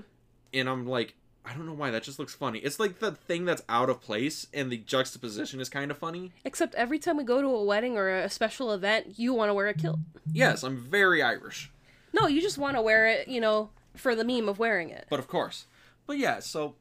And 0.53 0.69
I'm 0.69 0.88
like, 0.88 1.13
I 1.45 1.53
don't 1.53 1.65
know 1.65 1.73
why 1.73 1.91
that 1.91 2.03
just 2.03 2.17
looks 2.19 2.34
funny. 2.34 2.60
It's 2.60 2.80
like 2.80 2.99
the 2.99 3.12
thing 3.12 3.45
that's 3.45 3.62
out 3.69 3.89
of 3.89 4.01
place 4.01 4.47
and 4.53 4.69
the 4.71 4.77
juxtaposition 4.77 5.60
is 5.60 5.69
kind 5.69 5.91
of 5.91 5.97
funny. 5.97 6.32
Except 6.43 6.73
every 6.75 6.99
time 6.99 7.17
we 7.17 7.23
go 7.23 7.41
to 7.41 7.47
a 7.47 7.63
wedding 7.63 7.95
or 7.97 8.10
a 8.10 8.30
special 8.30 8.71
event, 8.73 9.17
you 9.19 9.34
want 9.34 9.49
to 9.49 9.53
wear 9.53 9.67
a 9.67 9.73
kilt. 9.73 9.99
Yes, 10.32 10.63
I'm 10.63 10.77
very 10.77 11.21
Irish. 11.21 11.69
No, 12.13 12.27
you 12.27 12.41
just 12.41 12.57
want 12.57 12.75
to 12.75 12.81
wear 12.81 13.07
it, 13.07 13.27
you 13.27 13.41
know, 13.41 13.69
for 13.95 14.15
the 14.15 14.23
meme 14.23 14.49
of 14.49 14.59
wearing 14.59 14.89
it. 14.89 15.05
But 15.09 15.19
of 15.19 15.27
course. 15.27 15.65
But 16.05 16.17
yeah, 16.17 16.39
so 16.39 16.75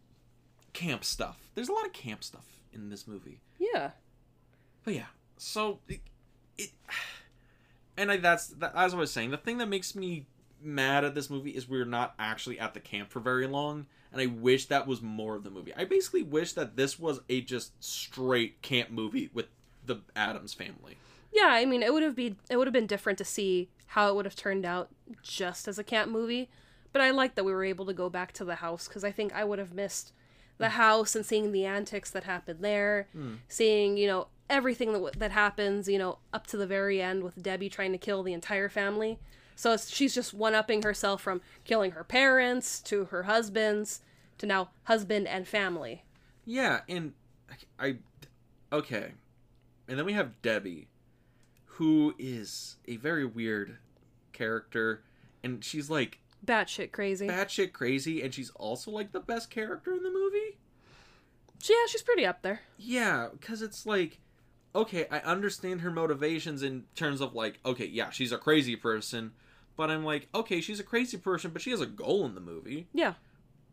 camp 0.72 1.04
stuff. 1.04 1.50
There's 1.54 1.68
a 1.68 1.72
lot 1.72 1.86
of 1.86 1.92
camp 1.92 2.22
stuff 2.22 2.46
in 2.72 2.90
this 2.90 3.06
movie. 3.06 3.40
Yeah. 3.58 3.90
But 4.84 4.94
yeah, 4.94 5.06
so 5.36 5.80
it, 5.88 6.00
it 6.56 6.70
and 7.96 8.10
I, 8.10 8.16
that's 8.18 8.48
that, 8.48 8.72
as 8.74 8.94
I 8.94 8.96
was 8.96 9.10
saying, 9.10 9.30
the 9.30 9.36
thing 9.36 9.58
that 9.58 9.68
makes 9.68 9.94
me 9.94 10.26
mad 10.62 11.04
at 11.04 11.14
this 11.14 11.30
movie 11.30 11.50
is 11.50 11.68
we're 11.68 11.84
not 11.84 12.14
actually 12.18 12.58
at 12.58 12.74
the 12.74 12.80
camp 12.80 13.10
for 13.10 13.20
very 13.20 13.46
long, 13.46 13.86
and 14.12 14.20
I 14.20 14.26
wish 14.26 14.66
that 14.66 14.86
was 14.86 15.02
more 15.02 15.34
of 15.34 15.44
the 15.44 15.50
movie. 15.50 15.74
I 15.76 15.84
basically 15.84 16.22
wish 16.22 16.52
that 16.52 16.76
this 16.76 16.98
was 16.98 17.20
a 17.28 17.40
just 17.40 17.72
straight 17.82 18.62
camp 18.62 18.90
movie 18.90 19.30
with 19.32 19.46
the 19.84 19.96
Addams 20.14 20.54
family. 20.54 20.96
Yeah, 21.36 21.48
I 21.48 21.66
mean, 21.66 21.82
it 21.82 21.92
would 21.92 22.02
have 22.02 22.16
been 22.16 22.36
it 22.48 22.56
would 22.56 22.66
have 22.66 22.72
been 22.72 22.86
different 22.86 23.18
to 23.18 23.24
see 23.24 23.68
how 23.88 24.08
it 24.08 24.14
would 24.14 24.24
have 24.24 24.34
turned 24.36 24.64
out 24.64 24.88
just 25.22 25.68
as 25.68 25.78
a 25.78 25.84
camp 25.84 26.10
movie. 26.10 26.48
But 26.92 27.02
I 27.02 27.10
like 27.10 27.34
that 27.34 27.44
we 27.44 27.52
were 27.52 27.64
able 27.64 27.84
to 27.86 27.92
go 27.92 28.08
back 28.08 28.32
to 28.32 28.44
the 28.44 28.56
house 28.56 28.88
because 28.88 29.04
I 29.04 29.12
think 29.12 29.34
I 29.34 29.44
would 29.44 29.58
have 29.58 29.74
missed 29.74 30.12
the 30.56 30.70
house 30.70 31.14
and 31.14 31.26
seeing 31.26 31.52
the 31.52 31.66
antics 31.66 32.10
that 32.12 32.24
happened 32.24 32.60
there, 32.64 33.08
hmm. 33.12 33.34
seeing 33.48 33.98
you 33.98 34.06
know 34.06 34.28
everything 34.48 34.94
that 34.94 35.18
that 35.18 35.32
happens, 35.32 35.88
you 35.88 35.98
know, 35.98 36.18
up 36.32 36.46
to 36.46 36.56
the 36.56 36.66
very 36.66 37.02
end 37.02 37.22
with 37.22 37.42
Debbie 37.42 37.68
trying 37.68 37.92
to 37.92 37.98
kill 37.98 38.22
the 38.22 38.32
entire 38.32 38.70
family. 38.70 39.18
So 39.56 39.72
it's, 39.72 39.90
she's 39.90 40.14
just 40.14 40.32
one 40.32 40.54
upping 40.54 40.82
herself 40.82 41.20
from 41.20 41.42
killing 41.64 41.92
her 41.92 42.04
parents 42.04 42.80
to 42.82 43.06
her 43.06 43.24
husbands 43.24 44.00
to 44.38 44.46
now 44.46 44.70
husband 44.84 45.26
and 45.26 45.46
family. 45.46 46.04
Yeah, 46.46 46.80
and 46.88 47.12
I, 47.78 47.86
I 47.86 47.96
okay, 48.72 49.12
and 49.86 49.98
then 49.98 50.06
we 50.06 50.14
have 50.14 50.40
Debbie, 50.40 50.88
who 51.76 52.14
is 52.18 52.76
a 52.86 52.96
very 52.96 53.24
weird 53.24 53.78
character, 54.32 55.02
and 55.42 55.64
she's 55.64 55.88
like 55.90 56.18
Batshit 56.44 56.92
crazy. 56.92 57.26
batshit 57.26 57.72
crazy, 57.72 58.22
and 58.22 58.32
she's 58.34 58.50
also 58.50 58.90
like 58.90 59.12
the 59.12 59.20
best 59.20 59.50
character 59.50 59.92
in 59.92 60.02
the 60.02 60.10
movie. 60.10 60.58
yeah, 61.68 61.86
she's 61.88 62.02
pretty 62.02 62.24
up 62.26 62.42
there. 62.42 62.60
Yeah, 62.78 63.28
because 63.32 63.62
it's 63.62 63.86
like, 63.86 64.20
okay, 64.74 65.06
I 65.10 65.18
understand 65.20 65.80
her 65.80 65.90
motivations 65.90 66.62
in 66.62 66.84
terms 66.94 67.20
of 67.20 67.34
like, 67.34 67.58
okay, 67.64 67.86
yeah, 67.86 68.10
she's 68.10 68.32
a 68.32 68.38
crazy 68.38 68.76
person, 68.76 69.32
but 69.76 69.90
I'm 69.90 70.04
like, 70.04 70.28
okay, 70.34 70.60
she's 70.60 70.80
a 70.80 70.84
crazy 70.84 71.16
person, 71.16 71.50
but 71.50 71.62
she 71.62 71.70
has 71.70 71.80
a 71.80 71.86
goal 71.86 72.24
in 72.26 72.34
the 72.34 72.40
movie, 72.40 72.88
Yeah. 72.92 73.14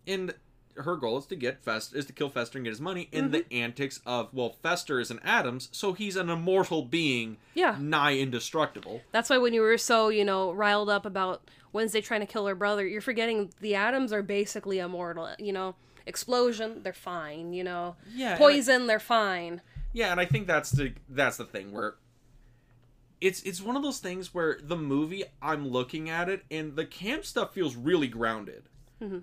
and 0.07 0.33
her 0.75 0.95
goal 0.95 1.17
is 1.17 1.25
to 1.27 1.35
get 1.35 1.63
Fest 1.63 1.95
is 1.95 2.05
to 2.05 2.13
kill 2.13 2.29
Fester 2.29 2.57
and 2.57 2.65
get 2.65 2.71
his 2.71 2.81
money. 2.81 3.09
In 3.11 3.31
the 3.31 3.39
mm-hmm. 3.39 3.55
antics 3.55 3.99
of 4.05 4.33
well, 4.33 4.55
Fester 4.61 4.99
is 4.99 5.11
an 5.11 5.19
Addams, 5.23 5.69
so 5.71 5.93
he's 5.93 6.15
an 6.15 6.29
immortal 6.29 6.83
being, 6.83 7.37
Yeah. 7.53 7.77
nigh 7.79 8.17
indestructible. 8.17 9.01
That's 9.11 9.29
why 9.29 9.37
when 9.37 9.53
you 9.53 9.61
were 9.61 9.77
so, 9.77 10.09
you 10.09 10.25
know, 10.25 10.51
riled 10.51 10.89
up 10.89 11.05
about 11.05 11.49
Wednesday 11.71 12.01
trying 12.01 12.21
to 12.21 12.25
kill 12.25 12.47
her 12.47 12.55
brother, 12.55 12.85
you're 12.85 13.01
forgetting 13.01 13.51
the 13.61 13.75
Addams 13.75 14.13
are 14.13 14.23
basically 14.23 14.79
immortal. 14.79 15.29
You 15.39 15.53
know, 15.53 15.75
explosion, 16.05 16.81
they're 16.83 16.93
fine. 16.93 17.53
You 17.53 17.63
know, 17.63 17.95
Yeah, 18.13 18.27
and 18.27 18.35
I- 18.35 18.37
poison, 18.37 18.87
they're 18.87 18.99
fine. 18.99 19.61
Yeah, 19.93 20.11
and 20.11 20.19
I 20.19 20.25
think 20.25 20.47
that's 20.47 20.71
the 20.71 20.93
that's 21.07 21.37
the 21.37 21.45
thing 21.45 21.71
where 21.71 21.95
it's 23.21 23.41
it's 23.43 23.61
one 23.61 23.77
of 23.77 23.83
those 23.83 23.99
things 23.99 24.33
where 24.33 24.57
the 24.61 24.75
movie 24.75 25.23
I'm 25.41 25.67
looking 25.67 26.09
at 26.09 26.29
it 26.29 26.43
and 26.51 26.75
the 26.75 26.85
camp 26.85 27.25
stuff 27.25 27.53
feels 27.53 27.75
really 27.75 28.07
grounded. 28.07 28.63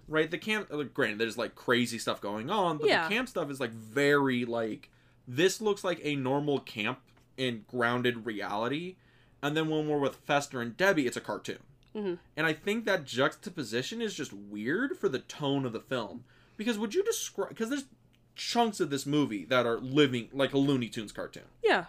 Right? 0.08 0.30
The 0.30 0.38
camp 0.38 0.68
uh, 0.72 0.82
granted 0.82 1.18
there's 1.18 1.38
like 1.38 1.54
crazy 1.54 1.98
stuff 1.98 2.20
going 2.20 2.50
on, 2.50 2.78
but 2.78 2.88
Yeah. 2.88 3.08
the 3.08 3.14
camp 3.14 3.28
stuff 3.28 3.50
is 3.50 3.60
like 3.60 3.70
very 3.72 4.44
like 4.44 4.90
this 5.26 5.60
looks 5.60 5.84
like 5.84 6.00
a 6.02 6.16
normal 6.16 6.60
camp 6.60 6.98
in 7.36 7.64
grounded 7.68 8.26
reality. 8.26 8.96
And 9.42 9.56
then 9.56 9.68
when 9.68 9.88
we're 9.88 9.98
with 9.98 10.16
Fester 10.16 10.60
and 10.60 10.76
Debbie, 10.76 11.06
it's 11.06 11.16
a 11.16 11.20
cartoon. 11.20 11.60
Mhm. 11.94 12.18
And 12.36 12.46
I 12.46 12.52
think 12.52 12.84
that 12.84 13.04
juxtaposition 13.04 14.02
is 14.02 14.14
just 14.14 14.32
weird 14.32 14.96
for 14.98 15.08
the 15.08 15.18
tone 15.20 15.64
of 15.64 15.72
the 15.72 15.80
film. 15.80 16.24
Because 16.56 16.78
would 16.78 16.94
you 16.94 17.02
describe 17.02 17.48
because 17.48 17.70
there's 17.70 17.86
chunks 18.36 18.80
of 18.80 18.90
this 18.90 19.06
movie 19.06 19.44
that 19.46 19.66
are 19.66 19.78
living 19.78 20.28
like 20.32 20.52
a 20.54 20.58
Looney 20.58 20.88
Tunes 20.88 21.12
cartoon. 21.12 21.44
Yeah. 21.62 21.86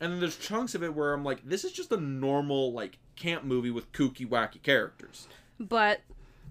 And 0.00 0.12
then 0.12 0.20
there's 0.20 0.36
chunks 0.38 0.74
of 0.74 0.82
it 0.82 0.94
where 0.94 1.12
I'm 1.12 1.24
like, 1.24 1.44
this 1.44 1.62
is 1.64 1.72
just 1.72 1.92
a 1.92 1.96
normal 1.98 2.72
like 2.72 2.98
camp 3.16 3.44
movie 3.44 3.70
with 3.70 3.92
kooky 3.92 4.26
wacky 4.26 4.62
characters. 4.62 5.28
But 5.58 6.00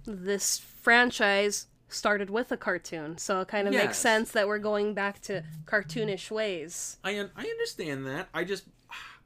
this 0.05 0.57
franchise 0.59 1.67
started 1.87 2.29
with 2.29 2.51
a 2.51 2.57
cartoon, 2.57 3.17
so 3.17 3.41
it 3.41 3.47
kind 3.47 3.67
of 3.67 3.73
Yes. 3.73 3.85
makes 3.85 3.97
sense 3.97 4.31
that 4.31 4.47
we're 4.47 4.59
going 4.59 4.93
back 4.93 5.21
to 5.23 5.43
cartoonish 5.65 6.29
ways. 6.29 6.97
I 7.03 7.19
un- 7.19 7.31
I 7.35 7.45
understand 7.47 8.05
that. 8.07 8.29
I 8.33 8.43
just 8.43 8.65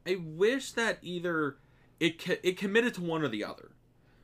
I 0.06 0.16
wish 0.16 0.72
that 0.74 1.00
either 1.02 1.58
it 2.00 2.20
co- 2.24 2.38
it 2.44 2.58
committed 2.58 2.94
to 2.96 3.02
one 3.02 3.22
or 3.22 3.28
the 3.30 3.44
other. 3.44 3.72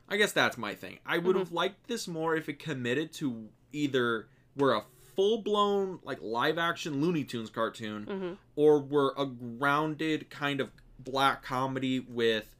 I 0.08 0.16
guess 0.16 0.32
that's 0.32 0.58
my 0.58 0.74
thing. 0.74 0.98
I 1.06 1.18
would 1.18 1.36
have 1.36 1.52
liked 1.52 1.86
this 1.86 2.08
more 2.08 2.34
if 2.34 2.48
it 2.48 2.58
committed 2.58 3.12
to 3.14 3.48
either 3.72 4.28
we're 4.56 4.74
a 4.74 4.84
full 5.14 5.38
blown 5.42 6.00
like 6.02 6.18
live 6.20 6.58
action 6.58 7.00
Looney 7.00 7.24
Tunes 7.24 7.48
cartoon 7.50 8.06
Mhm. 8.06 8.36
or 8.56 8.80
we're 8.80 9.12
a 9.16 9.24
grounded 9.26 10.28
kind 10.30 10.60
of 10.60 10.70
black 10.98 11.42
comedy 11.42 12.00
with 12.00 12.54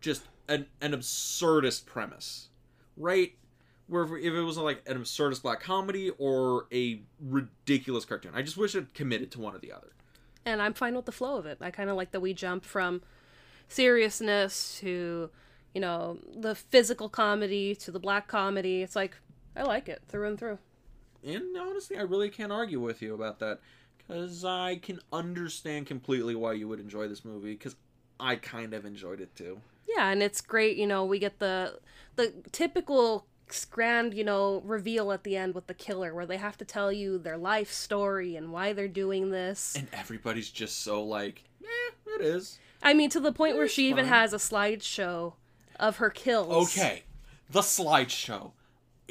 just 0.00 0.24
an 0.48 0.66
an 0.80 0.92
absurdist 0.92 1.86
premise. 1.86 2.49
Right? 2.96 3.34
Where 3.86 4.04
if 4.16 4.32
it 4.32 4.42
was 4.42 4.56
like 4.56 4.82
an 4.86 4.96
absurdist 4.98 5.42
black 5.42 5.60
comedy 5.60 6.10
or 6.18 6.66
a 6.72 7.00
ridiculous 7.20 8.04
cartoon. 8.04 8.32
I 8.34 8.42
just 8.42 8.56
wish 8.56 8.74
it 8.74 8.94
committed 8.94 9.30
to 9.32 9.40
one 9.40 9.54
or 9.54 9.58
the 9.58 9.72
other. 9.72 9.88
and 10.44 10.62
I'm 10.62 10.74
fine 10.74 10.94
with 10.94 11.06
the 11.06 11.12
flow 11.12 11.36
of 11.36 11.46
it. 11.46 11.58
I 11.60 11.70
kind 11.70 11.90
of 11.90 11.96
like 11.96 12.12
that 12.12 12.20
we 12.20 12.32
jump 12.32 12.64
from 12.64 13.02
seriousness 13.68 14.78
to, 14.80 15.30
you 15.74 15.80
know, 15.80 16.18
the 16.34 16.54
physical 16.54 17.08
comedy 17.08 17.74
to 17.76 17.90
the 17.90 17.98
black 18.00 18.28
comedy. 18.28 18.82
It's 18.82 18.96
like 18.96 19.16
I 19.56 19.62
like 19.62 19.88
it 19.88 20.02
through 20.08 20.28
and 20.28 20.38
through. 20.38 20.58
And 21.24 21.56
honestly, 21.56 21.98
I 21.98 22.02
really 22.02 22.30
can't 22.30 22.52
argue 22.52 22.80
with 22.80 23.02
you 23.02 23.14
about 23.14 23.38
that 23.40 23.60
because 23.98 24.44
I 24.44 24.76
can 24.76 25.00
understand 25.12 25.86
completely 25.86 26.34
why 26.34 26.52
you 26.54 26.66
would 26.68 26.80
enjoy 26.80 27.08
this 27.08 27.24
movie 27.24 27.52
because 27.52 27.76
I 28.18 28.36
kind 28.36 28.72
of 28.74 28.84
enjoyed 28.84 29.20
it 29.20 29.34
too. 29.36 29.60
Yeah, 29.96 30.08
and 30.10 30.22
it's 30.22 30.40
great. 30.40 30.76
You 30.76 30.86
know, 30.86 31.04
we 31.04 31.18
get 31.18 31.38
the 31.38 31.78
the 32.16 32.32
typical 32.52 33.26
grand, 33.70 34.14
you 34.14 34.22
know, 34.22 34.62
reveal 34.64 35.10
at 35.10 35.24
the 35.24 35.36
end 35.36 35.54
with 35.54 35.66
the 35.66 35.74
killer, 35.74 36.14
where 36.14 36.26
they 36.26 36.36
have 36.36 36.56
to 36.58 36.64
tell 36.64 36.92
you 36.92 37.18
their 37.18 37.36
life 37.36 37.72
story 37.72 38.36
and 38.36 38.52
why 38.52 38.72
they're 38.72 38.86
doing 38.88 39.30
this. 39.30 39.74
And 39.76 39.88
everybody's 39.92 40.50
just 40.50 40.80
so 40.84 41.02
like, 41.02 41.42
eh, 41.64 42.12
it 42.14 42.20
is. 42.20 42.58
I 42.82 42.94
mean, 42.94 43.10
to 43.10 43.20
the 43.20 43.32
point 43.32 43.56
where 43.56 43.64
It's 43.64 43.74
she 43.74 43.88
even 43.88 44.06
has 44.06 44.32
a 44.32 44.36
slideshow 44.36 45.34
of 45.78 45.96
her 45.96 46.10
kills. 46.10 46.76
Okay, 46.76 47.02
the 47.50 47.60
slideshow. 47.60 48.52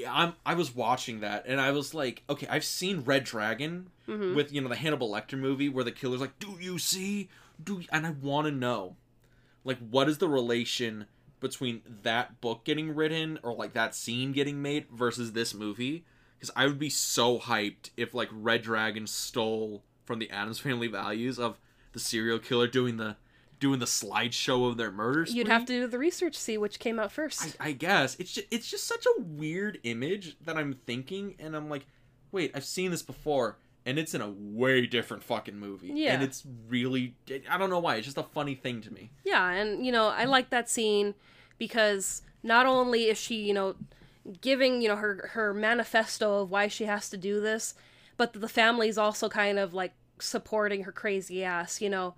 I'm 0.07 0.35
I 0.45 0.53
was 0.53 0.73
watching 0.73 1.19
that 1.19 1.43
and 1.45 1.59
I 1.59 1.71
was 1.71 1.93
like, 1.93 2.23
okay, 2.29 2.47
I've 2.49 2.63
seen 2.63 3.01
Red 3.01 3.25
Dragon 3.25 3.89
Mhm. 4.07 4.33
with 4.35 4.53
you 4.53 4.61
know 4.61 4.69
the 4.69 4.75
Hannibal 4.77 5.11
Lecter 5.11 5.37
movie 5.37 5.67
where 5.67 5.83
the 5.83 5.91
killer's 5.91 6.21
like, 6.21 6.39
"Do 6.39 6.57
you 6.59 6.79
see? 6.79 7.27
Do?" 7.61 7.83
And 7.91 8.07
I 8.07 8.11
want 8.11 8.45
to 8.47 8.51
know, 8.51 8.95
like, 9.69 9.77
what 9.89 10.09
is 10.09 10.17
the 10.17 10.27
relation 10.27 11.05
between 11.39 11.81
that 12.01 12.41
book 12.41 12.65
getting 12.65 12.95
written 12.95 13.37
or 13.43 13.53
like 13.53 13.73
that 13.73 13.93
scene 13.93 14.31
getting 14.31 14.61
made 14.61 14.87
versus 14.91 15.33
this 15.33 15.53
movie? 15.53 16.03
Because 16.37 16.49
I 16.55 16.65
would 16.65 16.79
be 16.79 16.89
so 16.89 17.37
hyped 17.37 17.91
if 17.95 18.15
like 18.15 18.29
Red 18.31 18.63
Dragon 18.63 19.05
stole 19.05 19.83
from 20.05 20.17
the 20.17 20.31
Addams 20.31 20.57
Family 20.57 20.87
values 20.87 21.37
of 21.37 21.59
the 21.91 21.99
serial 21.99 22.39
killer 22.39 22.67
doing 22.67 22.97
the 22.97 23.15
doing 23.59 23.79
the 23.79 23.85
slideshow 23.85 24.67
of 24.67 24.77
their 24.77 24.91
murders. 24.91 25.35
You'd 25.35 25.49
have 25.49 25.65
to 25.65 25.73
do 25.81 25.87
the 25.87 25.99
research, 25.99 26.35
see 26.35 26.57
which 26.57 26.79
came 26.79 26.97
out 26.97 27.11
first. 27.11 27.55
I, 27.59 27.67
I 27.67 27.71
guess 27.73 28.15
it's 28.15 28.31
just, 28.33 28.47
it's 28.49 28.71
just 28.71 28.87
such 28.87 29.05
a 29.05 29.21
weird 29.21 29.79
image 29.83 30.37
that 30.45 30.57
I'm 30.57 30.79
thinking, 30.87 31.35
and 31.39 31.55
I'm 31.55 31.69
like, 31.69 31.85
wait, 32.31 32.51
I've 32.55 32.65
seen 32.65 32.89
this 32.89 33.03
before, 33.03 33.57
and 33.85 33.97
it's 33.97 34.13
in 34.13 34.21
a 34.21 34.29
way 34.29 34.85
different 34.85 35.23
fucking 35.23 35.57
movie. 35.57 35.91
Yeah. 35.93 36.13
and 36.13 36.23
it's 36.23 36.43
really 36.67 37.15
I 37.49 37.57
don't 37.57 37.69
know 37.69 37.79
why. 37.79 37.95
It's 37.95 38.05
just 38.05 38.17
a 38.17 38.23
funny 38.23 38.55
thing 38.55 38.81
to 38.81 38.93
me. 38.93 39.09
Yeah, 39.23 39.49
and 39.49 39.85
you 39.85 39.91
know, 39.91 40.07
I 40.09 40.25
like 40.25 40.49
that 40.49 40.69
scene 40.69 41.15
because 41.57 42.21
not 42.43 42.65
only 42.65 43.05
is 43.05 43.17
she, 43.17 43.35
you 43.35 43.53
know, 43.53 43.75
giving, 44.41 44.81
you 44.81 44.87
know, 44.89 44.95
her 44.95 45.29
her 45.33 45.53
manifesto 45.53 46.41
of 46.41 46.51
why 46.51 46.67
she 46.67 46.85
has 46.85 47.09
to 47.09 47.17
do 47.17 47.39
this, 47.41 47.73
but 48.17 48.33
the 48.33 48.47
family's 48.49 48.97
also 48.97 49.29
kind 49.29 49.57
of 49.59 49.73
like 49.73 49.93
supporting 50.19 50.83
her 50.83 50.91
crazy 50.91 51.43
ass, 51.43 51.81
you 51.81 51.89
know. 51.89 52.15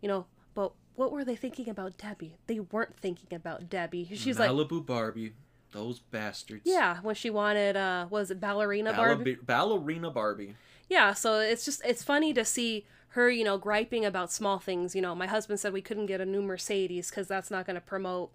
You 0.00 0.08
know, 0.08 0.26
but 0.54 0.72
what 0.94 1.10
were 1.10 1.24
they 1.24 1.34
thinking 1.36 1.68
about 1.68 1.98
Debbie? 1.98 2.36
They 2.46 2.60
weren't 2.60 2.96
thinking 2.96 3.34
about 3.36 3.68
Debbie. 3.68 4.08
She's 4.14 4.38
like 4.38 4.50
Malibu 4.50 4.84
Barbie, 4.86 5.32
those 5.72 5.98
bastards. 5.98 6.62
yeah, 6.64 6.98
when 7.02 7.14
she 7.16 7.30
wanted 7.30 7.76
uh 7.76 8.06
was 8.10 8.30
it 8.30 8.40
ballerina 8.40 8.92
Barbie? 8.92 9.34
Balla- 9.34 9.78
ballerina 9.78 10.10
Barbie. 10.10 10.54
Yeah, 10.88 11.12
so 11.12 11.38
it's 11.38 11.64
just 11.64 11.82
it's 11.84 12.02
funny 12.02 12.32
to 12.34 12.44
see 12.44 12.86
her, 13.10 13.30
you 13.30 13.44
know, 13.44 13.58
griping 13.58 14.04
about 14.04 14.32
small 14.32 14.58
things. 14.58 14.94
You 14.94 15.02
know, 15.02 15.14
my 15.14 15.26
husband 15.26 15.60
said 15.60 15.72
we 15.72 15.82
couldn't 15.82 16.06
get 16.06 16.20
a 16.20 16.26
new 16.26 16.42
Mercedes 16.42 17.10
because 17.10 17.28
that's 17.28 17.50
not 17.50 17.66
going 17.66 17.74
to 17.74 17.80
promote 17.80 18.30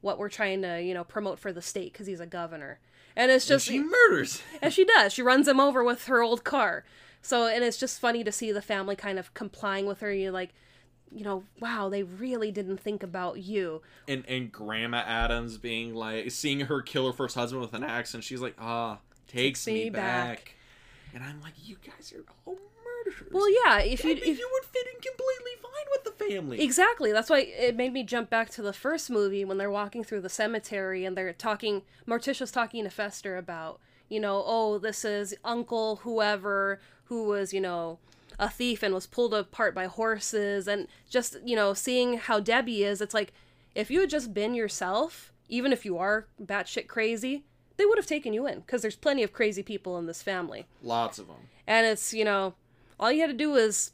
what 0.00 0.18
we're 0.18 0.28
trying 0.28 0.62
to, 0.62 0.82
you 0.82 0.92
know, 0.94 1.04
promote 1.04 1.38
for 1.38 1.52
the 1.52 1.62
state 1.62 1.92
because 1.92 2.06
he's 2.06 2.20
a 2.20 2.26
governor. 2.26 2.78
And 3.16 3.30
it's 3.30 3.48
And 3.48 3.54
just 3.54 3.66
she 3.66 3.78
murders. 3.80 4.42
and 4.62 4.72
she 4.72 4.84
does. 4.84 5.12
She 5.12 5.22
runs 5.22 5.48
him 5.48 5.60
over 5.60 5.82
with 5.84 6.06
her 6.06 6.22
old 6.22 6.44
car. 6.44 6.84
So 7.22 7.46
and 7.46 7.64
it's 7.64 7.78
just 7.78 8.00
funny 8.00 8.22
to 8.24 8.32
see 8.32 8.52
the 8.52 8.60
family 8.62 8.96
kind 8.96 9.18
of 9.18 9.32
complying 9.34 9.86
with 9.86 10.00
her. 10.00 10.12
You 10.12 10.30
like, 10.30 10.52
you 11.10 11.24
know, 11.24 11.44
wow, 11.60 11.88
they 11.88 12.02
really 12.02 12.50
didn't 12.50 12.78
think 12.80 13.02
about 13.02 13.38
you. 13.40 13.82
and 14.08 14.24
and 14.28 14.50
Grandma 14.52 14.98
Addams 15.06 15.56
being 15.58 15.94
like 15.94 16.30
seeing 16.32 16.60
her 16.60 16.82
kill 16.82 17.06
her 17.06 17.12
first 17.12 17.34
husband 17.34 17.62
with 17.62 17.72
an 17.72 17.84
axe, 17.84 18.12
and 18.14 18.22
she's 18.22 18.40
like, 18.40 18.56
ah, 18.58 18.98
takes, 19.26 19.66
me, 19.66 19.84
me 19.84 19.90
back. 19.90 20.26
back. 20.38 20.53
And 21.14 21.22
I'm 21.22 21.40
like, 21.40 21.54
you 21.62 21.76
guys 21.86 22.12
are 22.12 22.24
all 22.44 22.58
murderers. 22.84 23.32
Well, 23.32 23.48
yeah, 23.48 23.78
if 23.80 24.02
you 24.04 24.10
I 24.10 24.14
mean, 24.14 24.24
if 24.24 24.38
you 24.38 24.50
would 24.52 24.64
fit 24.64 24.86
in 24.86 25.00
completely 25.00 25.52
fine 25.62 25.86
with 25.92 26.04
the 26.04 26.24
family. 26.24 26.60
Exactly. 26.60 27.12
That's 27.12 27.30
why 27.30 27.40
it 27.40 27.76
made 27.76 27.92
me 27.92 28.02
jump 28.02 28.30
back 28.30 28.50
to 28.50 28.62
the 28.62 28.72
first 28.72 29.10
movie 29.10 29.44
when 29.44 29.56
they're 29.56 29.70
walking 29.70 30.02
through 30.02 30.22
the 30.22 30.28
cemetery 30.28 31.04
and 31.04 31.16
they're 31.16 31.32
talking. 31.32 31.82
Morticia's 32.06 32.50
talking 32.50 32.82
to 32.82 32.90
Fester 32.90 33.36
about, 33.36 33.80
you 34.08 34.18
know, 34.18 34.42
oh, 34.44 34.78
this 34.78 35.04
is 35.04 35.34
Uncle 35.44 35.96
whoever 35.96 36.80
who 37.04 37.24
was, 37.24 37.52
you 37.52 37.60
know, 37.60 37.98
a 38.38 38.50
thief 38.50 38.82
and 38.82 38.92
was 38.92 39.06
pulled 39.06 39.34
apart 39.34 39.74
by 39.74 39.86
horses, 39.86 40.66
and 40.66 40.88
just 41.08 41.36
you 41.44 41.54
know, 41.54 41.74
seeing 41.74 42.18
how 42.18 42.40
Debbie 42.40 42.82
is. 42.82 43.00
It's 43.00 43.14
like 43.14 43.32
if 43.74 43.90
you 43.90 44.00
had 44.00 44.10
just 44.10 44.34
been 44.34 44.54
yourself, 44.54 45.32
even 45.48 45.72
if 45.72 45.84
you 45.84 45.98
are 45.98 46.26
batshit 46.42 46.88
crazy, 46.88 47.44
they 47.76 47.86
would 47.86 47.98
have 47.98 48.06
taken 48.06 48.32
you 48.32 48.46
in 48.46 48.60
because 48.60 48.82
there's 48.82 48.96
plenty 48.96 49.22
of 49.22 49.32
crazy 49.32 49.62
people 49.62 49.98
in 49.98 50.06
this 50.06 50.22
family. 50.22 50.66
Lots 50.82 51.18
of 51.18 51.26
them. 51.26 51.48
And 51.66 51.86
it's, 51.86 52.12
you 52.14 52.24
know, 52.24 52.54
all 52.98 53.10
you 53.10 53.20
had 53.20 53.30
to 53.30 53.36
do 53.36 53.50
was 53.50 53.92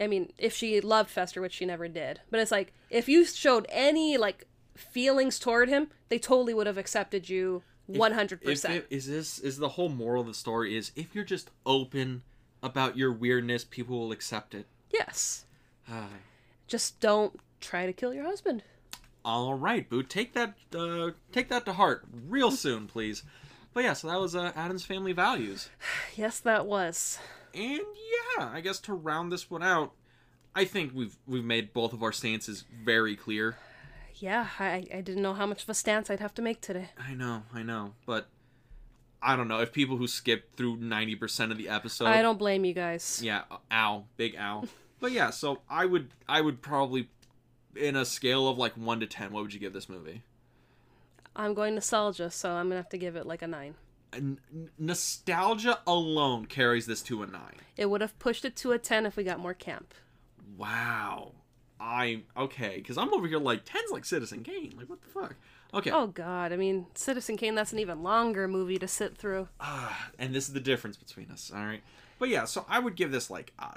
I 0.00 0.06
mean, 0.06 0.32
if 0.38 0.54
she 0.54 0.80
loved 0.80 1.10
Fester, 1.10 1.40
which 1.40 1.54
she 1.54 1.66
never 1.66 1.88
did. 1.88 2.20
But 2.30 2.40
it's 2.40 2.50
like 2.50 2.72
if 2.90 3.08
you 3.08 3.24
showed 3.24 3.66
any 3.68 4.16
like 4.16 4.46
feelings 4.74 5.38
toward 5.38 5.68
him, 5.68 5.88
they 6.08 6.18
totally 6.18 6.54
would 6.54 6.66
have 6.66 6.78
accepted 6.78 7.28
you 7.28 7.62
100%. 7.90 8.40
If, 8.42 8.64
if, 8.64 8.84
is 8.90 9.06
this 9.06 9.38
is 9.38 9.58
the 9.58 9.70
whole 9.70 9.88
moral 9.88 10.22
of 10.22 10.28
the 10.28 10.34
story 10.34 10.76
is 10.76 10.92
if 10.94 11.14
you're 11.14 11.24
just 11.24 11.50
open 11.64 12.22
about 12.62 12.96
your 12.96 13.12
weirdness, 13.12 13.64
people 13.64 13.98
will 13.98 14.12
accept 14.12 14.54
it. 14.54 14.66
yes. 14.92 15.44
Ah. 15.90 16.08
Just 16.66 17.00
don't 17.00 17.40
try 17.60 17.86
to 17.86 17.94
kill 17.94 18.12
your 18.12 18.24
husband. 18.24 18.62
All 19.28 19.52
right, 19.52 19.86
Boo, 19.86 20.02
take 20.02 20.32
that 20.32 20.54
uh, 20.74 21.10
take 21.32 21.50
that 21.50 21.66
to 21.66 21.74
heart 21.74 22.06
real 22.26 22.50
soon, 22.50 22.86
please. 22.86 23.24
But 23.74 23.84
yeah, 23.84 23.92
so 23.92 24.08
that 24.08 24.18
was 24.18 24.34
uh, 24.34 24.52
Addams 24.56 24.86
Family 24.86 25.12
Values. 25.12 25.68
Yes, 26.16 26.40
that 26.40 26.64
was. 26.64 27.18
And 27.52 27.82
yeah, 28.38 28.48
I 28.50 28.62
guess 28.62 28.78
to 28.80 28.94
round 28.94 29.30
this 29.30 29.50
one 29.50 29.62
out, 29.62 29.92
I 30.54 30.64
think 30.64 30.92
we've 30.94 31.18
we've 31.26 31.44
made 31.44 31.74
both 31.74 31.92
of 31.92 32.02
our 32.02 32.10
stances 32.10 32.64
very 32.82 33.16
clear. 33.16 33.56
Yeah, 34.14 34.48
I, 34.58 34.84
I 34.92 35.00
didn't 35.02 35.22
know 35.22 35.34
how 35.34 35.46
much 35.46 35.62
of 35.62 35.68
a 35.68 35.74
stance 35.74 36.10
I'd 36.10 36.18
have 36.18 36.34
to 36.34 36.42
make 36.42 36.60
today. 36.60 36.88
I 36.98 37.14
know, 37.14 37.42
I 37.54 37.62
know, 37.62 37.92
but 38.04 38.28
I 39.22 39.36
don't 39.36 39.46
know 39.46 39.60
if 39.60 39.72
people 39.72 39.96
who 39.98 40.08
skipped 40.08 40.56
through 40.56 40.78
ninety 40.78 41.14
percent 41.14 41.52
of 41.52 41.58
the 41.58 41.68
episode. 41.68 42.06
I 42.06 42.22
don't 42.22 42.38
blame 42.38 42.64
you 42.64 42.72
guys. 42.72 43.20
Yeah, 43.22 43.42
ow, 43.70 44.06
big 44.16 44.36
ow. 44.36 44.64
but 45.00 45.12
yeah, 45.12 45.28
so 45.30 45.60
I 45.68 45.84
would 45.84 46.08
I 46.26 46.40
would 46.40 46.62
probably 46.62 47.10
in 47.76 47.96
a 47.96 48.04
scale 48.04 48.48
of 48.48 48.58
like 48.58 48.74
one 48.74 49.00
to 49.00 49.06
ten, 49.06 49.32
what 49.32 49.42
would 49.42 49.54
you 49.54 49.60
give 49.60 49.72
this 49.72 49.88
movie? 49.88 50.22
I'm 51.36 51.54
going 51.54 51.74
nostalgia, 51.76 52.30
so 52.30 52.50
I'm 52.50 52.66
going 52.66 52.70
to 52.70 52.76
have 52.78 52.88
to 52.88 52.98
give 52.98 53.14
it 53.14 53.24
like 53.24 53.42
a 53.42 53.46
9. 53.46 53.74
N- 54.12 54.40
nostalgia 54.76 55.78
alone 55.86 56.46
carries 56.46 56.86
this 56.86 57.00
to 57.02 57.22
a 57.22 57.26
nine. 57.26 57.54
It 57.76 57.86
would 57.86 58.00
have 58.00 58.18
pushed 58.18 58.44
it 58.44 58.56
to 58.56 58.72
a 58.72 58.78
10 58.78 59.06
if 59.06 59.16
we 59.16 59.22
got 59.22 59.38
more 59.38 59.54
camp. 59.54 59.94
Wow. 60.56 61.32
I'm 61.80 62.24
okay, 62.36 62.76
because 62.78 62.98
I'm 62.98 63.14
over 63.14 63.28
here 63.28 63.38
like 63.38 63.64
ten's 63.64 63.92
like 63.92 64.04
Citizen 64.04 64.42
Kane. 64.42 64.74
Like 64.76 64.88
what 64.88 65.00
the 65.00 65.08
fuck? 65.08 65.36
Okay. 65.72 65.90
Oh 65.92 66.08
god, 66.08 66.52
I 66.52 66.56
mean, 66.56 66.86
Citizen 66.94 67.36
Kane 67.36 67.54
that's 67.54 67.72
an 67.72 67.78
even 67.78 68.02
longer 68.02 68.48
movie 68.48 68.78
to 68.78 68.88
sit 68.88 69.16
through. 69.16 69.48
Ah, 69.60 70.10
and 70.18 70.34
this 70.34 70.48
is 70.48 70.54
the 70.54 70.60
difference 70.60 70.96
between 70.96 71.30
us. 71.30 71.52
All 71.54 71.64
right. 71.64 71.82
But 72.18 72.30
yeah, 72.30 72.46
so 72.46 72.66
I 72.68 72.80
would 72.80 72.96
give 72.96 73.12
this 73.12 73.30
like 73.30 73.52
uh 73.60 73.74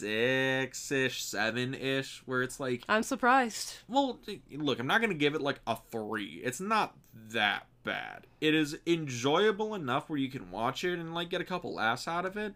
six 0.00 0.90
ish, 0.90 1.22
seven 1.22 1.74
ish, 1.74 2.22
where 2.26 2.42
it's 2.42 2.58
like, 2.58 2.82
I'm 2.88 3.02
surprised. 3.02 3.74
well, 3.88 4.18
look, 4.52 4.78
I'm 4.78 4.86
not 4.86 5.00
gonna 5.00 5.14
give 5.14 5.34
it 5.34 5.40
like 5.40 5.60
a 5.66 5.76
three. 5.90 6.40
It's 6.44 6.60
not 6.60 6.96
that 7.30 7.66
bad. 7.84 8.26
It 8.40 8.54
is 8.54 8.78
enjoyable 8.86 9.74
enough 9.74 10.08
where 10.08 10.18
you 10.18 10.30
can 10.30 10.50
watch 10.50 10.84
it 10.84 10.98
and 10.98 11.14
like 11.14 11.30
get 11.30 11.40
a 11.40 11.44
couple 11.44 11.74
laughs 11.74 12.08
out 12.08 12.26
of 12.26 12.36
it, 12.36 12.54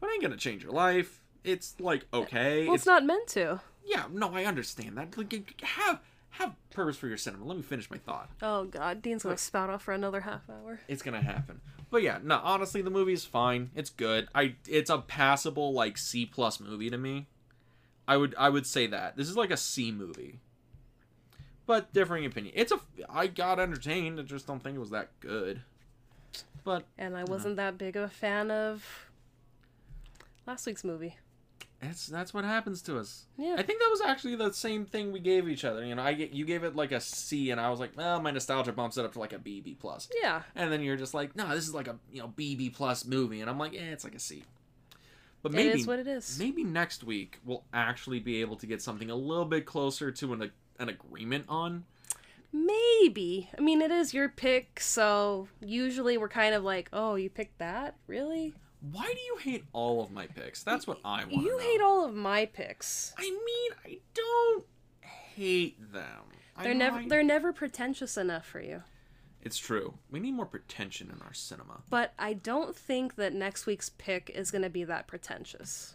but 0.00 0.08
it 0.08 0.14
ain't 0.14 0.22
gonna 0.22 0.36
change 0.36 0.62
your 0.62 0.72
life. 0.72 1.22
It's 1.42 1.74
like 1.78 2.06
okay. 2.12 2.66
Well, 2.66 2.74
it's, 2.74 2.86
not 2.86 3.04
meant 3.04 3.28
to. 3.28 3.60
Yeah, 3.84 4.04
no, 4.10 4.30
I 4.32 4.44
understand 4.44 4.96
that. 4.96 5.16
Like, 5.16 5.62
have 5.62 6.00
have 6.38 6.54
purpose 6.70 6.96
for 6.96 7.06
your 7.06 7.16
cinema. 7.16 7.44
Let 7.44 7.56
me 7.56 7.62
finish 7.62 7.90
my 7.90 7.98
thought. 7.98 8.30
Oh 8.42 8.64
god, 8.64 9.02
Dean's 9.02 9.22
gonna 9.22 9.36
spout 9.36 9.70
off 9.70 9.82
for 9.82 9.92
another 9.92 10.20
half 10.22 10.48
hour. 10.50 10.80
It's 10.88 11.02
gonna 11.02 11.22
happen. 11.22 11.60
But 11.90 12.02
yeah, 12.02 12.18
no, 12.22 12.40
honestly, 12.42 12.82
the 12.82 12.90
movie's 12.90 13.24
fine. 13.24 13.70
It's 13.74 13.90
good. 13.90 14.28
I 14.34 14.56
it's 14.68 14.90
a 14.90 14.98
passable 14.98 15.72
like 15.72 15.96
C 15.96 16.26
plus 16.26 16.58
movie 16.60 16.90
to 16.90 16.98
me. 16.98 17.26
I 18.08 18.16
would 18.16 18.34
I 18.36 18.48
would 18.48 18.66
say 18.66 18.86
that 18.88 19.16
this 19.16 19.28
is 19.28 19.36
like 19.36 19.50
a 19.50 19.56
C 19.56 19.92
movie. 19.92 20.40
But 21.66 21.92
differing 21.92 22.26
opinion. 22.26 22.52
It's 22.56 22.72
a 22.72 22.80
I 23.08 23.28
got 23.28 23.60
entertained. 23.60 24.18
I 24.18 24.24
just 24.24 24.46
don't 24.46 24.62
think 24.62 24.76
it 24.76 24.80
was 24.80 24.90
that 24.90 25.08
good. 25.20 25.62
But 26.64 26.84
And 26.98 27.16
I 27.16 27.24
wasn't 27.24 27.56
that 27.56 27.78
big 27.78 27.96
of 27.96 28.02
a 28.02 28.08
fan 28.08 28.50
of 28.50 29.08
last 30.46 30.66
week's 30.66 30.82
movie. 30.84 31.16
That's 31.86 32.06
that's 32.06 32.32
what 32.32 32.44
happens 32.44 32.82
to 32.82 32.98
us. 32.98 33.26
Yeah. 33.36 33.56
I 33.58 33.62
think 33.62 33.80
that 33.80 33.88
was 33.90 34.00
actually 34.00 34.36
the 34.36 34.52
same 34.52 34.86
thing 34.86 35.12
we 35.12 35.20
gave 35.20 35.48
each 35.48 35.64
other. 35.64 35.84
You 35.84 35.94
know, 35.94 36.02
I 36.02 36.14
get 36.14 36.32
you 36.32 36.44
gave 36.44 36.64
it 36.64 36.74
like 36.74 36.92
a 36.92 37.00
C, 37.00 37.50
and 37.50 37.60
I 37.60 37.70
was 37.70 37.80
like, 37.80 37.96
well, 37.96 38.20
my 38.20 38.30
nostalgia 38.30 38.72
bumps 38.72 38.96
it 38.96 39.04
up 39.04 39.12
to 39.12 39.18
like 39.18 39.32
a 39.32 39.38
B 39.38 39.60
B 39.60 39.76
plus. 39.78 40.08
Yeah. 40.20 40.42
And 40.54 40.72
then 40.72 40.82
you're 40.82 40.96
just 40.96 41.14
like, 41.14 41.36
no, 41.36 41.48
this 41.48 41.66
is 41.68 41.74
like 41.74 41.88
a 41.88 41.96
you 42.12 42.20
know 42.20 42.28
B 42.28 42.54
B 42.54 42.70
plus 42.70 43.04
movie, 43.04 43.40
and 43.40 43.50
I'm 43.50 43.58
like, 43.58 43.74
eh, 43.74 43.92
it's 43.92 44.04
like 44.04 44.14
a 44.14 44.20
C. 44.20 44.44
But 45.42 45.52
maybe 45.52 45.80
is 45.80 45.86
what 45.86 45.98
it 45.98 46.06
is. 46.06 46.38
maybe 46.38 46.64
next 46.64 47.04
week 47.04 47.38
we'll 47.44 47.64
actually 47.74 48.18
be 48.18 48.40
able 48.40 48.56
to 48.56 48.66
get 48.66 48.80
something 48.80 49.10
a 49.10 49.14
little 49.14 49.44
bit 49.44 49.66
closer 49.66 50.10
to 50.10 50.32
an 50.32 50.50
an 50.78 50.88
agreement 50.88 51.44
on. 51.48 51.84
Maybe. 52.50 53.50
I 53.58 53.60
mean, 53.60 53.82
it 53.82 53.90
is 53.90 54.14
your 54.14 54.28
pick, 54.28 54.78
so 54.78 55.48
usually 55.60 56.16
we're 56.16 56.28
kind 56.28 56.54
of 56.54 56.62
like, 56.62 56.88
oh, 56.92 57.16
you 57.16 57.28
picked 57.28 57.58
that? 57.58 57.96
Really? 58.06 58.54
Why 58.92 59.04
do 59.12 59.20
you 59.20 59.36
hate 59.38 59.64
all 59.72 60.02
of 60.02 60.10
my 60.10 60.26
picks? 60.26 60.62
That's 60.62 60.86
what 60.86 60.98
I 61.04 61.24
want. 61.24 61.44
You 61.44 61.58
hate 61.58 61.80
all 61.80 62.04
of 62.04 62.14
my 62.14 62.46
picks. 62.46 63.12
I 63.18 63.22
mean, 63.22 63.72
I 63.84 63.98
don't 64.14 64.64
hate 65.00 65.92
them. 65.92 66.22
They're 66.62 66.74
never 66.74 66.96
might- 66.96 67.08
they're 67.08 67.22
never 67.24 67.52
pretentious 67.52 68.16
enough 68.16 68.46
for 68.46 68.60
you. 68.60 68.82
It's 69.42 69.58
true. 69.58 69.98
We 70.10 70.20
need 70.20 70.32
more 70.32 70.46
pretension 70.46 71.10
in 71.10 71.20
our 71.22 71.34
cinema. 71.34 71.82
But 71.90 72.14
I 72.18 72.32
don't 72.34 72.74
think 72.76 73.16
that 73.16 73.32
next 73.34 73.66
week's 73.66 73.88
pick 73.90 74.30
is 74.30 74.50
going 74.50 74.62
to 74.62 74.70
be 74.70 74.84
that 74.84 75.06
pretentious. 75.06 75.94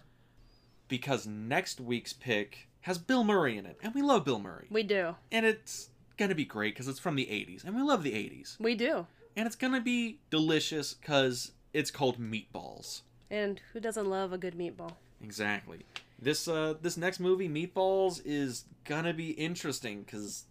because 0.87 1.27
next 1.27 1.79
week's 1.79 2.13
pick 2.13 2.67
has 2.81 2.97
Bill 2.97 3.23
Murray 3.23 3.57
in 3.59 3.67
it, 3.67 3.77
and 3.83 3.93
we 3.93 4.01
love 4.01 4.25
Bill 4.25 4.39
Murray. 4.39 4.65
We 4.71 4.81
do. 4.81 5.15
And 5.31 5.45
it's 5.45 5.89
gonna 6.17 6.33
be 6.33 6.45
great 6.45 6.73
because 6.73 6.87
it's 6.87 6.97
from 6.97 7.15
the 7.15 7.27
80s, 7.27 7.63
and 7.63 7.75
we 7.75 7.83
love 7.83 8.01
the 8.01 8.13
80s. 8.13 8.57
We 8.59 8.73
do. 8.73 9.05
And 9.35 9.45
it's 9.45 9.55
gonna 9.55 9.81
be 9.81 10.19
delicious 10.31 10.95
because 10.95 11.51
it's 11.73 11.91
called 11.91 12.19
Meatballs. 12.19 13.01
And 13.31 13.61
who 13.73 13.79
doesn't 13.79 14.09
love 14.09 14.33
a 14.33 14.37
good 14.37 14.55
meatball? 14.57 14.93
Exactly. 15.23 15.79
This 16.21 16.47
uh 16.47 16.75
this 16.81 16.97
next 16.97 17.19
movie, 17.19 17.47
Meatballs, 17.47 18.21
is 18.25 18.65
gonna 18.85 19.13
be 19.13 19.31
interesting 19.31 20.01
because 20.03 20.45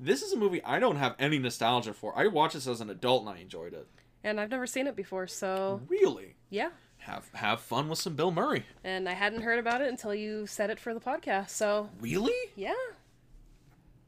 this 0.00 0.22
is 0.22 0.32
a 0.32 0.36
movie 0.36 0.62
I 0.64 0.78
don't 0.80 0.96
have 0.96 1.14
any 1.18 1.38
nostalgia 1.38 1.92
for. 1.94 2.12
I 2.18 2.26
watched 2.26 2.54
this 2.54 2.66
as 2.66 2.80
an 2.80 2.90
adult 2.90 3.26
and 3.26 3.30
I 3.36 3.40
enjoyed 3.40 3.74
it. 3.74 3.86
And 4.24 4.40
I've 4.40 4.50
never 4.50 4.66
seen 4.66 4.86
it 4.86 4.96
before, 4.96 5.26
so 5.26 5.80
Really, 5.88 6.34
yeah. 6.50 6.70
have 6.98 7.28
have 7.34 7.60
fun 7.60 7.88
with 7.88 7.98
some 7.98 8.16
Bill 8.16 8.30
Murray. 8.30 8.64
And 8.82 9.08
I 9.08 9.12
hadn't 9.12 9.42
heard 9.42 9.58
about 9.58 9.82
it 9.82 9.88
until 9.88 10.14
you 10.14 10.46
said 10.46 10.70
it 10.70 10.80
for 10.80 10.94
the 10.94 11.00
podcast, 11.00 11.50
so 11.50 11.90
Really? 12.00 12.32
yeah. 12.56 12.72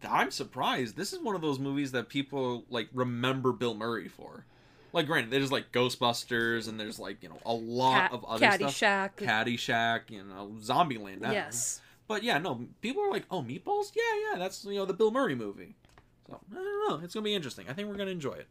I'm 0.08 0.30
surprised. 0.30 0.96
This 0.96 1.12
is 1.12 1.20
one 1.20 1.34
of 1.34 1.40
those 1.40 1.58
movies 1.58 1.92
that 1.92 2.08
people 2.08 2.64
like 2.70 2.88
remember 2.92 3.52
Bill 3.52 3.74
Murray 3.74 4.08
for. 4.08 4.44
Like, 4.92 5.06
granted, 5.06 5.30
there's 5.30 5.52
like 5.52 5.72
Ghostbusters 5.72 6.68
and 6.68 6.78
there's 6.80 6.98
like 6.98 7.22
you 7.22 7.28
know 7.28 7.38
a 7.44 7.52
lot 7.52 8.10
Cat, 8.10 8.12
of 8.12 8.24
other 8.24 8.50
stuff. 8.52 8.78
Caddyshack. 8.78 9.10
Caddyshack, 9.16 10.00
uh, 10.00 10.14
you 10.14 10.24
know, 10.24 10.52
Zombieland. 10.60 11.20
now. 11.20 11.32
Yes. 11.32 11.80
But 12.08 12.22
yeah, 12.22 12.38
no, 12.38 12.66
people 12.80 13.02
are 13.02 13.10
like, 13.10 13.24
oh, 13.30 13.42
Meatballs? 13.42 13.92
Yeah, 13.94 14.02
yeah, 14.32 14.38
that's 14.38 14.64
you 14.64 14.76
know 14.76 14.84
the 14.86 14.94
Bill 14.94 15.10
Murray 15.10 15.34
movie. 15.34 15.74
So 16.26 16.40
I 16.50 16.54
don't 16.54 16.88
know. 16.88 17.04
It's 17.04 17.14
gonna 17.14 17.24
be 17.24 17.34
interesting. 17.34 17.66
I 17.68 17.72
think 17.72 17.88
we're 17.88 17.96
gonna 17.96 18.10
enjoy 18.10 18.32
it. 18.34 18.46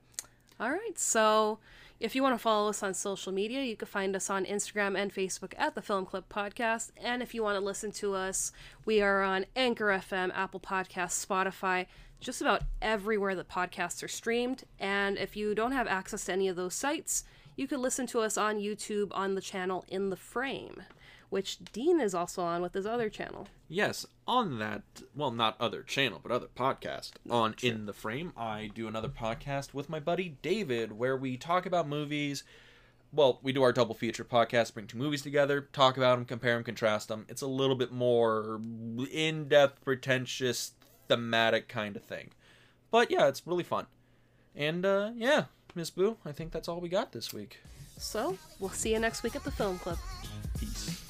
All 0.60 0.72
right. 0.72 0.98
So, 0.98 1.60
if 2.00 2.16
you 2.16 2.24
want 2.24 2.36
to 2.36 2.40
follow 2.40 2.70
us 2.70 2.82
on 2.82 2.94
social 2.94 3.34
media, 3.34 3.62
you 3.62 3.76
can 3.76 3.88
find 3.88 4.16
us 4.16 4.30
on 4.30 4.46
Instagram 4.46 4.98
and 4.98 5.14
Facebook 5.14 5.54
at 5.58 5.76
the 5.76 5.82
Film 5.82 6.06
Club 6.06 6.26
Podcast. 6.30 6.92
And 7.02 7.22
if 7.22 7.34
you 7.34 7.44
want 7.44 7.58
to 7.58 7.64
listen 7.64 7.92
to 7.94 8.14
us, 8.14 8.52
we 8.86 9.02
are 9.02 9.22
on 9.22 9.46
Anchor 9.56 9.88
FM, 9.88 10.32
Apple 10.34 10.62
Podcasts, 10.62 11.26
Spotify, 11.26 11.88
just 12.20 12.42
about 12.42 12.64
everywhere 12.82 13.36
that 13.36 13.50
podcasts 13.50 14.04
are 14.04 14.08
streamed. 14.08 14.64
And 14.80 15.18
if 15.18 15.36
you 15.36 15.56
don't 15.56 15.72
have 15.72 15.88
access 15.88 16.26
to 16.26 16.34
any 16.34 16.48
of 16.48 16.56
those 16.56 16.74
sites, 16.74 17.24
you 17.56 17.68
can 17.68 17.82
listen 17.82 18.08
to 18.08 18.20
us 18.20 18.38
on 18.38 18.58
YouTube 18.58 19.10
on 19.12 19.36
the 19.36 19.42
channel 19.42 19.86
In 19.88 20.10
the 20.10 20.16
Frame, 20.16 20.84
which 21.30 21.60
Dean 21.72 22.00
is 22.00 22.14
also 22.14 22.42
on 22.42 22.62
with 22.62 22.74
his 22.74 22.86
other 22.86 23.10
channel. 23.10 23.48
Yes, 23.68 24.06
on 24.28 24.60
that, 24.60 24.84
well, 25.16 25.32
not 25.32 25.56
other 25.60 25.82
channel, 25.82 26.20
but 26.22 26.32
other 26.32 26.48
podcast 26.56 27.12
on 27.30 27.56
In 27.62 27.86
the 27.86 27.94
Frame, 27.94 28.34
I 28.36 28.70
do 28.74 28.88
another 28.88 29.10
podcast 29.10 29.74
with 29.74 29.90
my 29.90 30.00
buddy 30.00 30.38
David 30.42 30.98
where 30.98 31.16
we 31.16 31.38
talk 31.38 31.66
about 31.66 31.88
movies. 31.88 32.44
Well, 33.14 33.40
we 33.42 33.54
do 33.54 33.64
our 33.64 33.72
double 33.72 33.96
feature 33.96 34.26
podcast, 34.26 34.74
bring 34.74 34.88
two 34.88 34.98
movies 34.98 35.22
together, 35.22 35.70
talk 35.72 35.96
about 35.96 36.18
them, 36.18 36.26
compare 36.26 36.56
them, 36.56 36.64
contrast 36.66 37.08
them. 37.08 37.26
It's 37.30 37.42
a 37.42 37.48
little 37.48 37.76
bit 37.76 37.92
more 37.92 38.60
in 39.10 39.48
depth, 39.48 39.84
pretentious, 39.86 40.74
thematic 41.08 41.68
kind 41.68 41.96
of 41.96 42.04
thing. 42.04 42.32
But 42.92 43.12
yeah, 43.12 43.28
it's 43.28 43.46
really 43.46 43.64
fun. 43.64 43.88
And 44.56 44.86
uh, 44.86 45.12
yeah, 45.16 45.46
Miss 45.74 45.90
Boo, 45.90 46.18
I 46.26 46.32
think 46.32 46.52
that's 46.52 46.68
all 46.68 46.80
we 46.80 46.90
got 46.90 47.12
this 47.12 47.34
week. 47.34 47.60
So, 47.98 48.38
we'll 48.60 48.70
see 48.72 48.92
you 48.92 49.00
next 49.00 49.24
week 49.24 49.36
at 49.36 49.44
the 49.44 49.52
Film 49.52 49.80
Club. 49.80 49.98
Peace. 50.60 51.05